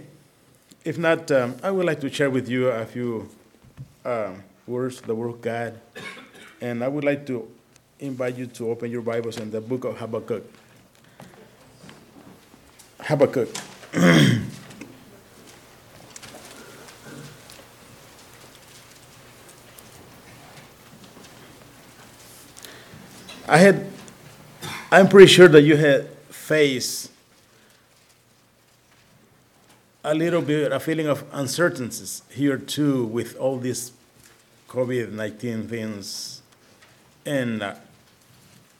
if 0.85 0.97
not, 0.99 1.31
um, 1.31 1.57
I 1.63 1.71
would 1.71 1.87
like 1.87 2.01
to 2.01 2.11
share 2.11 2.31
with 2.31 2.49
you 2.49 2.69
a 2.69 2.87
few 2.87 3.29
um, 4.05 4.43
words, 4.67 5.01
the 5.03 5.15
word 5.15 5.29
of 5.29 5.41
God, 5.43 5.79
and 6.61 6.83
I 6.83 6.89
would 6.89 7.05
like 7.05 7.27
to 7.27 7.49
invite 8.01 8.37
you 8.37 8.47
to 8.47 8.71
open 8.71 8.91
your 8.91 9.03
Bibles 9.03 9.37
in 9.39 9.51
the 9.51 9.61
book 9.61 9.85
of 9.85 9.99
Habakkuk. 9.99 10.43
Habakkuk. 13.01 13.49
I 23.53 23.59
had, 23.59 23.92
I'm 24.93 25.09
pretty 25.09 25.33
sure 25.33 25.49
that 25.49 25.63
you 25.63 25.79
had 25.79 26.07
faced 26.29 27.11
a 30.05 30.15
little 30.15 30.43
bit 30.43 30.71
a 30.71 30.79
feeling 30.79 31.07
of 31.07 31.25
uncertainties 31.33 32.21
here 32.31 32.59
too 32.59 33.07
with 33.07 33.35
all 33.37 33.57
these 33.57 33.93
COVID 34.69 35.13
19 35.13 35.67
things. 35.67 36.43
And 37.25 37.63
uh, 37.63 37.77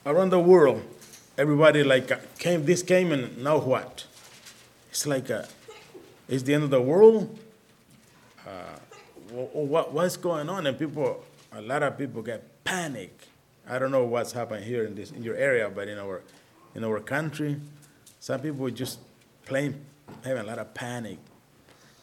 around 0.05 0.29
the 0.29 0.39
world, 0.39 0.83
everybody 1.35 1.83
like 1.83 2.11
uh, 2.11 2.17
came, 2.37 2.63
this 2.63 2.83
came, 2.83 3.11
and 3.11 3.43
now 3.43 3.57
what? 3.57 4.05
It's 4.91 5.07
like, 5.07 5.31
uh, 5.31 5.45
it's 6.29 6.43
the 6.43 6.53
end 6.53 6.63
of 6.63 6.69
the 6.69 6.79
world. 6.79 7.39
Uh, 8.45 8.77
what, 9.31 9.91
what's 9.91 10.17
going 10.17 10.47
on? 10.47 10.67
And 10.67 10.77
people, 10.77 11.23
a 11.51 11.61
lot 11.63 11.81
of 11.81 11.97
people 11.97 12.21
get 12.21 12.63
panic. 12.63 13.29
I 13.67 13.79
don't 13.79 13.91
know 13.91 14.03
what's 14.03 14.31
happening 14.31 14.63
here 14.63 14.83
in 14.83 14.95
this 14.95 15.11
in 15.11 15.23
your 15.23 15.35
area, 15.35 15.69
but 15.69 15.87
in 15.87 15.97
our 15.97 16.21
in 16.75 16.83
our 16.83 16.99
country, 16.99 17.57
some 18.19 18.41
people 18.41 18.69
just 18.69 18.99
plain 19.45 19.85
having 20.23 20.43
a 20.43 20.45
lot 20.45 20.59
of 20.59 20.73
panic. 20.73 21.17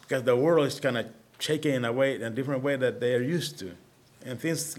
Because 0.03 0.23
the 0.25 0.37
world 0.37 0.67
is 0.67 0.81
kind 0.81 0.99
of 0.99 1.07
shaking 1.39 1.75
in 1.75 1.85
a 1.85 1.93
way, 1.93 2.17
in 2.17 2.23
a 2.23 2.31
different 2.31 2.63
way 2.63 2.77
that 2.77 3.01
they 3.01 3.15
are 3.15 3.23
used 3.23 3.59
to, 3.61 3.73
and 4.25 4.41
things 4.41 4.79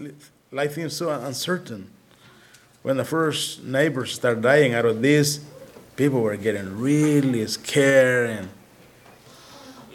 life 0.50 0.74
seems 0.74 0.96
so 0.96 1.10
uncertain. 1.10 1.90
When 2.82 2.96
the 2.96 3.04
first 3.04 3.62
neighbors 3.62 4.12
started 4.12 4.42
dying 4.42 4.74
out 4.74 4.84
of 4.84 5.02
this, 5.02 5.40
people 5.96 6.20
were 6.20 6.36
getting 6.36 6.78
really 6.78 7.46
scared 7.46 8.30
and 8.30 8.48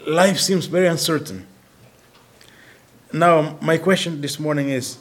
life 0.06 0.38
seems 0.38 0.66
very 0.66 0.86
uncertain. 0.86 1.46
Now, 3.12 3.58
my 3.60 3.78
question 3.78 4.20
this 4.20 4.38
morning 4.38 4.70
is 4.70 4.98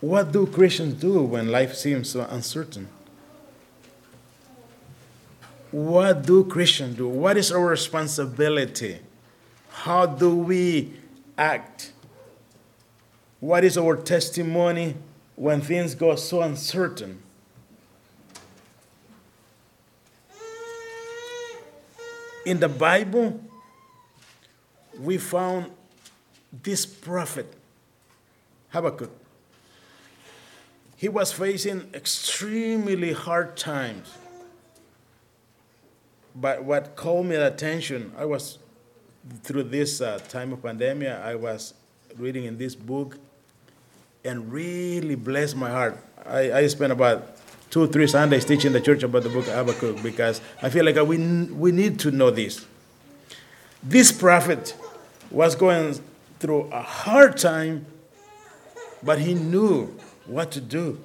what 0.00 0.32
do 0.32 0.46
Christians 0.46 0.94
do 0.94 1.22
when 1.22 1.48
life 1.48 1.74
seems 1.74 2.10
so 2.10 2.26
uncertain? 2.28 2.88
What 5.70 6.26
do 6.26 6.44
Christians 6.44 6.96
do? 6.96 7.08
What 7.08 7.36
is 7.36 7.52
our 7.52 7.66
responsibility? 7.66 8.98
How 9.70 10.06
do 10.06 10.34
we 10.34 10.92
act? 11.38 11.92
What 13.38 13.64
is 13.64 13.78
our 13.78 13.96
testimony 13.96 14.96
when 15.40 15.58
things 15.62 15.94
go 15.94 16.14
so 16.16 16.42
uncertain. 16.42 17.18
In 22.44 22.60
the 22.60 22.68
Bible, 22.68 23.40
we 24.98 25.16
found 25.16 25.70
this 26.52 26.84
prophet, 26.84 27.50
Habakkuk. 28.68 29.19
He 31.00 31.08
was 31.08 31.32
facing 31.32 31.88
extremely 31.94 33.12
hard 33.12 33.56
times. 33.56 34.12
But 36.36 36.62
what 36.62 36.94
called 36.94 37.24
me 37.24 37.36
attention, 37.36 38.12
I 38.18 38.26
was 38.26 38.58
through 39.42 39.62
this 39.62 40.02
uh, 40.02 40.18
time 40.28 40.52
of 40.52 40.62
pandemic, 40.62 41.08
I 41.08 41.36
was 41.36 41.72
reading 42.18 42.44
in 42.44 42.58
this 42.58 42.74
book 42.74 43.16
and 44.26 44.52
really 44.52 45.14
blessed 45.14 45.56
my 45.56 45.70
heart. 45.70 45.96
I, 46.26 46.52
I 46.52 46.66
spent 46.66 46.92
about 46.92 47.34
two 47.70 47.86
three 47.86 48.06
Sundays 48.06 48.44
teaching 48.44 48.74
the 48.74 48.80
church 48.82 49.02
about 49.02 49.22
the 49.22 49.30
book 49.30 49.46
of 49.46 49.54
Habakkuk 49.54 50.02
because 50.02 50.42
I 50.60 50.68
feel 50.68 50.84
like 50.84 50.96
we, 50.96 51.16
we 51.46 51.72
need 51.72 51.98
to 52.00 52.10
know 52.10 52.30
this. 52.30 52.66
This 53.82 54.12
prophet 54.12 54.76
was 55.30 55.54
going 55.54 55.98
through 56.40 56.68
a 56.70 56.82
hard 56.82 57.38
time, 57.38 57.86
but 59.02 59.18
he 59.18 59.32
knew 59.32 59.98
what 60.26 60.50
to 60.52 60.60
do. 60.60 61.00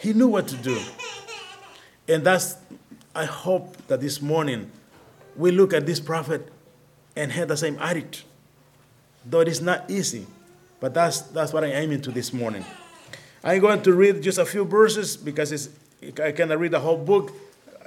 He 0.00 0.12
knew 0.12 0.28
what 0.28 0.48
to 0.48 0.56
do. 0.56 0.80
And 2.08 2.24
that's, 2.24 2.56
I 3.14 3.24
hope 3.24 3.76
that 3.86 4.00
this 4.00 4.20
morning 4.20 4.70
we 5.36 5.50
look 5.50 5.72
at 5.72 5.86
this 5.86 6.00
prophet 6.00 6.52
and 7.16 7.30
have 7.32 7.48
the 7.48 7.56
same 7.56 7.78
attitude. 7.78 8.24
Though 9.24 9.40
it 9.40 9.48
is 9.48 9.60
not 9.60 9.88
easy, 9.90 10.26
but 10.80 10.94
that's, 10.94 11.20
that's 11.20 11.52
what 11.52 11.62
I'm 11.62 11.70
aiming 11.70 12.02
to 12.02 12.10
this 12.10 12.32
morning. 12.32 12.64
I'm 13.44 13.60
going 13.60 13.82
to 13.82 13.92
read 13.92 14.22
just 14.22 14.38
a 14.38 14.44
few 14.44 14.64
verses 14.64 15.16
because 15.16 15.52
it's, 15.52 15.68
I 16.20 16.32
cannot 16.32 16.58
read 16.58 16.72
the 16.72 16.80
whole 16.80 16.96
book, 16.96 17.32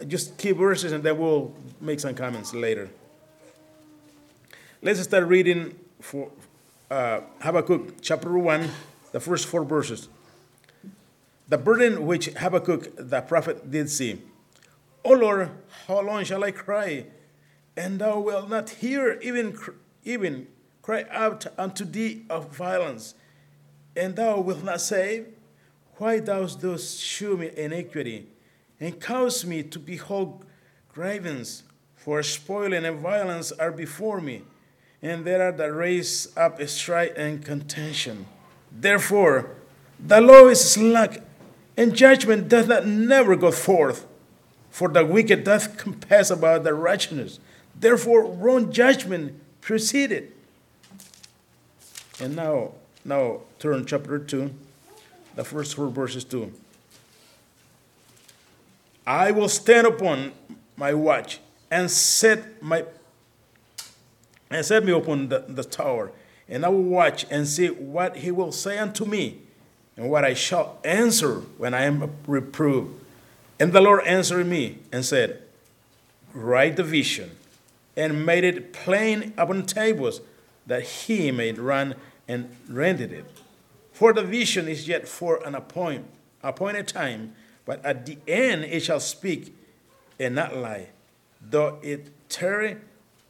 just 0.08 0.38
key 0.38 0.52
verses, 0.52 0.92
and 0.92 1.04
then 1.04 1.18
we'll 1.18 1.54
make 1.82 2.00
some 2.00 2.16
comments 2.16 2.54
later. 2.54 2.90
Let's 4.82 5.02
start 5.02 5.28
reading 5.28 5.78
for 6.00 6.30
uh, 6.90 7.22
Habakkuk 7.40 8.02
chapter 8.02 8.38
1, 8.38 8.70
the 9.16 9.22
first 9.22 9.48
four 9.48 9.64
verses. 9.64 10.10
The 11.48 11.58
burden 11.58 12.06
which 12.06 12.26
Habakkuk 12.34 12.96
the 12.98 13.22
prophet 13.22 13.72
did 13.72 13.90
see. 13.90 14.22
O 15.06 15.14
Lord, 15.14 15.52
how 15.88 16.02
long 16.02 16.26
shall 16.26 16.44
I 16.44 16.52
cry, 16.52 17.06
and 17.78 17.98
thou 17.98 18.20
wilt 18.20 18.50
not 18.50 18.70
hear, 18.70 19.18
even, 19.22 19.58
even 20.04 20.48
cry 20.82 21.06
out 21.10 21.48
unto 21.58 21.86
thee 21.86 22.26
of 22.30 22.54
violence, 22.54 23.16
and 23.96 24.18
thou 24.18 24.42
wilt 24.42 24.66
not 24.66 24.82
save? 24.82 25.28
Why 25.96 26.20
dost 26.20 26.60
thou 26.60 26.76
shew 26.76 27.38
me 27.38 27.52
iniquity, 27.56 28.28
and 28.82 29.00
cause 29.00 29.46
me 29.46 29.64
to 29.64 29.80
behold 29.80 30.44
grievance? 30.92 31.64
For 31.96 32.22
spoiling 32.22 32.84
and 32.84 33.00
violence 33.00 33.54
are 33.54 33.72
before 33.72 34.20
me, 34.20 34.42
and 35.02 35.24
there 35.24 35.42
are 35.42 35.54
that 35.54 35.74
raise 35.74 36.36
up 36.36 36.62
strife 36.68 37.14
and 37.16 37.46
contention. 37.46 38.26
Therefore, 38.78 39.52
the 40.00 40.20
law 40.20 40.48
is 40.48 40.74
slack, 40.74 41.22
and 41.78 41.96
judgment 41.96 42.50
doth 42.50 42.68
not 42.68 42.86
never 42.86 43.36
go 43.36 43.52
forth. 43.52 44.06
For 44.70 44.90
the 44.90 45.06
wicked 45.06 45.46
doth 45.46 45.78
compass 45.78 46.30
about 46.30 46.66
the 46.66 46.74
righteousness. 46.74 47.40
Therefore, 47.80 48.26
wrong 48.26 48.72
judgment 48.72 49.40
proceeded. 49.62 50.34
And 52.20 52.36
now, 52.36 52.74
now 53.04 53.42
turn 53.60 53.86
chapter 53.86 54.20
2, 54.20 54.54
the 55.36 55.44
first 55.44 55.76
four 55.76 55.88
verses 55.88 56.24
2. 56.26 56.52
I 59.08 59.32
will 59.32 59.50
stand 59.50 59.88
upon 59.88 60.34
my 60.76 60.94
watch 60.94 61.40
and 61.72 61.90
set 61.90 62.62
my 62.62 62.86
and 64.50 64.66
set 64.66 64.86
me 64.86 64.92
upon 64.92 65.30
the, 65.30 65.44
the 65.48 65.64
tower, 65.64 66.12
and 66.48 66.66
I 66.66 66.70
will 66.70 66.84
watch 66.84 67.26
and 67.30 67.48
see 67.48 67.68
what 67.68 68.18
he 68.18 68.32
will 68.32 68.52
say 68.52 68.78
unto 68.78 69.06
me, 69.06 69.40
and 69.98 70.10
what 70.10 70.26
I 70.26 70.34
shall 70.34 70.80
answer 70.84 71.40
when 71.58 71.74
I 71.74 71.84
am 71.84 72.12
reproved. 72.28 73.04
And 73.60 73.72
the 73.72 73.82
Lord 73.82 74.06
answered 74.06 74.46
me 74.46 74.80
and 74.92 75.06
said, 75.06 75.42
Write 76.34 76.76
the 76.76 76.84
vision, 76.84 77.32
and 77.96 78.26
made 78.26 78.44
it 78.44 78.74
plain 78.74 79.34
upon 79.38 79.66
tables, 79.66 80.22
that 80.68 80.84
he 80.84 81.32
may 81.32 81.54
run 81.54 81.96
and 82.28 82.56
rented 82.68 83.12
it. 83.14 83.26
For 83.94 84.12
the 84.12 84.24
vision 84.24 84.68
is 84.68 84.88
yet 84.88 85.08
for 85.08 85.46
an 85.48 85.56
appoint, 85.56 86.06
appointed 86.44 86.88
time, 86.88 87.34
but 87.66 87.84
at 87.86 88.06
the 88.06 88.18
end 88.28 88.66
it 88.66 88.82
shall 88.82 89.00
speak 89.00 89.56
and 90.20 90.36
not 90.36 90.56
lie. 90.56 90.90
Though 91.42 91.80
it 91.82 92.10
tarry, 92.28 92.78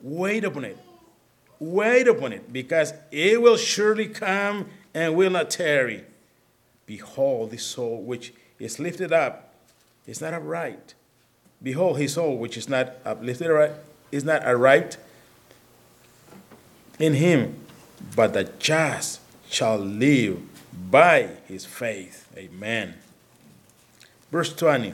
wait 0.01 0.43
upon 0.43 0.65
it. 0.65 0.77
Wait 1.59 2.07
upon 2.07 2.33
it, 2.33 2.51
because 2.51 2.93
it 3.11 3.41
will 3.41 3.57
surely 3.57 4.07
come 4.07 4.67
and 4.93 5.15
will 5.15 5.29
not 5.29 5.49
tarry. 5.49 6.03
Behold, 6.85 7.51
the 7.51 7.57
soul 7.57 8.01
which 8.01 8.33
is 8.59 8.79
lifted 8.79 9.11
up 9.11 9.53
is 10.05 10.21
not 10.21 10.33
upright. 10.33 10.93
Behold, 11.63 11.97
his 11.97 12.13
soul 12.13 12.37
which 12.37 12.57
is 12.57 12.69
not 12.69 12.93
uplifted 13.05 13.49
right, 13.49 13.71
is 14.11 14.23
not 14.23 14.45
upright 14.45 14.97
in 16.99 17.13
him, 17.13 17.55
but 18.15 18.33
the 18.33 18.43
just 18.59 19.21
shall 19.49 19.77
live 19.77 20.39
by 20.91 21.29
his 21.47 21.65
faith. 21.65 22.29
Amen. 22.37 22.95
Verse 24.31 24.53
20. 24.53 24.93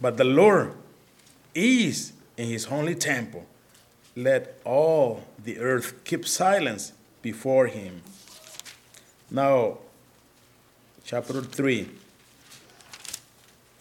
But 0.00 0.16
the 0.16 0.24
Lord 0.24 0.72
is 1.54 2.12
in 2.36 2.48
his 2.48 2.66
holy 2.66 2.94
temple. 2.94 3.46
Let 4.16 4.58
all 4.64 5.24
the 5.44 5.58
earth 5.58 6.02
keep 6.04 6.26
silence 6.26 6.92
before 7.20 7.66
him. 7.66 8.00
Now, 9.30 9.76
chapter 11.04 11.42
3, 11.42 11.86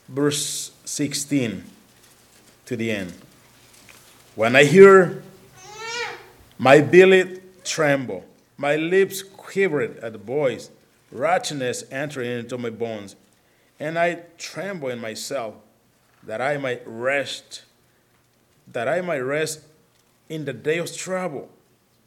verse 0.10 0.71
16 0.84 1.63
to 2.65 2.76
the 2.76 2.91
end. 2.91 3.13
When 4.36 4.58
I 4.58 4.65
hear 4.65 5.24
my 6.58 6.82
belly 6.82 7.39
tremble, 7.63 8.26
my 8.58 8.76
lips 8.76 9.24
quivered 9.24 9.98
at 10.00 10.12
the 10.12 10.17
voice, 10.17 10.69
wretchedness 11.13 11.86
entering 11.89 12.39
into 12.39 12.58
my 12.58 12.71
bones, 12.71 13.15
and 13.80 13.98
I 13.98 14.19
tremble 14.38 14.89
in 14.89 15.00
myself 15.00 15.56
that 16.24 16.41
I 16.41 16.58
might 16.58 16.82
rest, 16.86 17.63
that 18.67 18.89
I 18.89 19.00
might 19.00 19.19
rest 19.19 19.62
in 20.29 20.45
the 20.45 20.53
day 20.53 20.77
of 20.77 20.95
trouble 20.95 21.49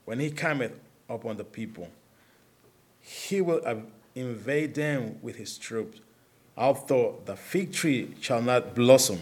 when 0.05 0.21
he 0.21 0.31
cometh 0.31 0.73
upon 1.09 1.37
the 1.37 1.45
people. 1.45 1.89
He 3.01 3.41
will 3.41 3.61
invade 4.15 4.75
them 4.75 5.19
with 5.23 5.37
his 5.37 5.57
troops. 5.59 6.01
Although 6.57 7.21
the 7.25 7.37
fig 7.37 7.73
tree 7.73 8.15
shall 8.21 8.43
not 8.43 8.75
blossom, 8.75 9.21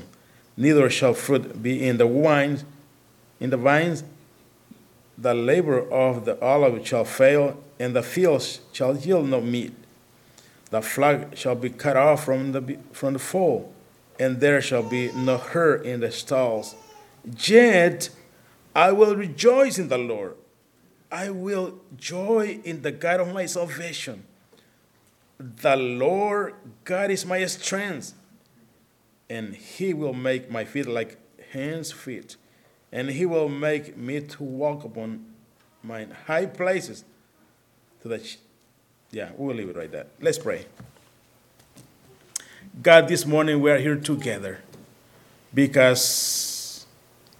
neither 0.56 0.88
shall 0.88 1.12
fruit 1.12 1.62
be 1.62 1.86
in 1.86 1.98
the 1.98 2.06
wines, 2.06 2.64
in 3.38 3.50
the 3.50 3.58
vines, 3.58 4.04
the 5.18 5.34
labor 5.34 5.80
of 5.90 6.24
the 6.24 6.40
olive 6.42 6.86
shall 6.86 7.04
fail, 7.04 7.62
and 7.78 7.94
the 7.94 8.02
fields 8.02 8.60
shall 8.72 8.96
yield 8.96 9.28
no 9.28 9.40
meat. 9.40 9.72
The 10.70 10.82
flock 10.82 11.36
shall 11.36 11.54
be 11.54 11.70
cut 11.70 11.96
off 11.96 12.24
from 12.24 12.52
the, 12.52 12.78
from 12.92 13.12
the 13.12 13.18
fold, 13.18 13.72
and 14.18 14.40
there 14.40 14.60
shall 14.60 14.82
be 14.82 15.12
no 15.12 15.36
herd 15.36 15.86
in 15.86 16.00
the 16.00 16.10
stalls. 16.10 16.74
Yet 17.38 18.10
I 18.76 18.92
will 18.92 19.16
rejoice 19.16 19.78
in 19.78 19.88
the 19.88 19.96
Lord. 19.96 20.34
I 21.10 21.30
will 21.30 21.80
joy 21.96 22.60
in 22.62 22.82
the 22.82 22.92
God 22.92 23.20
of 23.20 23.32
my 23.32 23.46
salvation. 23.46 24.24
The 25.38 25.76
Lord 25.76 26.52
God 26.84 27.10
is 27.10 27.24
my 27.24 27.42
strength, 27.46 28.12
and 29.30 29.54
He 29.54 29.94
will 29.94 30.12
make 30.12 30.50
my 30.50 30.66
feet 30.66 30.86
like 30.86 31.16
hands' 31.52 31.90
feet, 31.90 32.36
and 32.92 33.08
He 33.08 33.24
will 33.24 33.48
make 33.48 33.96
me 33.96 34.20
to 34.20 34.42
walk 34.42 34.84
upon 34.84 35.24
my 35.82 36.06
high 36.26 36.44
places. 36.44 37.06
To 38.02 38.08
the, 38.08 38.36
yeah, 39.10 39.30
we'll 39.38 39.56
leave 39.56 39.70
it 39.70 39.76
right 39.76 39.90
there. 39.90 40.06
Let's 40.20 40.38
pray. 40.38 40.66
God, 42.82 43.08
this 43.08 43.24
morning 43.24 43.62
we 43.62 43.70
are 43.70 43.78
here 43.78 43.96
together 43.96 44.60
because 45.54 46.55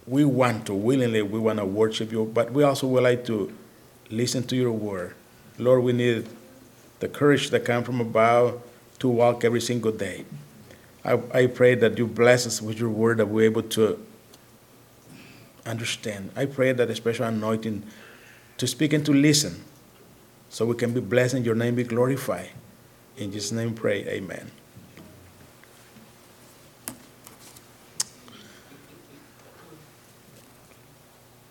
we 0.07 0.23
want 0.23 0.65
to, 0.67 0.73
willingly, 0.73 1.21
we 1.21 1.37
want 1.37 1.59
to 1.59 1.65
worship 1.65 2.11
you, 2.11 2.25
but 2.33 2.51
we 2.51 2.63
also 2.63 2.87
would 2.87 3.03
like 3.03 3.25
to 3.25 3.53
listen 4.09 4.43
to 4.43 4.55
your 4.55 4.71
word. 4.71 5.13
Lord, 5.59 5.83
we 5.83 5.91
need 5.91 6.27
the 6.99 7.09
courage 7.09 7.49
that 7.49 7.65
comes 7.65 7.85
from 7.85 7.99
above 7.99 8.61
to 8.99 9.09
walk 9.09 9.43
every 9.43 9.61
single 9.61 9.91
day. 9.91 10.25
I, 11.03 11.19
I 11.33 11.47
pray 11.47 11.75
that 11.75 11.97
you 11.97 12.07
bless 12.07 12.47
us 12.47 12.61
with 12.61 12.79
your 12.79 12.89
word 12.89 13.17
that 13.17 13.27
we're 13.27 13.45
able 13.45 13.63
to 13.63 14.03
understand. 15.65 16.31
I 16.35 16.45
pray 16.45 16.71
that 16.71 16.89
a 16.89 16.95
special 16.95 17.25
anointing 17.25 17.83
to 18.57 18.67
speak 18.67 18.93
and 18.93 19.05
to 19.05 19.13
listen 19.13 19.63
so 20.49 20.65
we 20.65 20.75
can 20.75 20.93
be 20.93 21.01
blessed 21.01 21.35
and 21.35 21.45
your 21.45 21.55
name 21.55 21.75
be 21.75 21.83
glorified. 21.83 22.49
In 23.17 23.31
Jesus' 23.31 23.51
name 23.51 23.73
pray, 23.73 24.07
amen. 24.07 24.51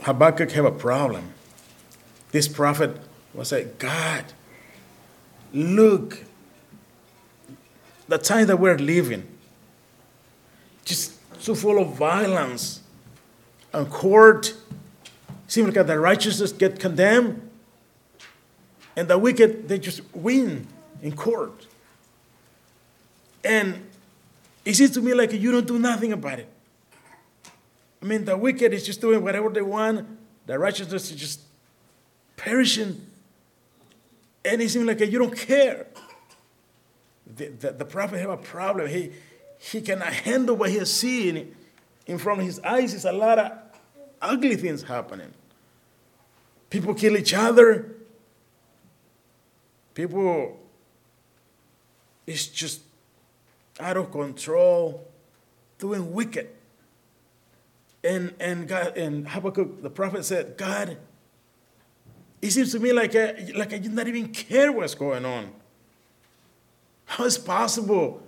Habakkuk 0.06 0.52
have 0.52 0.64
a 0.64 0.70
problem. 0.70 1.32
This 2.30 2.46
prophet 2.46 2.96
was 3.34 3.50
like, 3.50 3.80
God, 3.80 4.24
look, 5.52 6.22
the 8.06 8.16
time 8.16 8.46
that 8.46 8.60
we're 8.60 8.78
living, 8.78 9.26
just 10.84 11.14
so 11.42 11.56
full 11.56 11.82
of 11.82 11.96
violence 11.96 12.82
and 13.72 13.90
court. 13.90 14.54
Seems 15.48 15.74
like 15.74 15.86
the 15.88 15.98
righteous 15.98 16.52
get 16.52 16.78
condemned, 16.78 17.50
and 18.94 19.08
the 19.08 19.18
wicked 19.18 19.68
they 19.68 19.80
just 19.80 20.02
win 20.14 20.68
in 21.02 21.16
court. 21.16 21.66
And 23.42 23.88
it 24.64 24.74
seems 24.74 24.92
to 24.92 25.00
me 25.00 25.14
like 25.14 25.32
you 25.32 25.50
don't 25.50 25.66
do 25.66 25.80
nothing 25.80 26.12
about 26.12 26.38
it. 26.38 26.48
I 28.06 28.08
mean, 28.08 28.24
the 28.24 28.36
wicked 28.36 28.72
is 28.72 28.86
just 28.86 29.00
doing 29.00 29.24
whatever 29.24 29.48
they 29.48 29.62
want. 29.62 30.06
The 30.46 30.56
righteousness 30.56 31.10
is 31.10 31.16
just 31.16 31.40
perishing. 32.36 33.04
And 34.44 34.62
it 34.62 34.70
seems 34.70 34.84
like 34.84 35.00
you 35.00 35.18
don't 35.18 35.36
care. 35.36 35.88
the, 37.26 37.48
the, 37.48 37.72
the 37.72 37.84
prophet 37.84 38.20
have 38.20 38.30
a 38.30 38.36
problem. 38.36 38.86
He, 38.86 39.10
he 39.58 39.80
cannot 39.80 40.12
handle 40.12 40.54
what 40.54 40.70
he 40.70 40.76
is 40.76 40.94
seeing 40.94 41.56
in 42.06 42.18
front 42.18 42.38
of 42.38 42.46
his 42.46 42.60
eyes. 42.60 42.94
Is 42.94 43.04
a 43.04 43.10
lot 43.10 43.40
of 43.40 43.50
ugly 44.22 44.54
things 44.54 44.84
happening. 44.84 45.34
People 46.70 46.94
kill 46.94 47.16
each 47.16 47.34
other. 47.34 47.92
People, 49.94 50.60
it's 52.24 52.46
just 52.46 52.82
out 53.80 53.96
of 53.96 54.12
control, 54.12 55.08
doing 55.80 56.12
wicked. 56.12 56.50
And 58.04 58.34
and 58.38 58.68
God 58.68 58.96
and 58.96 59.26
Habakkuk, 59.28 59.82
the 59.82 59.90
prophet 59.90 60.24
said, 60.24 60.56
God, 60.56 60.96
it 62.40 62.50
seems 62.50 62.72
to 62.72 62.78
me 62.78 62.92
like 62.92 63.14
I, 63.16 63.50
like 63.54 63.72
I 63.72 63.78
did 63.78 63.92
not 63.92 64.06
even 64.06 64.28
care 64.28 64.70
what's 64.70 64.94
going 64.94 65.24
on. 65.24 65.50
How 67.06 67.24
is 67.24 67.38
possible 67.38 68.22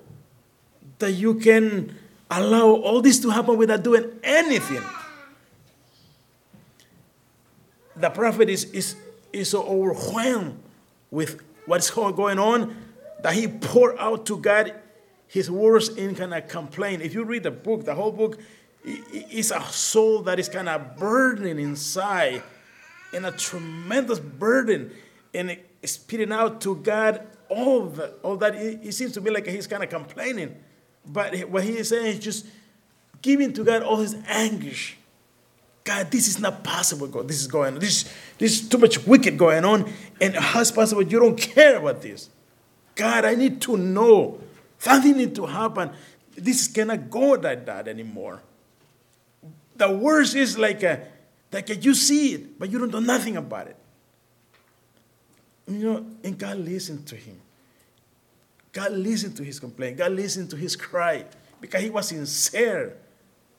that 0.98 1.12
you 1.12 1.35
can 1.35 1.94
allow 2.31 2.70
all 2.70 3.00
this 3.00 3.20
to 3.20 3.31
happen 3.31 3.57
without 3.57 3.83
doing 3.83 4.11
anything? 4.22 4.83
The 7.96 8.11
prophet 8.11 8.48
is, 8.48 8.64
is, 8.64 8.96
is 9.33 9.50
so 9.50 9.62
overwhelmed 9.64 10.59
with 11.11 11.40
what's 11.66 11.90
going 11.90 12.38
on 12.38 12.76
that 13.22 13.35
he 13.35 13.48
poured 13.48 13.96
out 13.98 14.24
to 14.26 14.38
God 14.38 14.72
his 15.26 15.50
words 15.50 15.88
in 15.90 16.14
kind 16.14 16.33
of 16.33 16.48
complaint. 16.48 17.02
If 17.02 17.12
you 17.12 17.24
read 17.24 17.42
the 17.42 17.50
book, 17.50 17.85
the 17.85 17.94
whole 17.94 18.12
book 18.12 18.38
is 18.84 19.50
a 19.50 19.62
soul 19.64 20.22
that 20.22 20.38
is 20.38 20.48
kind 20.48 20.68
of 20.68 20.96
burning 20.96 21.58
inside 21.58 22.42
and 23.12 23.26
a 23.26 23.32
tremendous 23.32 24.18
burden 24.18 24.92
and 25.34 25.58
spitting 25.84 26.32
out 26.32 26.60
to 26.62 26.76
God 26.76 27.26
all 27.48 27.86
that. 27.86 28.18
All 28.22 28.36
that 28.36 28.54
it, 28.54 28.92
seems 28.92 29.12
to 29.12 29.20
be 29.20 29.30
like 29.30 29.46
he's 29.46 29.66
kind 29.66 29.82
of 29.82 29.90
complaining, 29.90 30.56
but 31.06 31.34
what 31.48 31.64
he 31.64 31.78
is 31.78 31.88
saying 31.88 32.06
is 32.06 32.18
just 32.18 32.46
giving 33.22 33.52
to 33.54 33.64
God 33.64 33.82
all 33.82 33.96
his 33.96 34.16
anguish. 34.26 34.96
God, 35.84 36.10
this 36.10 36.28
is 36.28 36.38
not 36.38 36.62
possible. 36.62 37.06
God, 37.06 37.28
this 37.28 37.40
is 37.40 37.46
going 37.46 37.74
on. 37.74 37.80
This, 37.80 38.12
this 38.36 38.60
is 38.60 38.68
too 38.68 38.76
much 38.76 39.06
wicked 39.06 39.38
going 39.38 39.64
on, 39.64 39.90
and 40.20 40.34
how's 40.34 40.70
possible 40.70 41.02
you 41.02 41.18
don't 41.18 41.38
care 41.38 41.78
about 41.78 42.02
this? 42.02 42.28
God, 42.94 43.24
I 43.24 43.34
need 43.34 43.60
to 43.62 43.76
know. 43.76 44.40
Something 44.78 45.16
need 45.16 45.34
to 45.36 45.46
happen. 45.46 45.90
This 46.36 46.68
cannot 46.68 47.10
go 47.10 47.30
like 47.30 47.64
that 47.66 47.88
anymore. 47.88 48.42
The 49.78 49.90
worst 49.90 50.34
is 50.34 50.58
like 50.58 50.82
a 50.82 51.06
that 51.50 51.84
you 51.84 51.94
see 51.94 52.34
it, 52.34 52.58
but 52.58 52.70
you 52.70 52.78
don't 52.78 52.92
know 52.92 53.00
nothing 53.00 53.36
about 53.36 53.68
it. 53.68 53.76
You 55.66 55.78
know, 55.78 56.06
and 56.22 56.38
God 56.38 56.58
listened 56.58 57.06
to 57.06 57.16
him. 57.16 57.40
God 58.72 58.92
listened 58.92 59.36
to 59.36 59.44
his 59.44 59.58
complaint. 59.58 59.96
God 59.96 60.12
listened 60.12 60.50
to 60.50 60.56
his 60.56 60.76
cry 60.76 61.24
because 61.60 61.82
he 61.82 61.90
was 61.90 62.08
sincere. 62.08 62.96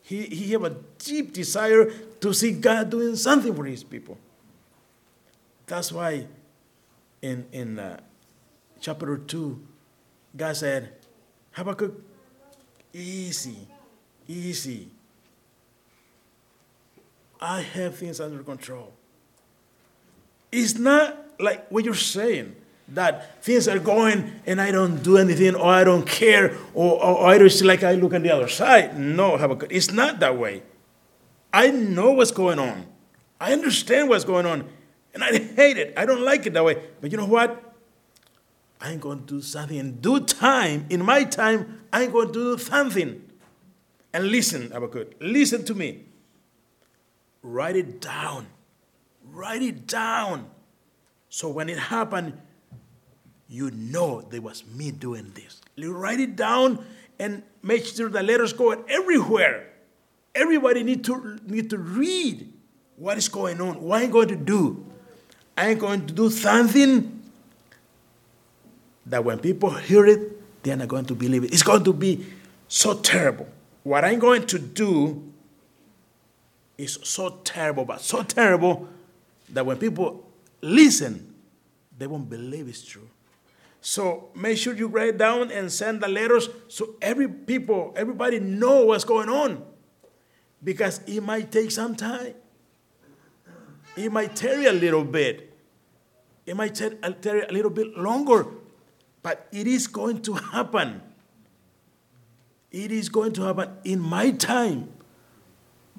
He, 0.04 0.24
he 0.24 0.52
had 0.52 0.62
a 0.64 0.76
deep 0.98 1.34
desire 1.34 1.92
to 2.22 2.34
see 2.34 2.52
God 2.52 2.90
doing 2.90 3.16
something 3.16 3.54
for 3.56 3.66
his 3.66 3.84
people. 3.84 4.18
That's 5.66 5.92
why 5.92 6.26
in, 7.22 7.46
in 7.52 7.78
uh, 7.78 8.00
chapter 8.80 9.18
2, 9.18 9.68
God 10.36 10.56
said, 10.56 10.94
Habakkuk, 11.52 11.94
easy, 12.94 13.68
easy. 14.28 14.90
I 17.40 17.62
have 17.62 17.96
things 17.96 18.20
under 18.20 18.44
control. 18.44 18.94
It's 20.52 20.78
not 20.78 21.18
like 21.40 21.70
what 21.70 21.86
you're 21.86 21.94
saying 21.94 22.56
that 22.90 23.44
things 23.44 23.68
are 23.68 23.80
going 23.80 24.42
and 24.46 24.60
I 24.60 24.72
don't 24.72 25.02
do 25.04 25.18
anything 25.18 25.56
or 25.56 25.66
I 25.66 25.84
don't 25.84 26.08
care 26.08 26.56
or, 26.74 26.94
or, 26.96 27.18
or 27.20 27.28
I 27.28 27.38
don't 27.38 27.50
see 27.50 27.66
like 27.66 27.84
I 27.84 27.94
look 27.94 28.14
on 28.14 28.24
the 28.24 28.34
other 28.34 28.48
side. 28.48 29.00
No, 29.00 29.38
Habakkuk, 29.38 29.72
it's 29.72 29.92
not 29.92 30.20
that 30.20 30.38
way. 30.38 30.64
I 31.54 31.72
know 31.72 32.12
what's 32.12 32.32
going 32.32 32.60
on. 32.60 32.86
I 33.40 33.54
understand 33.54 34.10
what's 34.10 34.26
going 34.26 34.46
on. 34.46 34.68
And 35.14 35.24
I 35.24 35.38
hate 35.38 35.78
it. 35.78 35.94
I 35.98 36.06
don't 36.06 36.22
like 36.22 36.46
it 36.46 36.54
that 36.54 36.64
way. 36.64 36.82
But 37.02 37.12
you 37.12 37.18
know 37.18 37.26
what? 37.26 37.64
I'm 38.82 39.00
going 39.00 39.26
to 39.26 39.26
do 39.26 39.42
something 39.42 39.78
in 39.78 40.00
due 40.00 40.22
time. 40.22 40.86
In 40.90 41.04
my 41.04 41.24
time, 41.24 41.82
I'm 41.92 42.12
going 42.12 42.28
to 42.28 42.34
do 42.34 42.58
something. 42.58 43.22
And 44.14 44.28
listen, 44.28 44.72
Habakkuk, 44.72 45.16
listen 45.20 45.66
to 45.66 45.76
me. 45.76 46.06
Write 47.42 47.76
it 47.76 48.02
down. 48.02 48.48
Write 49.32 49.62
it 49.62 49.88
down. 49.88 50.50
So 51.30 51.50
when 51.50 51.70
it 51.70 51.78
happened, 51.78 52.34
you 53.48 53.72
know 53.72 54.22
there 54.22 54.42
was 54.42 54.64
me 54.76 54.92
doing 54.92 55.32
this. 55.34 55.62
You 55.76 55.94
write 55.94 56.20
it 56.20 56.36
down 56.36 56.84
and 57.20 57.44
make 57.64 57.86
sure 57.86 58.10
the 58.10 58.24
letters 58.24 58.54
go 58.54 58.72
everywhere. 58.72 59.68
Everybody 60.36 60.84
need 60.84 61.04
to 61.06 61.40
need 61.46 61.70
to 61.72 61.78
read 61.78 62.52
what 62.96 63.18
is 63.18 63.28
going 63.28 63.60
on. 63.62 63.82
What 63.82 64.02
I'm 64.02 64.12
going 64.12 64.28
to 64.30 64.36
do. 64.36 64.86
I'm 65.58 65.78
going 65.78 66.06
to 66.08 66.14
do 66.14 66.30
something 66.30 67.22
that 69.06 69.24
when 69.26 69.40
people 69.40 69.72
hear 69.72 70.06
it, 70.06 70.64
they're 70.64 70.78
not 70.78 70.88
going 70.88 71.06
to 71.06 71.16
believe 71.16 71.44
it. 71.44 71.52
It's 71.52 71.64
going 71.64 71.84
to 71.84 71.94
be 71.94 72.26
so 72.68 72.94
terrible. 72.94 73.48
What 73.84 74.06
I'm 74.06 74.20
going 74.20 74.46
to 74.48 74.60
do 74.60 75.29
is 76.80 76.98
so 77.04 77.42
terrible, 77.44 77.84
but 77.84 78.02
so 78.02 78.24
terrible 78.24 78.88
that 79.50 79.66
when 79.66 79.78
people 79.78 80.26
listen, 80.62 81.36
they 81.98 82.08
won't 82.08 82.30
believe 82.30 82.70
it's 82.70 82.86
true. 82.86 83.08
So 83.82 84.30
make 84.34 84.58
sure 84.58 84.74
you 84.74 84.88
write 84.88 85.18
down 85.18 85.52
and 85.52 85.72
send 85.72 86.02
the 86.02 86.08
letters 86.08 86.50
so 86.70 86.96
every 87.02 87.28
people, 87.28 87.94
everybody 87.96 88.40
know 88.40 88.86
what's 88.86 89.04
going 89.04 89.30
on. 89.30 89.64
Because 90.64 91.02
it 91.06 91.22
might 91.22 91.52
take 91.52 91.72
some 91.72 91.96
time. 91.96 92.34
It 93.96 94.12
might 94.12 94.36
tarry 94.36 94.66
a 94.66 94.74
little 94.74 95.04
bit. 95.04 95.58
It 96.46 96.56
might 96.56 96.82
uh, 96.82 97.12
tarry 97.22 97.44
a 97.44 97.52
little 97.52 97.72
bit 97.72 97.98
longer. 97.98 98.46
But 99.22 99.48
it 99.52 99.68
is 99.68 99.88
going 99.88 100.22
to 100.24 100.34
happen. 100.34 101.02
It 102.72 102.92
is 102.92 103.10
going 103.10 103.34
to 103.34 103.44
happen 103.44 103.70
in 103.84 104.00
my 104.00 104.32
time. 104.32 104.90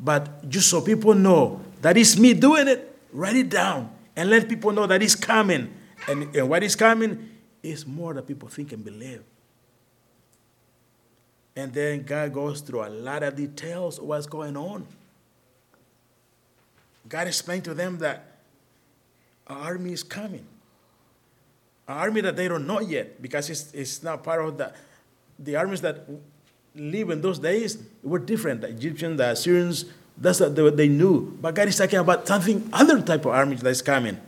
But 0.03 0.49
just 0.49 0.71
so 0.71 0.81
people 0.81 1.15
know 1.15 1.61
that 1.83 1.97
it's 1.97 2.19
me 2.19 2.33
doing 2.33 2.69
it, 2.69 2.99
write 3.13 3.37
it 3.37 3.51
down 3.51 3.91
and 4.17 4.31
let 4.31 4.49
people 4.49 4.73
know 4.73 4.87
that 4.87 5.03
it's 5.03 5.15
coming. 5.15 5.73
And, 6.09 6.35
and 6.35 6.49
what 6.49 6.63
is 6.63 6.75
coming 6.75 7.29
is 7.63 7.87
more 7.87 8.15
than 8.15 8.25
people 8.25 8.49
think 8.49 8.73
and 8.73 8.83
believe. 8.83 9.23
And 11.55 11.73
then 11.75 12.05
God 12.05 12.33
goes 12.33 12.63
through 12.63 12.87
a 12.87 12.89
lot 12.89 13.23
of 13.23 13.37
details 13.37 13.99
of 13.99 14.05
what's 14.05 14.27
going 14.27 14.57
on. 14.57 14.87
God 17.07 17.27
explained 17.27 17.65
to 17.65 17.75
them 17.75 17.99
that 17.99 18.39
an 19.47 19.57
army 19.57 19.93
is 19.93 20.03
coming. 20.03 20.47
An 21.87 21.97
army 21.97 22.23
that 22.23 22.37
they 22.37 22.49
don't 22.49 22.67
know 22.67 22.81
yet 22.81 23.21
because 23.21 23.51
it's, 23.51 23.73
it's 23.75 24.03
not 24.03 24.23
part 24.23 24.43
of 24.43 24.57
the, 24.57 24.73
the 25.39 25.57
armies 25.57 25.83
that 25.83 26.07
live 26.75 27.11
in 27.11 27.21
those 27.21 27.39
days 27.39 27.79
were 28.03 28.19
different. 28.19 28.61
The 28.61 28.69
Egyptians, 28.69 29.19
the 29.19 29.31
Assyrians, 29.31 29.85
that's 30.17 30.41
what 30.41 30.77
they 30.77 30.89
knew. 30.89 31.37
But 31.41 31.55
God 31.55 31.69
is 31.69 31.77
talking 31.77 31.99
about 31.99 32.27
something, 32.27 32.69
other 32.73 33.01
type 33.03 33.25
of 33.25 33.33
army 33.33 33.57
that's 33.57 33.83
coming. 33.83 34.19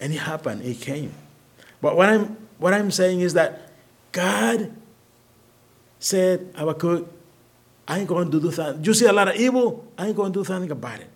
And 0.00 0.12
it 0.12 0.18
happened, 0.18 0.62
it 0.62 0.80
came. 0.80 1.12
But 1.80 1.96
what 1.96 2.08
I'm, 2.08 2.36
what 2.58 2.74
I'm 2.74 2.90
saying 2.90 3.20
is 3.20 3.34
that 3.34 3.70
God 4.10 4.72
said, 5.98 6.52
Habakkuk, 6.56 7.08
I 7.86 8.00
ain't 8.00 8.08
going 8.08 8.30
to 8.30 8.40
do 8.40 8.50
something. 8.50 8.84
You 8.84 8.94
see 8.94 9.06
a 9.06 9.12
lot 9.12 9.28
of 9.28 9.36
evil, 9.36 9.84
I 9.96 10.08
ain't 10.08 10.16
going 10.16 10.32
to 10.32 10.40
do 10.40 10.44
something 10.44 10.70
about 10.70 11.00
it. 11.00 11.08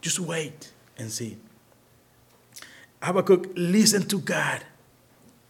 Just 0.00 0.18
wait 0.20 0.72
and 0.96 1.10
see. 1.10 1.36
Habakkuk, 3.02 3.50
listen 3.54 4.06
to 4.08 4.18
God. 4.18 4.64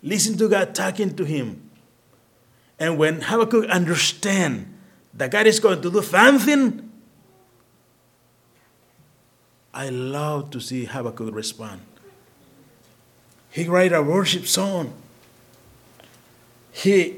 Listen 0.03 0.37
to 0.39 0.49
God 0.49 0.75
talking 0.75 1.15
to 1.17 1.25
him. 1.25 1.71
And 2.79 2.97
when 2.97 3.21
Habakkuk 3.21 3.67
understand 3.69 4.75
that 5.15 5.31
God 5.31 5.47
is 5.47 5.61
going 5.61 5.83
to 5.83 5.91
do 5.91 6.03
something, 6.03 6.91
I 9.73 9.91
love 9.91 10.51
to 10.51 10.61
see 10.61 10.85
Habakkuk 10.85 11.35
respond. 11.35 11.83
He 13.51 13.65
write 13.65 13.93
a 13.93 14.03
worship 14.03 14.47
song. 14.47 14.95
He 16.73 17.17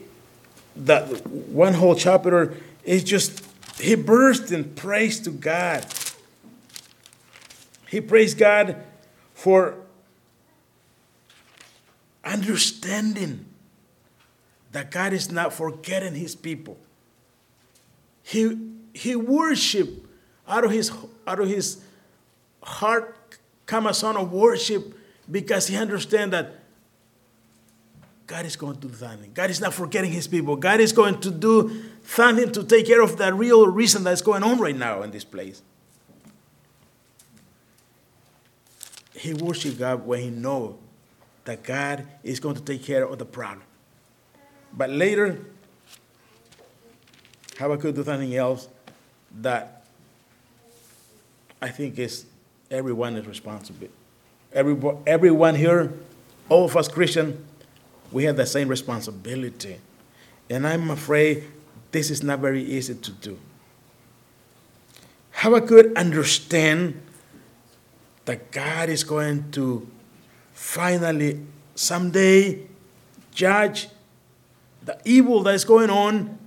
that 0.75 1.27
one 1.27 1.75
whole 1.75 1.95
chapter 1.95 2.57
is 2.83 3.05
just 3.05 3.45
he 3.79 3.95
burst 3.95 4.51
in 4.51 4.75
praise 4.75 5.21
to 5.21 5.31
God. 5.31 5.85
He 7.89 8.01
praised 8.01 8.39
God 8.39 8.83
for 9.35 9.77
understanding 12.25 13.47
that 14.73 14.91
God 14.91 15.13
is 15.13 15.31
not 15.31 15.53
forgetting 15.53 16.15
his 16.15 16.35
people. 16.35 16.79
He, 18.23 18.59
he 18.95 19.17
worshiped 19.17 20.07
out 20.49 20.65
of 20.65 20.71
his, 20.71 20.91
out 21.27 21.41
of 21.41 21.49
his 21.49 21.83
heart 22.63 23.17
come 23.67 23.87
a 23.87 23.95
song 23.95 24.17
of 24.17 24.33
worship 24.33 24.95
because 25.31 25.67
he 25.67 25.77
understands 25.77 26.33
that 26.33 26.53
God 28.27 28.47
is 28.47 28.57
going 28.57 28.77
to 28.77 28.89
do 28.89 28.95
something. 28.95 29.31
God 29.35 29.51
is 29.51 29.61
not 29.61 29.75
forgetting 29.75 30.11
his 30.11 30.27
people. 30.27 30.57
God 30.57 30.81
is 30.81 30.93
going 30.93 31.21
to 31.21 31.31
do 31.31 31.83
something 32.05 32.51
to 32.53 32.65
take 32.65 32.87
care 32.87 33.03
of 33.03 33.19
the 33.19 33.33
real 33.35 33.67
reason 33.67 34.05
that's 34.05 34.23
going 34.23 34.43
on 34.43 34.59
right 34.59 34.77
now 34.77 35.03
in 35.03 35.11
this 35.11 35.25
place. 35.25 35.63
He 39.15 39.35
worshiped 39.35 39.79
God 39.79 40.07
when 40.07 40.21
he 40.21 40.31
know 40.31 40.79
that 41.45 41.63
God 41.63 42.07
is 42.23 42.41
going 42.41 42.55
to 42.55 42.63
take 42.63 42.85
care 42.85 43.05
of 43.05 43.19
the 43.19 43.25
problem. 43.25 43.65
But 44.73 44.91
later, 44.91 45.39
Habakkuk 47.59 47.95
do 47.95 48.05
something 48.05 48.35
else 48.35 48.69
that 49.41 49.85
I 51.61 51.69
think 51.69 51.99
is 51.99 52.27
everyone 52.71 53.17
is 53.17 53.27
responsible. 53.27 53.89
Everyone, 54.53 54.99
everyone 55.07 55.55
here, 55.55 55.93
all 56.49 56.65
of 56.65 56.77
us 56.77 56.89
Christian, 56.89 57.45
we 58.11 58.25
have 58.25 58.37
the 58.37 58.47
same 58.47 58.69
responsibility. 58.69 59.79
And 60.51 60.67
I'm 60.67 60.91
afraid 60.91 61.45
this 61.93 62.11
is 62.11 62.23
not 62.23 62.41
very 62.41 62.63
easy 62.63 62.95
to 62.95 63.11
do. 63.11 63.39
Habakkuk 65.33 65.97
understand 65.97 67.01
that 68.25 68.51
God 68.51 68.89
is 68.89 69.03
going 69.05 69.51
to 69.53 69.89
finally 70.63 71.45
someday 71.75 72.57
judge 73.33 73.89
the 74.85 74.97
evil 75.05 75.43
that 75.43 75.55
is 75.55 75.65
going 75.65 75.91
on 75.91 76.39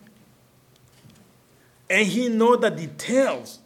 and 1.90 2.08
he 2.08 2.30
know 2.30 2.56
the 2.56 2.70
details. 2.70 3.60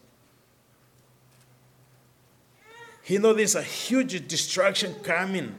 He 3.04 3.20
know 3.20 3.34
there's 3.34 3.54
a 3.54 3.62
huge 3.62 4.28
destruction 4.28 4.96
coming. 5.04 5.56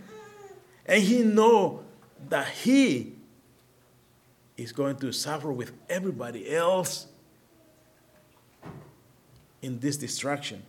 And 0.87 1.03
he 1.03 1.23
know 1.23 1.85
that 2.29 2.49
he 2.49 3.13
is 4.57 4.73
going 4.73 4.97
to 4.97 5.13
suffer 5.13 5.53
with 5.53 5.71
everybody 5.89 6.53
else 6.53 7.07
in 9.63 9.79
this 9.79 9.97
destruction. 9.97 10.65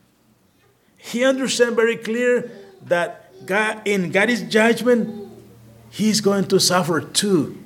He 0.96 1.26
understand 1.26 1.76
very 1.76 1.98
clear 1.98 2.52
that 2.84 3.21
God, 3.46 3.82
in 3.86 4.12
God's 4.12 4.42
judgment, 4.44 5.30
he's 5.90 6.22
going 6.22 6.46
to 6.46 6.60
suffer 6.60 7.02
too. 7.02 7.58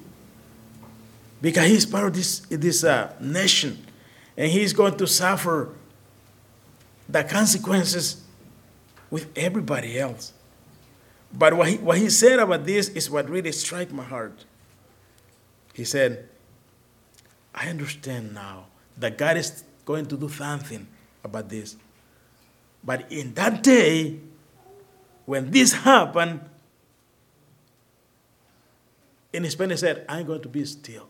Because 1.41 1.67
he's 1.67 1.85
part 1.85 2.07
of 2.07 2.13
this, 2.15 2.39
this 2.49 2.83
uh, 2.83 3.13
nation. 3.19 3.85
And 4.37 4.51
he's 4.51 4.73
going 4.73 4.97
to 4.97 5.07
suffer 5.07 5.69
the 7.07 7.23
consequences 7.23 8.23
with 9.09 9.29
everybody 9.37 9.99
else. 9.99 10.33
But 11.31 11.55
what 11.55 11.67
he, 11.67 11.77
what 11.77 11.97
he 11.97 12.09
said 12.09 12.39
about 12.39 12.65
this 12.65 12.89
is 12.89 13.09
what 13.09 13.29
really 13.29 13.51
struck 13.51 13.91
my 13.91 14.03
heart. 14.03 14.45
He 15.73 15.83
said, 15.83 16.29
I 17.53 17.69
understand 17.69 18.33
now 18.33 18.65
that 18.97 19.17
God 19.17 19.37
is 19.37 19.63
going 19.85 20.05
to 20.07 20.17
do 20.17 20.29
something 20.29 20.87
about 21.23 21.49
this. 21.49 21.75
But 22.83 23.11
in 23.11 23.33
that 23.33 23.63
day, 23.63 24.19
when 25.25 25.51
this 25.51 25.73
happened, 25.73 26.41
in 29.33 29.49
Spanish 29.49 29.81
said, 29.81 30.05
I'm 30.07 30.25
going 30.25 30.41
to 30.41 30.49
be 30.49 30.63
still. 30.65 31.09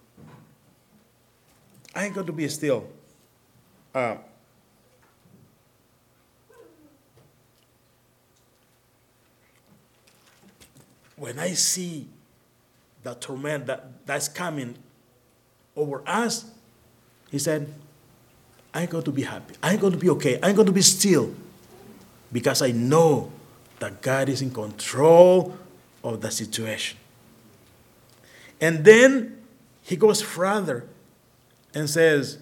I'm 1.94 2.12
going 2.12 2.26
to 2.26 2.34
be 2.34 2.48
still. 2.48 2.88
Uh, 3.94 4.18
when 11.16 11.40
I 11.40 11.54
see 11.54 12.08
the 13.04 13.14
torment 13.16 13.68
that, 13.68 14.06
that's 14.06 14.28
coming 14.28 14.76
over 15.76 16.02
us, 16.06 16.46
he 17.30 17.40
said, 17.40 17.74
I'm 18.74 18.88
going 18.88 19.04
to 19.04 19.12
be 19.12 19.24
happy. 19.24 19.56
I'm 19.64 19.80
going 19.80 19.94
to 19.94 20.00
be 20.00 20.10
okay. 20.10 20.40
I'm 20.44 20.56
going 20.56 20.66
to 20.66 20.74
be 20.74 20.82
still 20.82 21.34
because 22.34 22.62
I 22.62 22.72
know 22.72 23.32
that 23.80 24.02
God 24.02 24.30
is 24.30 24.42
in 24.42 24.52
control 24.52 25.58
of 26.04 26.22
the 26.22 26.32
situation. 26.32 26.98
And 28.62 28.86
then 28.86 29.42
he 29.84 29.96
goes 29.96 30.22
further 30.22 30.86
and 31.74 31.90
says, 31.90 32.40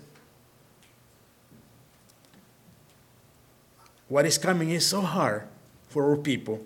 What 4.08 4.26
is 4.28 4.38
coming 4.38 4.70
is 4.70 4.86
so 4.86 5.02
hard 5.02 5.48
for 5.90 6.10
our 6.12 6.18
people 6.18 6.64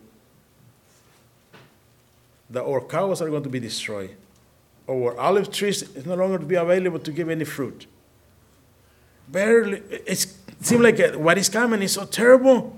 that 2.50 2.64
our 2.64 2.82
cows 2.82 3.22
are 3.22 3.30
going 3.30 3.44
to 3.44 3.50
be 3.50 3.60
destroyed. 3.60 4.16
Our 4.90 5.18
olive 5.18 5.52
trees 5.52 5.82
is 5.82 6.06
no 6.06 6.16
longer 6.16 6.40
to 6.40 6.46
be 6.46 6.56
available 6.56 7.00
to 7.00 7.12
give 7.12 7.30
any 7.30 7.46
fruit. 7.46 7.88
Barely, 9.28 9.82
it 10.06 10.28
seems 10.62 10.82
like 10.82 11.16
what 11.16 11.38
is 11.38 11.50
coming 11.50 11.82
is 11.82 11.94
so 11.94 12.06
terrible 12.06 12.76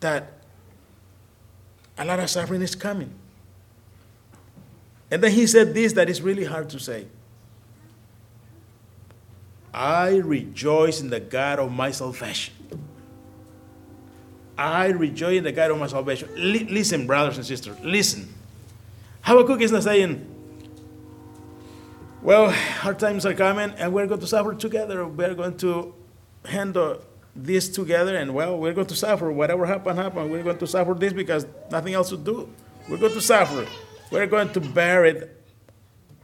that 0.00 0.35
a 1.98 2.04
lot 2.04 2.20
of 2.20 2.28
suffering 2.28 2.62
is 2.62 2.74
coming. 2.74 3.12
And 5.10 5.22
then 5.22 5.32
he 5.32 5.46
said 5.46 5.74
this 5.74 5.92
that 5.94 6.10
is 6.10 6.20
really 6.20 6.44
hard 6.44 6.68
to 6.70 6.80
say. 6.80 7.06
I 9.72 10.16
rejoice 10.16 11.00
in 11.00 11.10
the 11.10 11.20
God 11.20 11.58
of 11.58 11.70
my 11.70 11.90
salvation. 11.90 12.54
I 14.58 14.86
rejoice 14.86 15.38
in 15.38 15.44
the 15.44 15.52
God 15.52 15.70
of 15.70 15.78
my 15.78 15.86
salvation. 15.86 16.30
L- 16.30 16.66
listen, 16.72 17.06
brothers 17.06 17.36
and 17.36 17.46
sisters, 17.46 17.78
listen. 17.82 18.32
Habakkuk 19.20 19.60
is 19.60 19.72
not 19.72 19.82
saying, 19.82 20.26
well, 22.22 22.50
hard 22.50 22.98
times 22.98 23.26
are 23.26 23.34
coming 23.34 23.70
and 23.76 23.92
we're 23.92 24.06
going 24.06 24.20
to 24.20 24.26
suffer 24.26 24.54
together. 24.54 25.06
We're 25.06 25.34
going 25.34 25.58
to 25.58 25.94
handle 26.46 27.02
this 27.36 27.68
together 27.68 28.16
and 28.16 28.34
well 28.34 28.58
we're 28.58 28.72
going 28.72 28.86
to 28.86 28.96
suffer. 28.96 29.30
Whatever 29.30 29.66
happen 29.66 29.96
happen 29.96 30.30
we're 30.30 30.42
going 30.42 30.58
to 30.58 30.66
suffer 30.66 30.94
this 30.94 31.12
because 31.12 31.46
nothing 31.70 31.94
else 31.94 32.10
to 32.10 32.16
do. 32.16 32.48
We're 32.88 32.98
going 32.98 33.12
to 33.12 33.20
suffer. 33.20 33.66
We're 34.10 34.26
going 34.26 34.52
to 34.52 34.60
bear 34.60 35.04
it. 35.04 35.42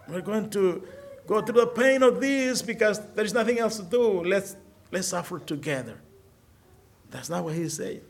We're 0.08 0.20
going 0.20 0.50
to 0.50 0.86
go 1.26 1.42
through 1.42 1.60
the 1.60 1.66
pain 1.66 2.02
of 2.02 2.20
this 2.20 2.62
because 2.62 3.00
there 3.14 3.24
is 3.24 3.34
nothing 3.34 3.58
else 3.58 3.76
to 3.76 3.82
do. 3.82 4.24
Let's 4.24 4.56
let's 4.90 5.08
suffer 5.08 5.38
together. 5.38 5.98
That's 7.10 7.28
not 7.28 7.44
what 7.44 7.54
he 7.54 7.68
said. 7.68 8.02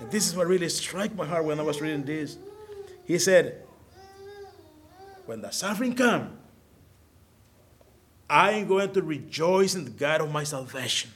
And 0.00 0.10
this 0.10 0.26
is 0.26 0.36
what 0.36 0.46
really 0.46 0.68
struck 0.68 1.14
my 1.14 1.26
heart 1.26 1.44
when 1.44 1.58
i 1.60 1.62
was 1.62 1.80
reading 1.80 2.04
this. 2.04 2.36
He 3.06 3.18
said 3.18 3.64
when 5.26 5.40
the 5.40 5.50
suffering 5.50 5.94
come 5.94 6.36
i 8.28 8.52
am 8.52 8.66
going 8.66 8.92
to 8.92 9.02
rejoice 9.02 9.74
in 9.74 9.84
the 9.84 9.90
god 9.90 10.20
of 10.20 10.30
my 10.30 10.44
salvation 10.44 11.10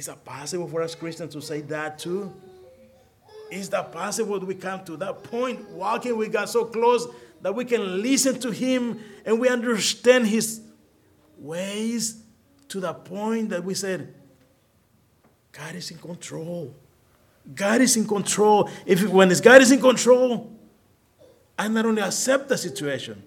Is 0.00 0.08
it 0.08 0.24
possible 0.24 0.66
for 0.66 0.80
us 0.80 0.94
Christians 0.94 1.34
to 1.34 1.42
say 1.42 1.60
that 1.60 1.98
too? 1.98 2.32
Is 3.50 3.68
that 3.68 3.92
possible 3.92 4.40
that 4.40 4.46
we 4.46 4.54
come 4.54 4.82
to 4.86 4.96
that 4.96 5.22
point, 5.24 5.68
walking 5.68 6.16
with 6.16 6.32
God 6.32 6.48
so 6.48 6.64
close 6.64 7.06
that 7.42 7.54
we 7.54 7.66
can 7.66 8.00
listen 8.00 8.40
to 8.40 8.50
Him 8.50 8.98
and 9.26 9.38
we 9.38 9.50
understand 9.50 10.26
His 10.26 10.62
ways 11.36 12.22
to 12.68 12.80
the 12.80 12.94
point 12.94 13.50
that 13.50 13.62
we 13.62 13.74
said, 13.74 14.14
God 15.52 15.74
is 15.74 15.90
in 15.90 15.98
control. 15.98 16.74
God 17.54 17.82
is 17.82 17.94
in 17.94 18.08
control. 18.08 18.70
If 18.86 19.06
when 19.06 19.28
this 19.28 19.42
God 19.42 19.60
is 19.60 19.70
in 19.70 19.82
control, 19.82 20.50
I 21.58 21.68
not 21.68 21.84
only 21.84 22.00
accept 22.00 22.48
the 22.48 22.56
situation, 22.56 23.22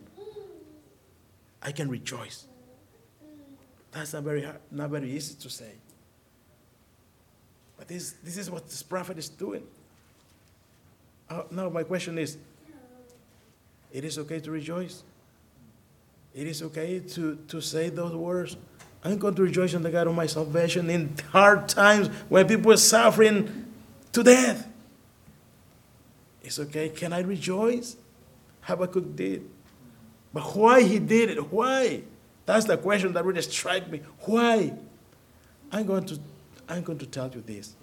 I 1.62 1.72
can 1.72 1.88
rejoice. 1.88 2.48
That's 3.92 4.14
not 4.14 4.24
very 4.24 4.42
hard, 4.42 4.58
not 4.72 4.90
very 4.90 5.12
easy 5.12 5.36
to 5.36 5.52
say. 5.52 5.74
But 7.78 7.88
this, 7.88 8.16
this 8.24 8.38
is 8.38 8.50
what 8.50 8.66
this 8.66 8.84
prophet 8.84 9.18
is 9.18 9.30
doing. 9.30 9.64
Uh, 11.30 11.44
now, 11.52 11.70
my 11.70 11.84
question 11.84 12.18
is 12.18 12.38
it 13.92 14.04
is 14.04 14.18
okay 14.20 14.40
to 14.40 14.52
rejoice? 14.52 15.04
It 16.34 16.48
is 16.48 16.62
okay 16.64 17.00
to, 17.00 17.38
to 17.48 17.62
say 17.62 17.90
those 17.90 18.14
words. 18.14 18.58
I'm 19.04 19.18
going 19.18 19.36
to 19.36 19.44
rejoice 19.44 19.74
in 19.74 19.84
the 19.84 19.92
God 19.92 20.08
of 20.08 20.16
my 20.16 20.26
salvation 20.26 20.90
in 20.90 21.14
hard 21.32 21.68
times 21.68 22.08
when 22.30 22.48
people 22.48 22.72
are 22.72 22.78
suffering 22.78 23.72
to 24.14 24.24
death. 24.24 24.68
It's 26.42 26.60
okay. 26.60 26.90
Can 26.90 27.14
I 27.14 27.22
rejoice? 27.22 27.98
Habakkuk 28.62 29.16
did. 29.16 29.50
But 30.34 30.44
why 30.56 30.82
he 30.82 31.00
did 31.00 31.30
it? 31.32 31.52
Why? 31.52 32.02
That's 32.46 32.66
the 32.66 32.78
question 32.78 33.14
that 33.14 33.24
really 33.24 33.42
struck 33.42 33.90
me. 33.90 34.02
Why? 34.22 34.74
I'm 35.72 35.86
going 35.86 36.06
to 36.06 36.20
I'm 36.68 36.84
going 36.84 37.00
to 37.00 37.06
tell 37.06 37.30
you 37.30 37.42
this. 37.42 37.76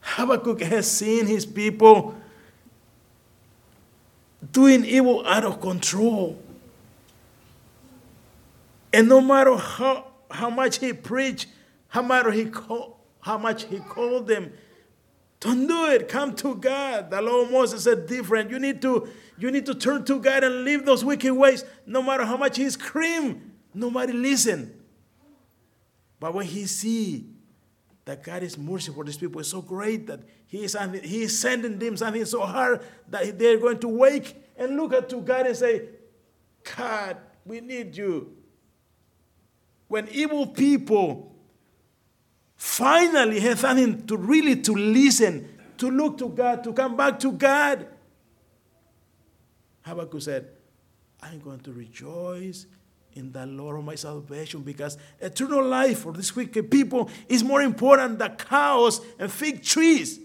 Habakkuk 0.00 0.60
has 0.62 0.90
seen 0.90 1.26
his 1.26 1.46
people 1.46 2.14
doing 4.50 4.84
evil 4.84 5.26
out 5.26 5.44
of 5.44 5.60
control. 5.60 6.40
And 8.92 9.08
no 9.08 9.20
matter 9.20 9.56
how, 9.56 10.06
how 10.30 10.50
much 10.50 10.78
he 10.78 10.92
preached, 10.92 11.46
how, 11.88 12.02
matter 12.02 12.30
he 12.30 12.46
call, 12.46 12.98
how 13.20 13.38
much 13.38 13.64
he 13.64 13.78
called 13.78 14.26
them 14.26 14.52
Don't 15.42 15.66
do 15.66 15.86
it. 15.86 16.08
Come 16.08 16.36
to 16.36 16.54
God. 16.54 17.10
The 17.10 17.20
law 17.20 17.42
of 17.42 17.50
Moses 17.50 17.82
said 17.82 18.06
different. 18.06 18.48
You 18.48 18.60
need 18.60 18.80
to, 18.82 19.08
you 19.36 19.50
need 19.50 19.66
to 19.66 19.74
turn 19.74 20.04
to 20.04 20.20
God 20.20 20.44
and 20.44 20.64
leave 20.64 20.86
those 20.86 21.04
wicked 21.04 21.34
ways. 21.34 21.64
No 21.84 22.00
matter 22.00 22.24
how 22.24 22.36
much 22.36 22.58
he 22.58 22.70
scream, 22.70 23.50
nobody 23.74 24.12
listen. 24.12 24.72
But 26.22 26.34
when 26.34 26.46
he 26.46 26.66
see 26.66 27.26
that 28.04 28.22
God 28.22 28.44
is 28.44 28.56
mercy 28.56 28.92
for 28.92 29.02
these 29.02 29.16
people, 29.16 29.40
it's 29.40 29.48
so 29.48 29.60
great 29.60 30.06
that 30.06 30.20
he 30.46 30.62
is, 30.62 30.76
he 31.02 31.24
is 31.24 31.36
sending 31.36 31.80
them 31.80 31.96
something 31.96 32.24
so 32.26 32.42
hard 32.42 32.80
that 33.08 33.36
they're 33.40 33.58
going 33.58 33.80
to 33.80 33.88
wake 33.88 34.36
and 34.56 34.76
look 34.76 34.92
at 34.92 35.08
to 35.08 35.20
God 35.20 35.48
and 35.48 35.56
say, 35.56 35.88
God, 36.76 37.16
we 37.44 37.60
need 37.60 37.96
you. 37.96 38.36
When 39.88 40.06
evil 40.10 40.46
people 40.46 41.34
finally 42.54 43.40
have 43.40 43.58
something 43.58 44.06
to 44.06 44.16
really 44.16 44.54
to 44.62 44.74
listen, 44.74 45.58
to 45.78 45.90
look 45.90 46.18
to 46.18 46.28
God, 46.28 46.62
to 46.62 46.72
come 46.72 46.96
back 46.96 47.18
to 47.18 47.32
God, 47.32 47.88
Habakkuk 49.80 50.22
said, 50.22 50.50
I'm 51.20 51.40
going 51.40 51.58
to 51.62 51.72
rejoice 51.72 52.66
in 53.14 53.32
the 53.32 53.46
Lord 53.46 53.78
of 53.78 53.84
my 53.84 53.94
salvation 53.94 54.62
because 54.62 54.98
eternal 55.20 55.64
life 55.64 56.00
for 56.00 56.12
these 56.12 56.34
wicked 56.34 56.70
people 56.70 57.10
is 57.28 57.44
more 57.44 57.62
important 57.62 58.18
than 58.18 58.36
cows 58.36 59.00
and 59.18 59.30
fig 59.30 59.62
trees. 59.62 60.18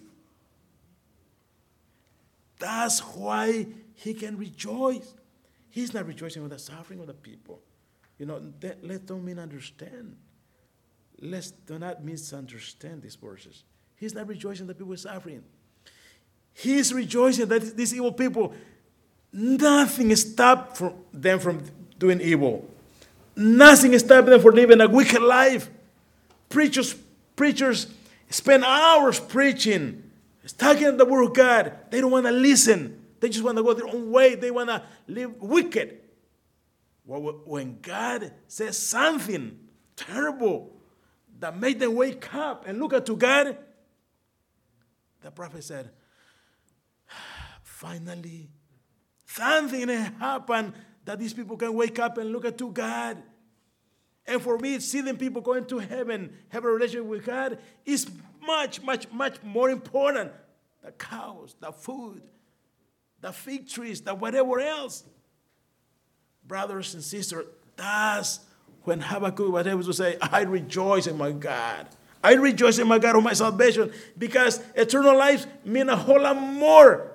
That's 2.60 3.00
why 3.00 3.68
he 3.94 4.14
can 4.14 4.38
rejoice. 4.38 5.14
He's 5.70 5.94
not 5.94 6.08
rejoicing 6.08 6.42
with 6.42 6.52
the 6.52 6.60
suffering 6.60 7.00
of 7.00 7.08
the 7.08 7.14
people. 7.14 7.62
You 8.18 8.26
know, 8.26 8.42
that, 8.62 8.84
let 8.84 9.10
mean 9.10 9.38
understand. 9.38 10.16
Let's 11.20 11.52
do 11.52 11.78
not 11.78 12.04
misunderstand 12.04 13.02
these 13.02 13.16
verses. 13.16 13.64
He's 13.96 14.14
not 14.14 14.28
rejoicing 14.28 14.68
that 14.68 14.78
people 14.78 14.94
are 14.94 14.98
suffering. 14.98 15.44
He's 16.54 16.94
rejoicing 16.94 17.48
that 17.48 17.78
these 17.78 17.94
evil 17.94 18.12
people, 18.12 18.54
nothing 19.32 20.16
stopped 20.16 20.78
from 20.78 20.96
them 21.14 21.40
from 21.40 21.64
doing 22.00 22.22
evil. 22.22 22.68
Nothing 23.38 23.98
stopped 24.00 24.28
them 24.28 24.42
from 24.42 24.56
living 24.56 24.82
a 24.82 24.90
wicked 24.90 25.22
life. 25.22 25.70
Preachers, 26.50 26.96
preachers 27.36 27.86
spend 28.32 28.64
hours 28.64 29.20
preaching, 29.20 30.10
talking 30.58 30.98
the 30.98 31.06
word 31.06 31.24
of 31.24 31.34
God. 31.36 31.78
They 31.92 32.02
don't 32.02 32.10
want 32.10 32.26
to 32.26 32.32
listen. 32.32 33.00
They 33.20 33.30
just 33.30 33.44
want 33.44 33.58
to 33.58 33.64
go 33.64 33.74
their 33.76 33.88
own 33.88 34.12
way. 34.12 34.34
They 34.34 34.50
want 34.50 34.70
to 34.70 34.82
live 35.08 35.40
wicked. 35.40 36.00
When 37.06 37.78
God 37.80 38.34
says 38.48 38.78
something 38.78 39.60
terrible 39.96 40.76
that 41.40 41.56
made 41.56 41.80
them 41.80 41.94
wake 41.94 42.34
up 42.34 42.68
and 42.68 42.80
look 42.80 42.92
at 42.94 43.06
to 43.06 43.16
God, 43.16 43.56
the 45.22 45.30
prophet 45.30 45.64
said, 45.64 45.92
finally, 47.62 48.50
something 49.28 49.88
happened 49.90 50.74
that 51.08 51.20
these 51.20 51.34
people 51.34 51.56
can 51.56 51.74
wake 51.74 52.00
up 52.00 52.18
and 52.18 52.34
look 52.34 52.44
at 52.44 52.58
to 52.58 52.70
God. 52.70 53.18
And 54.26 54.42
for 54.42 54.58
me, 54.60 54.78
seeing 54.80 55.16
people 55.16 55.42
going 55.42 55.64
to 55.68 55.80
heaven, 55.80 56.34
have 56.50 56.66
a 56.66 56.68
relationship 56.68 57.06
with 57.06 57.26
God, 57.26 57.60
is 57.86 58.12
much, 58.46 58.82
much, 58.82 59.10
much 59.10 59.42
more 59.42 59.70
important. 59.70 60.34
The 60.84 60.92
cows, 60.92 61.56
the 61.62 61.72
food, 61.72 62.22
the 63.22 63.32
fig 63.32 63.70
trees, 63.70 64.02
the 64.02 64.14
whatever 64.14 64.60
else. 64.60 65.06
Brothers 66.46 66.94
and 66.94 67.02
sisters, 67.02 67.46
that's 67.78 68.42
when 68.84 69.00
Habakkuk 69.00 69.50
was 69.50 69.66
able 69.66 69.84
to 69.84 69.94
say, 69.94 70.18
I 70.22 70.42
rejoice 70.42 71.08
in 71.08 71.18
my 71.18 71.32
God. 71.32 71.88
I 72.22 72.34
rejoice 72.34 72.80
in 72.80 72.88
my 72.88 73.00
God 73.00 73.16
of 73.16 73.24
my 73.24 73.32
salvation 73.32 73.94
because 74.18 74.62
eternal 74.76 75.18
life 75.18 75.46
means 75.64 75.90
a 75.90 75.96
whole 75.96 76.22
lot 76.22 76.36
more 76.36 77.14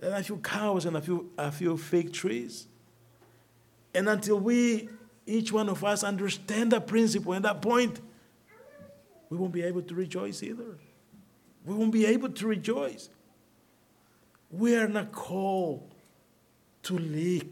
than 0.00 0.14
a 0.14 0.22
few 0.22 0.38
cows 0.38 0.86
and 0.86 0.96
a 0.96 1.02
few, 1.02 1.32
a 1.36 1.52
few 1.52 1.76
fig 1.76 2.14
trees. 2.14 2.68
And 3.96 4.10
until 4.10 4.38
we, 4.38 4.90
each 5.24 5.50
one 5.50 5.70
of 5.70 5.82
us, 5.82 6.04
understand 6.04 6.72
that 6.72 6.86
principle 6.86 7.32
and 7.32 7.42
that 7.46 7.62
point, 7.62 7.98
we 9.30 9.38
won't 9.38 9.52
be 9.52 9.62
able 9.62 9.80
to 9.80 9.94
rejoice 9.94 10.42
either. 10.42 10.76
We 11.64 11.74
won't 11.74 11.92
be 11.92 12.04
able 12.04 12.28
to 12.28 12.46
rejoice. 12.46 13.08
We 14.50 14.76
are 14.76 14.86
not 14.86 15.12
called 15.12 15.82
to 16.82 16.98
live, 16.98 17.46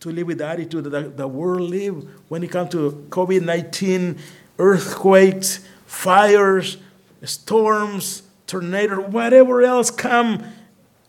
to 0.00 0.10
live 0.10 0.26
with 0.26 0.38
the 0.38 0.46
attitude 0.46 0.84
that 0.84 1.18
the 1.18 1.28
world 1.28 1.68
live 1.68 2.08
when 2.28 2.42
it 2.42 2.50
comes 2.50 2.70
to 2.70 3.06
COVID-19, 3.10 4.18
earthquakes, 4.58 5.60
fires, 5.84 6.78
storms, 7.24 8.22
tornadoes, 8.46 9.12
whatever 9.12 9.60
else 9.62 9.90
come 9.90 10.42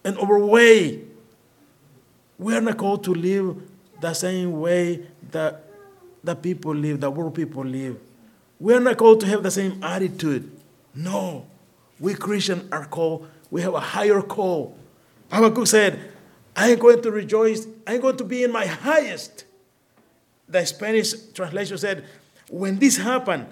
and 0.03 0.17
way. 0.49 1.01
We 2.37 2.55
are 2.55 2.61
not 2.61 2.77
called 2.77 3.05
to 3.05 3.13
live 3.13 3.68
the 4.01 4.13
same 4.13 4.59
way 4.59 5.05
that 5.31 5.63
the 6.23 6.35
people 6.35 6.73
live, 6.73 6.99
the 6.99 7.09
world 7.09 7.35
people 7.35 7.63
live. 7.63 7.97
We 8.59 8.73
are 8.73 8.79
not 8.79 8.97
called 8.97 9.21
to 9.21 9.27
have 9.27 9.43
the 9.43 9.51
same 9.51 9.83
attitude. 9.83 10.51
No. 10.93 11.45
We 11.99 12.13
Christians 12.13 12.71
are 12.71 12.85
called, 12.85 13.27
we 13.51 13.61
have 13.61 13.73
a 13.73 13.79
higher 13.79 14.21
call. 14.21 14.77
Habakkuk 15.31 15.67
said, 15.67 15.99
I 16.55 16.71
am 16.71 16.79
going 16.79 17.01
to 17.01 17.11
rejoice. 17.11 17.67
I 17.85 17.95
am 17.95 18.01
going 18.01 18.17
to 18.17 18.23
be 18.23 18.43
in 18.43 18.51
my 18.51 18.65
highest. 18.65 19.45
The 20.47 20.65
Spanish 20.65 21.13
translation 21.33 21.77
said, 21.77 22.05
when 22.49 22.79
this 22.79 22.97
happened, 22.97 23.45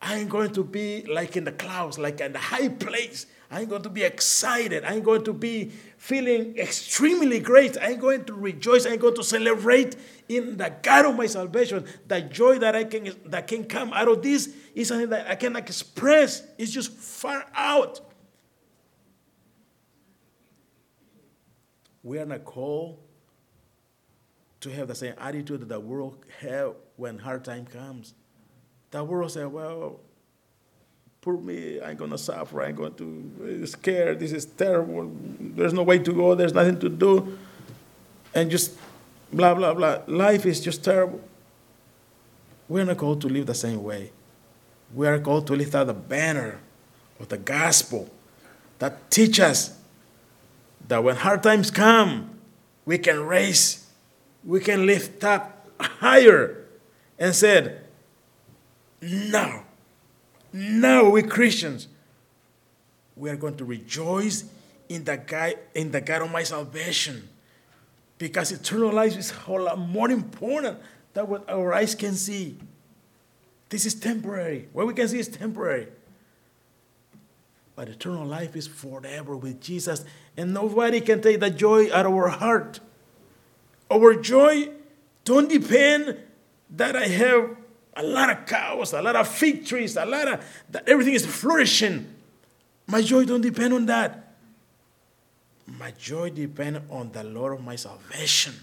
I 0.00 0.16
am 0.16 0.28
going 0.28 0.52
to 0.54 0.64
be 0.64 1.04
like 1.04 1.36
in 1.36 1.44
the 1.44 1.52
clouds, 1.52 1.98
like 1.98 2.20
in 2.20 2.32
the 2.32 2.38
high 2.38 2.68
place. 2.68 3.26
I'm 3.52 3.68
going 3.68 3.82
to 3.82 3.90
be 3.90 4.02
excited. 4.02 4.82
I'm 4.82 5.02
going 5.02 5.24
to 5.24 5.34
be 5.34 5.72
feeling 5.98 6.56
extremely 6.56 7.38
great. 7.38 7.76
I'm 7.80 7.98
going 7.98 8.24
to 8.24 8.32
rejoice. 8.32 8.86
I'm 8.86 8.98
going 8.98 9.14
to 9.14 9.22
celebrate 9.22 9.94
in 10.26 10.56
the 10.56 10.72
God 10.82 11.04
of 11.04 11.16
my 11.16 11.26
salvation. 11.26 11.84
The 12.08 12.22
joy 12.22 12.58
that 12.60 12.74
I 12.74 12.84
can 12.84 13.14
that 13.26 13.46
can 13.46 13.64
come 13.64 13.92
out 13.92 14.08
of 14.08 14.22
this 14.22 14.54
is 14.74 14.88
something 14.88 15.10
that 15.10 15.28
I 15.28 15.34
cannot 15.34 15.64
express. 15.64 16.42
It's 16.56 16.72
just 16.72 16.92
far 16.92 17.44
out. 17.54 18.00
We 22.02 22.18
are 22.18 22.26
not 22.26 22.46
called 22.46 22.98
to 24.60 24.70
have 24.70 24.88
the 24.88 24.94
same 24.94 25.14
attitude 25.18 25.60
that 25.60 25.68
the 25.68 25.78
world 25.78 26.24
have 26.40 26.74
when 26.96 27.18
hard 27.18 27.44
time 27.44 27.66
comes. 27.66 28.14
The 28.92 29.04
world 29.04 29.30
say, 29.30 29.44
well, 29.44 30.00
poor 31.22 31.36
me, 31.36 31.80
I'm 31.80 31.96
gonna 31.96 32.18
suffer, 32.18 32.62
I'm 32.62 32.74
going 32.74 32.94
to 32.94 33.66
scared, 33.66 34.18
this 34.18 34.32
is 34.32 34.44
terrible, 34.44 35.10
there's 35.38 35.72
no 35.72 35.84
way 35.84 36.00
to 36.00 36.12
go, 36.12 36.34
there's 36.34 36.52
nothing 36.52 36.80
to 36.80 36.88
do, 36.88 37.38
and 38.34 38.50
just 38.50 38.76
blah 39.32 39.54
blah 39.54 39.72
blah. 39.72 40.00
Life 40.08 40.44
is 40.46 40.60
just 40.60 40.84
terrible. 40.84 41.20
We're 42.68 42.84
not 42.84 42.96
called 42.96 43.20
to 43.20 43.28
live 43.28 43.46
the 43.46 43.54
same 43.54 43.82
way. 43.84 44.10
We 44.92 45.06
are 45.06 45.18
called 45.20 45.46
to 45.46 45.54
lift 45.54 45.74
up 45.76 45.86
the 45.86 45.94
banner 45.94 46.58
of 47.20 47.28
the 47.28 47.38
gospel 47.38 48.10
that 48.80 49.10
teaches 49.10 49.40
us 49.40 49.78
that 50.88 51.04
when 51.04 51.14
hard 51.16 51.42
times 51.42 51.70
come, 51.70 52.38
we 52.84 52.98
can 52.98 53.24
raise, 53.24 53.86
we 54.44 54.58
can 54.58 54.86
lift 54.86 55.22
up 55.22 55.68
higher 55.78 56.64
and 57.18 57.32
said, 57.34 57.84
now, 59.00 59.64
now 60.52 61.08
we 61.10 61.22
Christians, 61.22 61.88
we 63.16 63.30
are 63.30 63.36
going 63.36 63.56
to 63.56 63.64
rejoice 63.64 64.44
in 64.88 65.04
the 65.04 65.16
God, 65.16 65.54
in 65.74 65.90
the 65.90 66.00
God 66.00 66.22
of 66.22 66.30
my 66.30 66.42
salvation. 66.42 67.28
Because 68.18 68.52
eternal 68.52 68.92
life 68.92 69.16
is 69.16 69.30
a 69.30 69.34
whole 69.34 69.62
lot 69.62 69.78
more 69.78 70.10
important 70.10 70.78
than 71.14 71.28
what 71.28 71.48
our 71.48 71.74
eyes 71.74 71.94
can 71.94 72.14
see. 72.14 72.56
This 73.68 73.86
is 73.86 73.94
temporary. 73.94 74.68
What 74.72 74.86
we 74.86 74.94
can 74.94 75.08
see 75.08 75.18
is 75.18 75.28
temporary. 75.28 75.88
But 77.74 77.88
eternal 77.88 78.26
life 78.26 78.54
is 78.54 78.66
forever 78.66 79.34
with 79.34 79.60
Jesus, 79.60 80.04
and 80.36 80.52
nobody 80.52 81.00
can 81.00 81.22
take 81.22 81.40
the 81.40 81.50
joy 81.50 81.92
out 81.92 82.04
of 82.04 82.12
our 82.12 82.28
heart. 82.28 82.80
Our 83.90 84.14
joy 84.14 84.68
don't 85.24 85.48
depend 85.48 86.18
that 86.70 86.96
I 86.96 87.06
have 87.06 87.56
a 87.94 88.02
lot 88.02 88.30
of 88.30 88.46
cows, 88.46 88.92
a 88.92 89.02
lot 89.02 89.16
of 89.16 89.28
fig 89.28 89.66
trees, 89.66 89.96
a 89.96 90.04
lot 90.04 90.28
of 90.28 90.44
that 90.70 90.88
everything 90.88 91.14
is 91.14 91.26
flourishing. 91.26 92.06
My 92.86 93.02
joy 93.02 93.24
don't 93.24 93.40
depend 93.40 93.74
on 93.74 93.86
that. 93.86 94.34
My 95.66 95.90
joy 95.92 96.30
depends 96.30 96.80
on 96.90 97.12
the 97.12 97.24
Lord 97.24 97.54
of 97.54 97.64
my 97.64 97.76
salvation. 97.76 98.54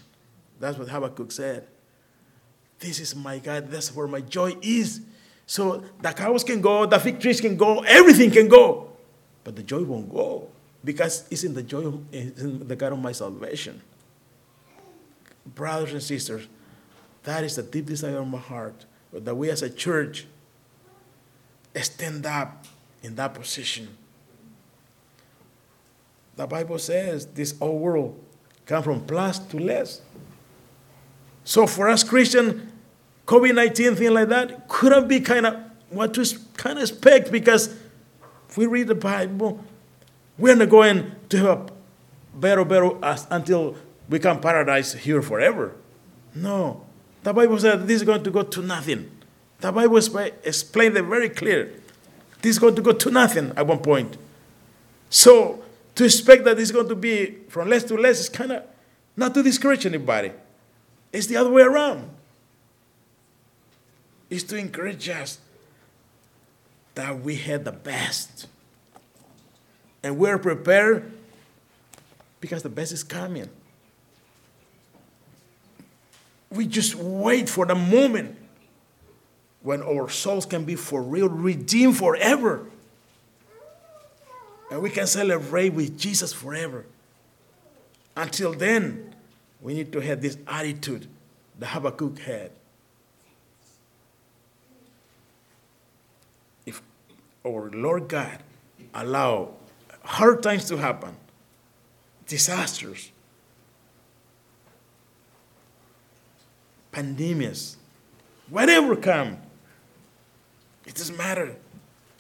That's 0.59 0.77
what 0.77 0.89
Habakkuk 0.89 1.31
said. 1.31 1.67
This 2.79 2.99
is 2.99 3.15
my 3.15 3.39
God. 3.39 3.69
That's 3.69 3.93
where 3.95 4.07
my 4.07 4.21
joy 4.21 4.55
is. 4.61 5.01
So 5.45 5.83
the 6.01 6.11
cows 6.11 6.43
can 6.43 6.61
go, 6.61 6.85
the 6.85 6.99
fig 6.99 7.19
trees 7.19 7.41
can 7.41 7.57
go, 7.57 7.79
everything 7.79 8.29
can 8.29 8.47
go, 8.47 8.91
but 9.43 9.55
the 9.55 9.63
joy 9.63 9.83
won't 9.83 10.11
go 10.11 10.47
because 10.83 11.27
it's 11.31 11.43
in 11.43 11.53
the 11.53 11.63
joy 11.63 11.85
of 11.87 12.13
in 12.13 12.67
the 12.67 12.75
God 12.75 12.93
of 12.93 12.99
my 12.99 13.11
salvation. 13.11 13.81
Brothers 15.45 15.93
and 15.93 16.03
sisters, 16.03 16.47
that 17.23 17.43
is 17.43 17.55
the 17.55 17.63
deep 17.63 17.87
desire 17.87 18.19
of 18.19 18.27
my 18.27 18.37
heart 18.37 18.85
that 19.13 19.35
we 19.35 19.49
as 19.49 19.61
a 19.61 19.69
church 19.69 20.25
stand 21.81 22.25
up 22.25 22.65
in 23.01 23.15
that 23.15 23.33
position. 23.33 23.87
The 26.35 26.47
Bible 26.47 26.79
says 26.79 27.25
this 27.27 27.55
old 27.59 27.81
world 27.81 28.19
come 28.65 28.83
from 28.83 29.01
plus 29.05 29.39
to 29.39 29.57
less. 29.57 30.01
So 31.43 31.67
for 31.67 31.89
us 31.89 32.03
Christian, 32.03 32.71
COVID 33.25 33.55
19 33.55 33.95
thing 33.95 34.13
like 34.13 34.29
that 34.29 34.67
couldn't 34.67 35.07
be 35.07 35.19
kind 35.19 35.45
of 35.45 35.59
what 35.89 36.13
to 36.13 36.37
kind 36.55 36.77
of 36.77 36.83
expect 36.83 37.31
because 37.31 37.75
if 38.47 38.57
we 38.57 38.65
read 38.65 38.87
the 38.87 38.95
Bible, 38.95 39.63
we're 40.37 40.55
not 40.55 40.69
going 40.69 41.11
to 41.29 41.37
have 41.37 41.71
better, 42.33 42.63
better 42.63 43.03
us 43.03 43.27
until 43.29 43.75
we 44.07 44.19
come 44.19 44.39
paradise 44.39 44.93
here 44.93 45.21
forever. 45.21 45.75
No. 46.33 46.85
The 47.23 47.33
Bible 47.33 47.59
said 47.59 47.87
this 47.87 47.97
is 47.97 48.03
going 48.03 48.23
to 48.23 48.31
go 48.31 48.43
to 48.43 48.61
nothing. 48.61 49.11
The 49.59 49.71
Bible 49.71 49.97
explained 49.97 50.97
it 50.97 51.03
very 51.03 51.29
clear. 51.29 51.73
This 52.41 52.51
is 52.51 52.59
going 52.59 52.75
to 52.75 52.81
go 52.81 52.93
to 52.93 53.11
nothing 53.11 53.51
at 53.57 53.67
one 53.67 53.79
point. 53.79 54.17
So 55.09 55.63
to 55.95 56.05
expect 56.05 56.45
that 56.45 56.57
is 56.59 56.71
going 56.71 56.87
to 56.87 56.95
be 56.95 57.37
from 57.49 57.69
less 57.69 57.83
to 57.85 57.95
less 57.95 58.19
is 58.19 58.29
kind 58.29 58.53
of 58.53 58.63
not 59.17 59.33
to 59.33 59.43
discourage 59.43 59.85
anybody. 59.85 60.31
It's 61.11 61.27
the 61.27 61.35
other 61.35 61.49
way 61.49 61.63
around. 61.63 62.09
It's 64.29 64.43
to 64.43 64.57
encourage 64.57 65.09
us 65.09 65.39
that 66.95 67.19
we 67.19 67.35
had 67.35 67.65
the 67.65 67.71
best. 67.71 68.47
And 70.03 70.17
we're 70.17 70.37
prepared 70.37 71.11
because 72.39 72.63
the 72.63 72.69
best 72.69 72.93
is 72.93 73.03
coming. 73.03 73.49
We 76.51 76.65
just 76.65 76.95
wait 76.95 77.47
for 77.47 77.65
the 77.65 77.75
moment 77.75 78.37
when 79.61 79.83
our 79.83 80.09
souls 80.09 80.45
can 80.45 80.65
be 80.65 80.75
for 80.75 81.01
real 81.01 81.29
redeemed 81.29 81.97
forever. 81.97 82.65
And 84.71 84.81
we 84.81 84.89
can 84.89 85.07
celebrate 85.07 85.69
with 85.69 85.97
Jesus 85.97 86.31
forever. 86.31 86.85
Until 88.15 88.53
then, 88.53 89.13
we 89.61 89.73
need 89.73 89.91
to 89.93 89.99
have 89.99 90.21
this 90.21 90.37
attitude 90.47 91.07
the 91.57 91.67
Habakkuk 91.67 92.19
had. 92.19 92.51
If 96.65 96.81
our 97.45 97.69
Lord 97.71 98.07
God 98.07 98.39
allow 98.93 99.53
hard 100.03 100.41
times 100.41 100.65
to 100.69 100.77
happen, 100.77 101.15
disasters, 102.25 103.11
pandemics, 106.91 107.75
whatever 108.49 108.95
come, 108.95 109.37
it 110.85 110.95
doesn't 110.95 111.17
matter. 111.17 111.55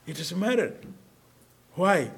It 0.05 0.15
doesn't 0.17 0.39
matter. 0.39 0.75
Why? 1.75 2.11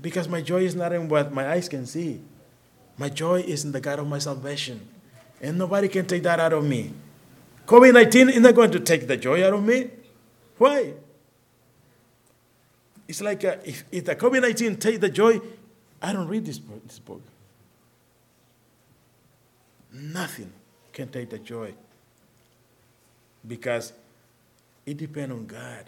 Because 0.00 0.28
my 0.28 0.40
joy 0.40 0.62
is 0.62 0.74
not 0.74 0.92
in 0.92 1.08
what 1.08 1.32
my 1.32 1.48
eyes 1.48 1.68
can 1.68 1.86
see. 1.86 2.20
My 2.96 3.08
joy 3.08 3.40
is 3.40 3.64
in 3.64 3.72
the 3.72 3.80
God 3.80 4.00
of 4.00 4.08
my 4.08 4.18
salvation. 4.18 4.86
And 5.40 5.56
nobody 5.56 5.88
can 5.88 6.06
take 6.06 6.24
that 6.24 6.40
out 6.40 6.52
of 6.52 6.64
me. 6.64 6.92
COVID 7.66 7.94
19 7.94 8.30
is 8.30 8.40
not 8.40 8.54
going 8.54 8.70
to 8.72 8.80
take 8.80 9.06
the 9.06 9.16
joy 9.16 9.46
out 9.46 9.54
of 9.54 9.62
me. 9.62 9.90
Why? 10.56 10.94
It's 13.06 13.20
like 13.20 13.44
uh, 13.44 13.56
if, 13.64 13.84
if 13.92 14.04
the 14.04 14.16
COVID 14.16 14.42
19 14.42 14.76
take 14.76 15.00
the 15.00 15.08
joy, 15.08 15.40
I 16.02 16.12
don't 16.12 16.28
read 16.28 16.44
this 16.44 16.58
book, 16.58 16.86
this 16.86 16.98
book. 16.98 17.22
Nothing 19.92 20.52
can 20.98 21.06
take 21.06 21.30
the 21.30 21.38
joy 21.38 21.72
because 23.46 23.92
it 24.84 24.96
depends 24.96 25.32
on 25.32 25.46
God, 25.46 25.84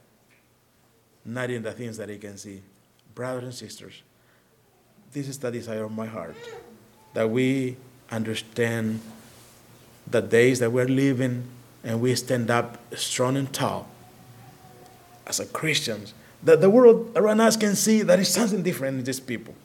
not 1.25 1.51
in 1.51 1.65
the 1.65 1.73
things 1.73 1.97
that 1.97 2.09
He 2.09 2.17
can 2.17 2.39
see. 2.39 2.63
Brothers 3.13 3.43
and 3.43 3.55
sisters, 3.55 4.03
this 5.13 5.27
is 5.27 5.37
the 5.41 5.51
desire 5.51 5.83
of 5.83 5.91
my 5.91 6.07
heart 6.07 6.37
that 7.13 7.29
we 7.29 7.77
understand 8.13 9.01
the 10.07 10.23
days 10.23 10.61
that 10.61 10.71
we're 10.71 10.87
living 10.87 11.43
and 11.83 12.01
we 12.01 12.15
stand 12.15 12.49
up 12.49 12.79
strong 12.95 13.37
and 13.37 13.53
tall 13.53 13.89
as 15.27 15.41
a 15.41 15.47
Christians. 15.47 16.15
That 16.45 16.61
the 16.61 16.71
world 16.71 17.11
around 17.17 17.41
us 17.41 17.57
can 17.57 17.75
see 17.75 18.03
that 18.03 18.21
it's 18.21 18.31
something 18.31 18.63
different 18.63 18.99
in 19.01 19.05
these 19.05 19.19
people. 19.19 19.57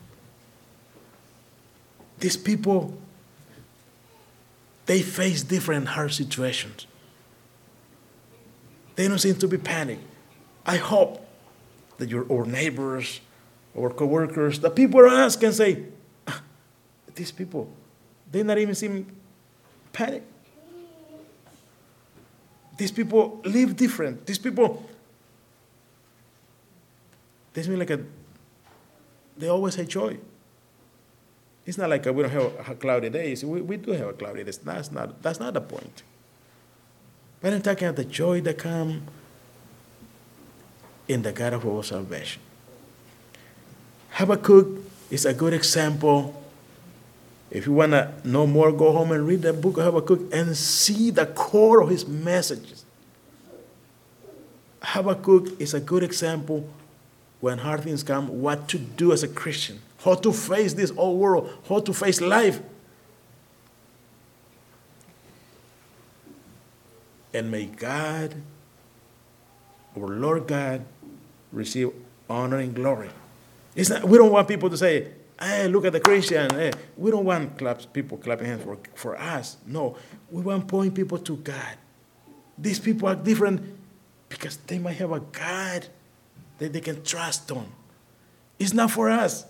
These 2.17 2.35
people, 2.35 2.97
they 4.85 5.01
face 5.01 5.43
different 5.43 5.87
hard 5.87 6.13
situations. 6.13 6.87
They 8.95 9.07
don't 9.07 9.19
seem 9.19 9.35
to 9.35 9.47
be 9.47 9.57
panicked. 9.57 10.03
I 10.65 10.77
hope 10.77 11.25
that 11.97 12.09
your 12.09 12.25
our 12.31 12.45
neighbors, 12.45 13.19
our 13.77 13.89
coworkers, 13.89 14.59
the 14.59 14.69
people 14.69 14.99
around 14.99 15.21
us 15.21 15.35
can 15.35 15.53
say, 15.53 15.83
ah, 16.27 16.41
these 17.13 17.31
people, 17.31 17.69
they 18.31 18.43
not 18.43 18.57
even 18.57 18.75
seem 18.75 19.05
panicked. 19.91 20.31
These 22.77 22.91
people 22.91 23.41
live 23.45 23.75
different. 23.75 24.25
These 24.25 24.39
people, 24.39 24.85
they 27.53 27.63
seem 27.63 27.79
like 27.79 27.89
a, 27.89 28.01
they 29.37 29.47
always 29.47 29.75
have 29.75 29.87
joy. 29.87 30.17
It's 31.65 31.77
not 31.77 31.89
like 31.89 32.05
uh, 32.05 32.13
we 32.13 32.23
don't 32.23 32.59
have 32.61 32.79
cloudy 32.79 33.09
days. 33.09 33.43
We, 33.43 33.61
we 33.61 33.77
do 33.77 33.91
have 33.91 34.17
cloudy 34.17 34.43
days. 34.43 34.57
That's 34.59 34.91
not, 34.91 35.21
that's 35.21 35.39
not 35.39 35.53
the 35.53 35.61
point. 35.61 36.03
But 37.41 37.53
I'm 37.53 37.61
talking 37.61 37.87
about 37.87 37.97
the 37.97 38.05
joy 38.05 38.41
that 38.41 38.57
comes 38.57 39.01
in 41.07 41.21
the 41.21 41.31
God 41.31 41.53
of 41.53 41.65
our 41.67 41.83
salvation. 41.83 42.41
Habakkuk 44.11 44.79
is 45.11 45.25
a 45.25 45.33
good 45.33 45.53
example. 45.53 46.41
If 47.51 47.67
you 47.67 47.73
want 47.73 47.91
to 47.91 48.13
know 48.23 48.47
more, 48.47 48.71
go 48.71 48.91
home 48.91 49.11
and 49.11 49.27
read 49.27 49.41
the 49.41 49.53
book 49.53 49.77
of 49.77 49.85
Habakkuk 49.85 50.33
and 50.33 50.55
see 50.55 51.09
the 51.09 51.25
core 51.25 51.81
of 51.81 51.89
his 51.89 52.07
messages. 52.07 52.85
Habakkuk 54.81 55.59
is 55.59 55.73
a 55.73 55.79
good 55.79 56.03
example 56.03 56.67
when 57.41 57.59
hard 57.59 57.81
things 57.81 58.03
come, 58.03 58.41
what 58.41 58.67
to 58.69 58.79
do 58.79 59.11
as 59.11 59.21
a 59.21 59.27
Christian, 59.27 59.79
how 60.05 60.13
to 60.13 60.31
face 60.31 60.73
this 60.73 60.93
old 60.95 61.19
world, 61.19 61.51
how 61.67 61.79
to 61.79 61.91
face 61.91 62.21
life. 62.21 62.61
And 67.33 67.49
may 67.49 67.65
God, 67.65 68.35
our 69.97 70.07
Lord 70.07 70.47
God, 70.47 70.85
receive 71.51 71.89
honor 72.29 72.59
and 72.59 72.75
glory. 72.75 73.09
It's 73.75 73.89
not, 73.89 74.03
we 74.05 74.19
don't 74.19 74.31
want 74.31 74.47
people 74.47 74.69
to 74.69 74.77
say, 74.77 75.07
hey, 75.39 75.67
look 75.67 75.85
at 75.85 75.91
the 75.91 75.99
Christian. 75.99 76.51
Hey. 76.51 76.71
We 76.95 77.09
don't 77.09 77.25
want 77.25 77.57
claps, 77.57 77.87
people 77.87 78.19
clapping 78.19 78.45
hands 78.45 78.63
for, 78.63 78.77
for 78.93 79.17
us. 79.17 79.57
No, 79.65 79.97
we 80.29 80.43
want 80.43 80.61
to 80.61 80.67
point 80.67 80.93
people 80.93 81.17
to 81.17 81.35
God. 81.37 81.77
These 82.57 82.79
people 82.79 83.09
are 83.09 83.15
different 83.15 83.75
because 84.29 84.57
they 84.57 84.77
might 84.77 84.97
have 84.97 85.11
a 85.11 85.19
God 85.19 85.87
that 86.59 86.71
they 86.71 86.79
can 86.79 87.03
trust 87.03 87.51
on. 87.51 87.65
It's 88.59 88.71
not 88.71 88.91
for 88.91 89.09
us. 89.09 89.45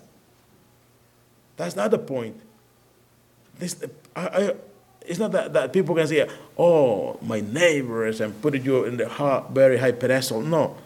That's 1.56 1.76
not 1.76 1.90
the 1.90 1.98
point. 1.98 2.38
This, 3.58 3.76
I, 4.14 4.26
I, 4.26 4.54
it's 5.02 5.18
not 5.18 5.32
that, 5.32 5.52
that 5.52 5.72
people 5.72 5.94
can 5.94 6.06
say, 6.06 6.28
oh, 6.58 7.18
my 7.22 7.40
neighbors, 7.40 8.20
and 8.20 8.40
put 8.42 8.54
you 8.62 8.84
in 8.84 8.96
the 8.96 9.08
high, 9.08 9.44
very 9.50 9.78
high 9.78 9.92
pedestal. 9.92 10.40
No. 10.40 10.76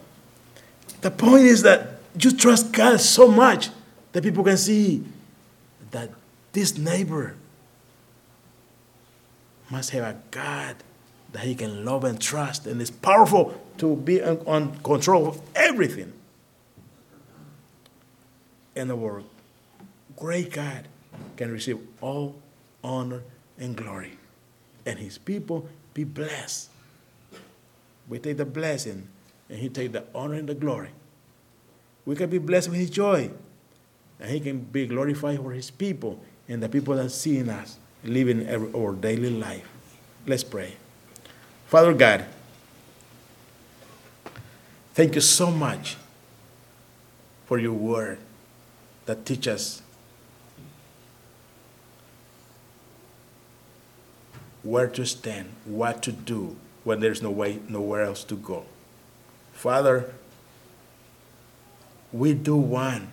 The 1.01 1.11
point 1.11 1.43
is 1.43 1.63
that 1.63 1.99
you 2.19 2.31
trust 2.31 2.71
God 2.71 2.99
so 3.01 3.27
much 3.27 3.69
that 4.11 4.23
people 4.23 4.43
can 4.43 4.57
see 4.57 5.03
that 5.91 6.09
this 6.53 6.77
neighbor 6.77 7.35
must 9.69 9.89
have 9.91 10.03
a 10.03 10.17
God 10.31 10.75
that 11.31 11.43
he 11.43 11.55
can 11.55 11.85
love 11.85 12.03
and 12.03 12.19
trust 12.19 12.67
and 12.67 12.81
is 12.81 12.91
powerful 12.91 13.59
to 13.77 13.95
be 13.95 14.21
on, 14.21 14.37
on 14.45 14.77
control 14.79 15.27
of 15.27 15.41
everything. 15.55 16.13
in 18.75 18.87
the 18.87 18.97
our 18.97 19.23
great 20.15 20.51
God 20.51 20.87
can 21.37 21.51
receive 21.51 21.79
all 22.01 22.35
honor 22.83 23.23
and 23.57 23.75
glory. 23.75 24.17
And 24.85 24.99
his 24.99 25.17
people 25.17 25.67
be 25.93 26.03
blessed. 26.03 26.69
We 28.07 28.19
take 28.19 28.37
the 28.37 28.45
blessing 28.45 29.07
and 29.49 29.59
he 29.59 29.69
take 29.69 29.91
the 29.91 30.05
honor 30.15 30.35
and 30.35 30.49
the 30.49 30.55
glory. 30.55 30.89
We 32.05 32.15
can 32.15 32.29
be 32.29 32.39
blessed 32.39 32.69
with 32.69 32.79
his 32.79 32.89
joy. 32.89 33.29
And 34.19 34.29
he 34.29 34.39
can 34.39 34.59
be 34.59 34.85
glorified 34.85 35.39
for 35.39 35.51
his 35.51 35.71
people 35.71 36.19
and 36.47 36.61
the 36.61 36.69
people 36.69 36.95
that 36.95 37.09
see 37.09 37.37
in 37.37 37.49
us 37.49 37.77
living 38.03 38.47
our 38.75 38.93
daily 38.93 39.29
life. 39.29 39.67
Let's 40.25 40.43
pray. 40.43 40.75
Father 41.67 41.93
God, 41.93 42.25
thank 44.93 45.15
you 45.15 45.21
so 45.21 45.49
much 45.49 45.97
for 47.45 47.57
your 47.57 47.73
word 47.73 48.19
that 49.05 49.25
teaches 49.25 49.81
where 54.63 54.87
to 54.87 55.05
stand, 55.05 55.49
what 55.65 56.03
to 56.03 56.11
do 56.11 56.55
when 56.83 56.99
there's 56.99 57.21
no 57.21 57.31
way, 57.31 57.59
nowhere 57.67 58.03
else 58.03 58.23
to 58.25 58.35
go. 58.35 58.65
Father, 59.53 60.13
we 62.11 62.33
do 62.33 62.55
want 62.55 63.09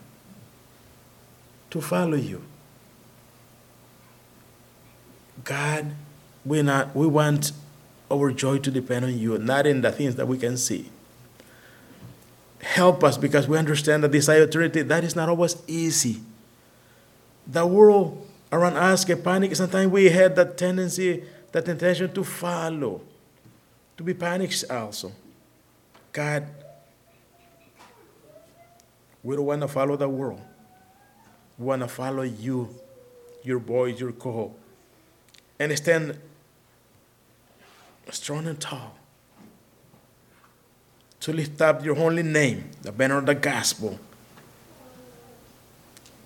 to 1.70 1.80
follow 1.80 2.16
you. 2.16 2.42
God, 5.44 5.94
we 6.44 6.62
not 6.62 6.94
we 6.94 7.06
want 7.06 7.52
our 8.10 8.32
joy 8.32 8.58
to 8.58 8.70
depend 8.70 9.04
on 9.04 9.18
you, 9.18 9.38
not 9.38 9.66
in 9.66 9.82
the 9.82 9.92
things 9.92 10.16
that 10.16 10.26
we 10.26 10.38
can 10.38 10.56
see. 10.56 10.90
Help 12.60 13.04
us 13.04 13.16
because 13.16 13.46
we 13.46 13.56
understand 13.56 14.02
that 14.02 14.12
this 14.12 14.28
eternity 14.28 14.82
that 14.82 15.04
is 15.04 15.14
not 15.14 15.28
always 15.28 15.56
easy. 15.66 16.20
The 17.46 17.66
world 17.66 18.26
around 18.50 18.76
us 18.76 19.04
get 19.04 19.22
panic. 19.22 19.54
Sometimes 19.54 19.92
we 19.92 20.06
had 20.06 20.36
that 20.36 20.56
tendency, 20.58 21.24
that 21.52 21.68
intention 21.68 22.12
to 22.12 22.24
follow, 22.24 23.00
to 23.96 24.02
be 24.02 24.14
panicked 24.14 24.64
also. 24.70 25.12
God, 26.12 26.46
we 29.22 29.36
don't 29.36 29.46
want 29.46 29.62
to 29.62 29.68
follow 29.68 29.96
the 29.96 30.08
world. 30.08 30.40
We 31.58 31.66
want 31.66 31.82
to 31.82 31.88
follow 31.88 32.22
you, 32.22 32.74
your 33.42 33.58
voice, 33.58 33.98
your 33.98 34.12
call, 34.12 34.56
and 35.58 35.76
stand 35.76 36.18
strong 38.10 38.46
and 38.46 38.60
tall 38.60 38.96
to 41.20 41.32
lift 41.32 41.60
up 41.60 41.84
your 41.84 41.94
holy 41.94 42.22
name, 42.22 42.70
the 42.82 42.92
banner 42.92 43.18
of 43.18 43.26
the 43.26 43.34
gospel, 43.34 43.98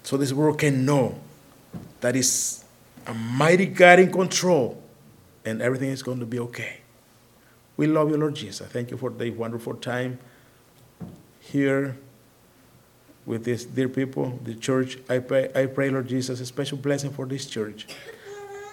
so 0.02 0.16
this 0.16 0.32
world 0.32 0.58
can 0.58 0.84
know 0.84 1.18
that 2.00 2.14
is 2.14 2.64
a 3.06 3.14
mighty 3.14 3.66
God 3.66 4.00
in 4.00 4.12
control 4.12 4.81
and 5.44 5.60
everything 5.62 5.90
is 5.90 6.02
going 6.02 6.20
to 6.20 6.26
be 6.26 6.38
okay. 6.38 6.78
We 7.76 7.86
love 7.86 8.10
you, 8.10 8.16
Lord 8.16 8.34
Jesus. 8.34 8.68
Thank 8.68 8.90
you 8.90 8.96
for 8.96 9.10
the 9.10 9.30
wonderful 9.30 9.74
time 9.74 10.18
here 11.40 11.96
with 13.24 13.44
these 13.44 13.64
dear 13.64 13.88
people, 13.88 14.38
the 14.44 14.54
church. 14.54 14.98
I 15.08 15.18
pray, 15.18 15.50
I 15.54 15.66
pray, 15.66 15.90
Lord 15.90 16.08
Jesus, 16.08 16.40
a 16.40 16.46
special 16.46 16.78
blessing 16.78 17.10
for 17.10 17.26
this 17.26 17.46
church. 17.46 17.86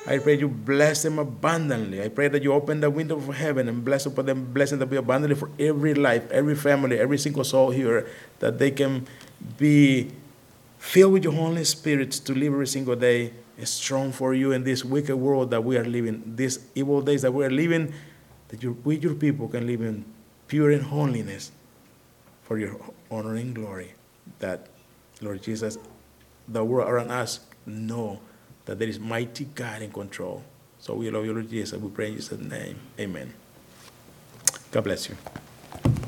I 0.08 0.18
pray 0.18 0.40
you 0.40 0.48
bless 0.48 1.04
them 1.04 1.20
abundantly. 1.20 2.02
I 2.02 2.08
pray 2.08 2.30
that 2.30 2.42
you 2.42 2.54
open 2.54 2.80
the 2.80 2.90
window 2.90 3.18
of 3.18 3.28
heaven 3.36 3.68
and 3.68 3.84
bless 3.84 4.06
upon 4.06 4.26
them 4.26 4.46
blessing 4.54 4.80
that 4.80 4.88
be 4.88 4.96
abundantly 4.96 5.36
for 5.36 5.50
every 5.60 5.94
life, 5.94 6.30
every 6.32 6.56
family, 6.56 6.98
every 6.98 7.18
single 7.18 7.44
soul 7.44 7.70
here, 7.70 8.08
that 8.40 8.58
they 8.58 8.72
can 8.72 9.06
be 9.58 10.12
filled 10.78 11.14
with 11.14 11.24
your 11.24 11.34
Holy 11.34 11.64
Spirit 11.64 12.12
to 12.12 12.34
live 12.34 12.54
every 12.54 12.68
single 12.68 12.96
day 12.96 13.34
strong 13.66 14.12
for 14.12 14.34
you 14.34 14.52
in 14.52 14.64
this 14.64 14.86
wicked 14.86 15.16
world 15.16 15.52
that 15.52 15.64
we 15.64 15.78
are 15.78 15.86
living, 15.86 16.24
these 16.36 16.60
evil 16.76 17.02
days 17.02 17.22
that 17.24 17.34
we 17.34 17.46
are 17.46 17.50
living, 17.50 17.94
that 18.50 18.64
your, 18.64 18.74
we, 18.84 18.98
your 18.98 19.16
people, 19.16 19.48
can 19.48 19.68
live 19.68 19.82
in 19.82 20.06
pure 20.48 20.72
and 20.72 20.84
holiness 20.84 21.52
for 22.44 22.58
your 22.58 22.80
honor 23.12 23.36
and 23.36 23.54
glory. 23.56 23.94
That, 24.40 24.68
Lord 25.22 25.42
Jesus, 25.42 25.78
the 26.48 26.64
world 26.64 26.90
around 26.90 27.12
us 27.12 27.42
know 27.66 28.20
that 28.66 28.80
there 28.80 28.88
is 28.88 29.00
mighty 29.00 29.46
God 29.46 29.82
in 29.82 29.92
control. 29.92 30.44
So 30.80 30.96
we 30.96 31.10
love 31.10 31.26
you, 31.26 31.34
Lord 31.34 31.50
Jesus. 31.50 31.80
We 31.80 31.90
pray 31.90 32.10
in 32.10 32.16
Jesus' 32.16 32.40
name. 32.40 32.80
Amen. 33.00 33.34
God 34.72 34.84
bless 34.84 35.10
you. 35.10 35.18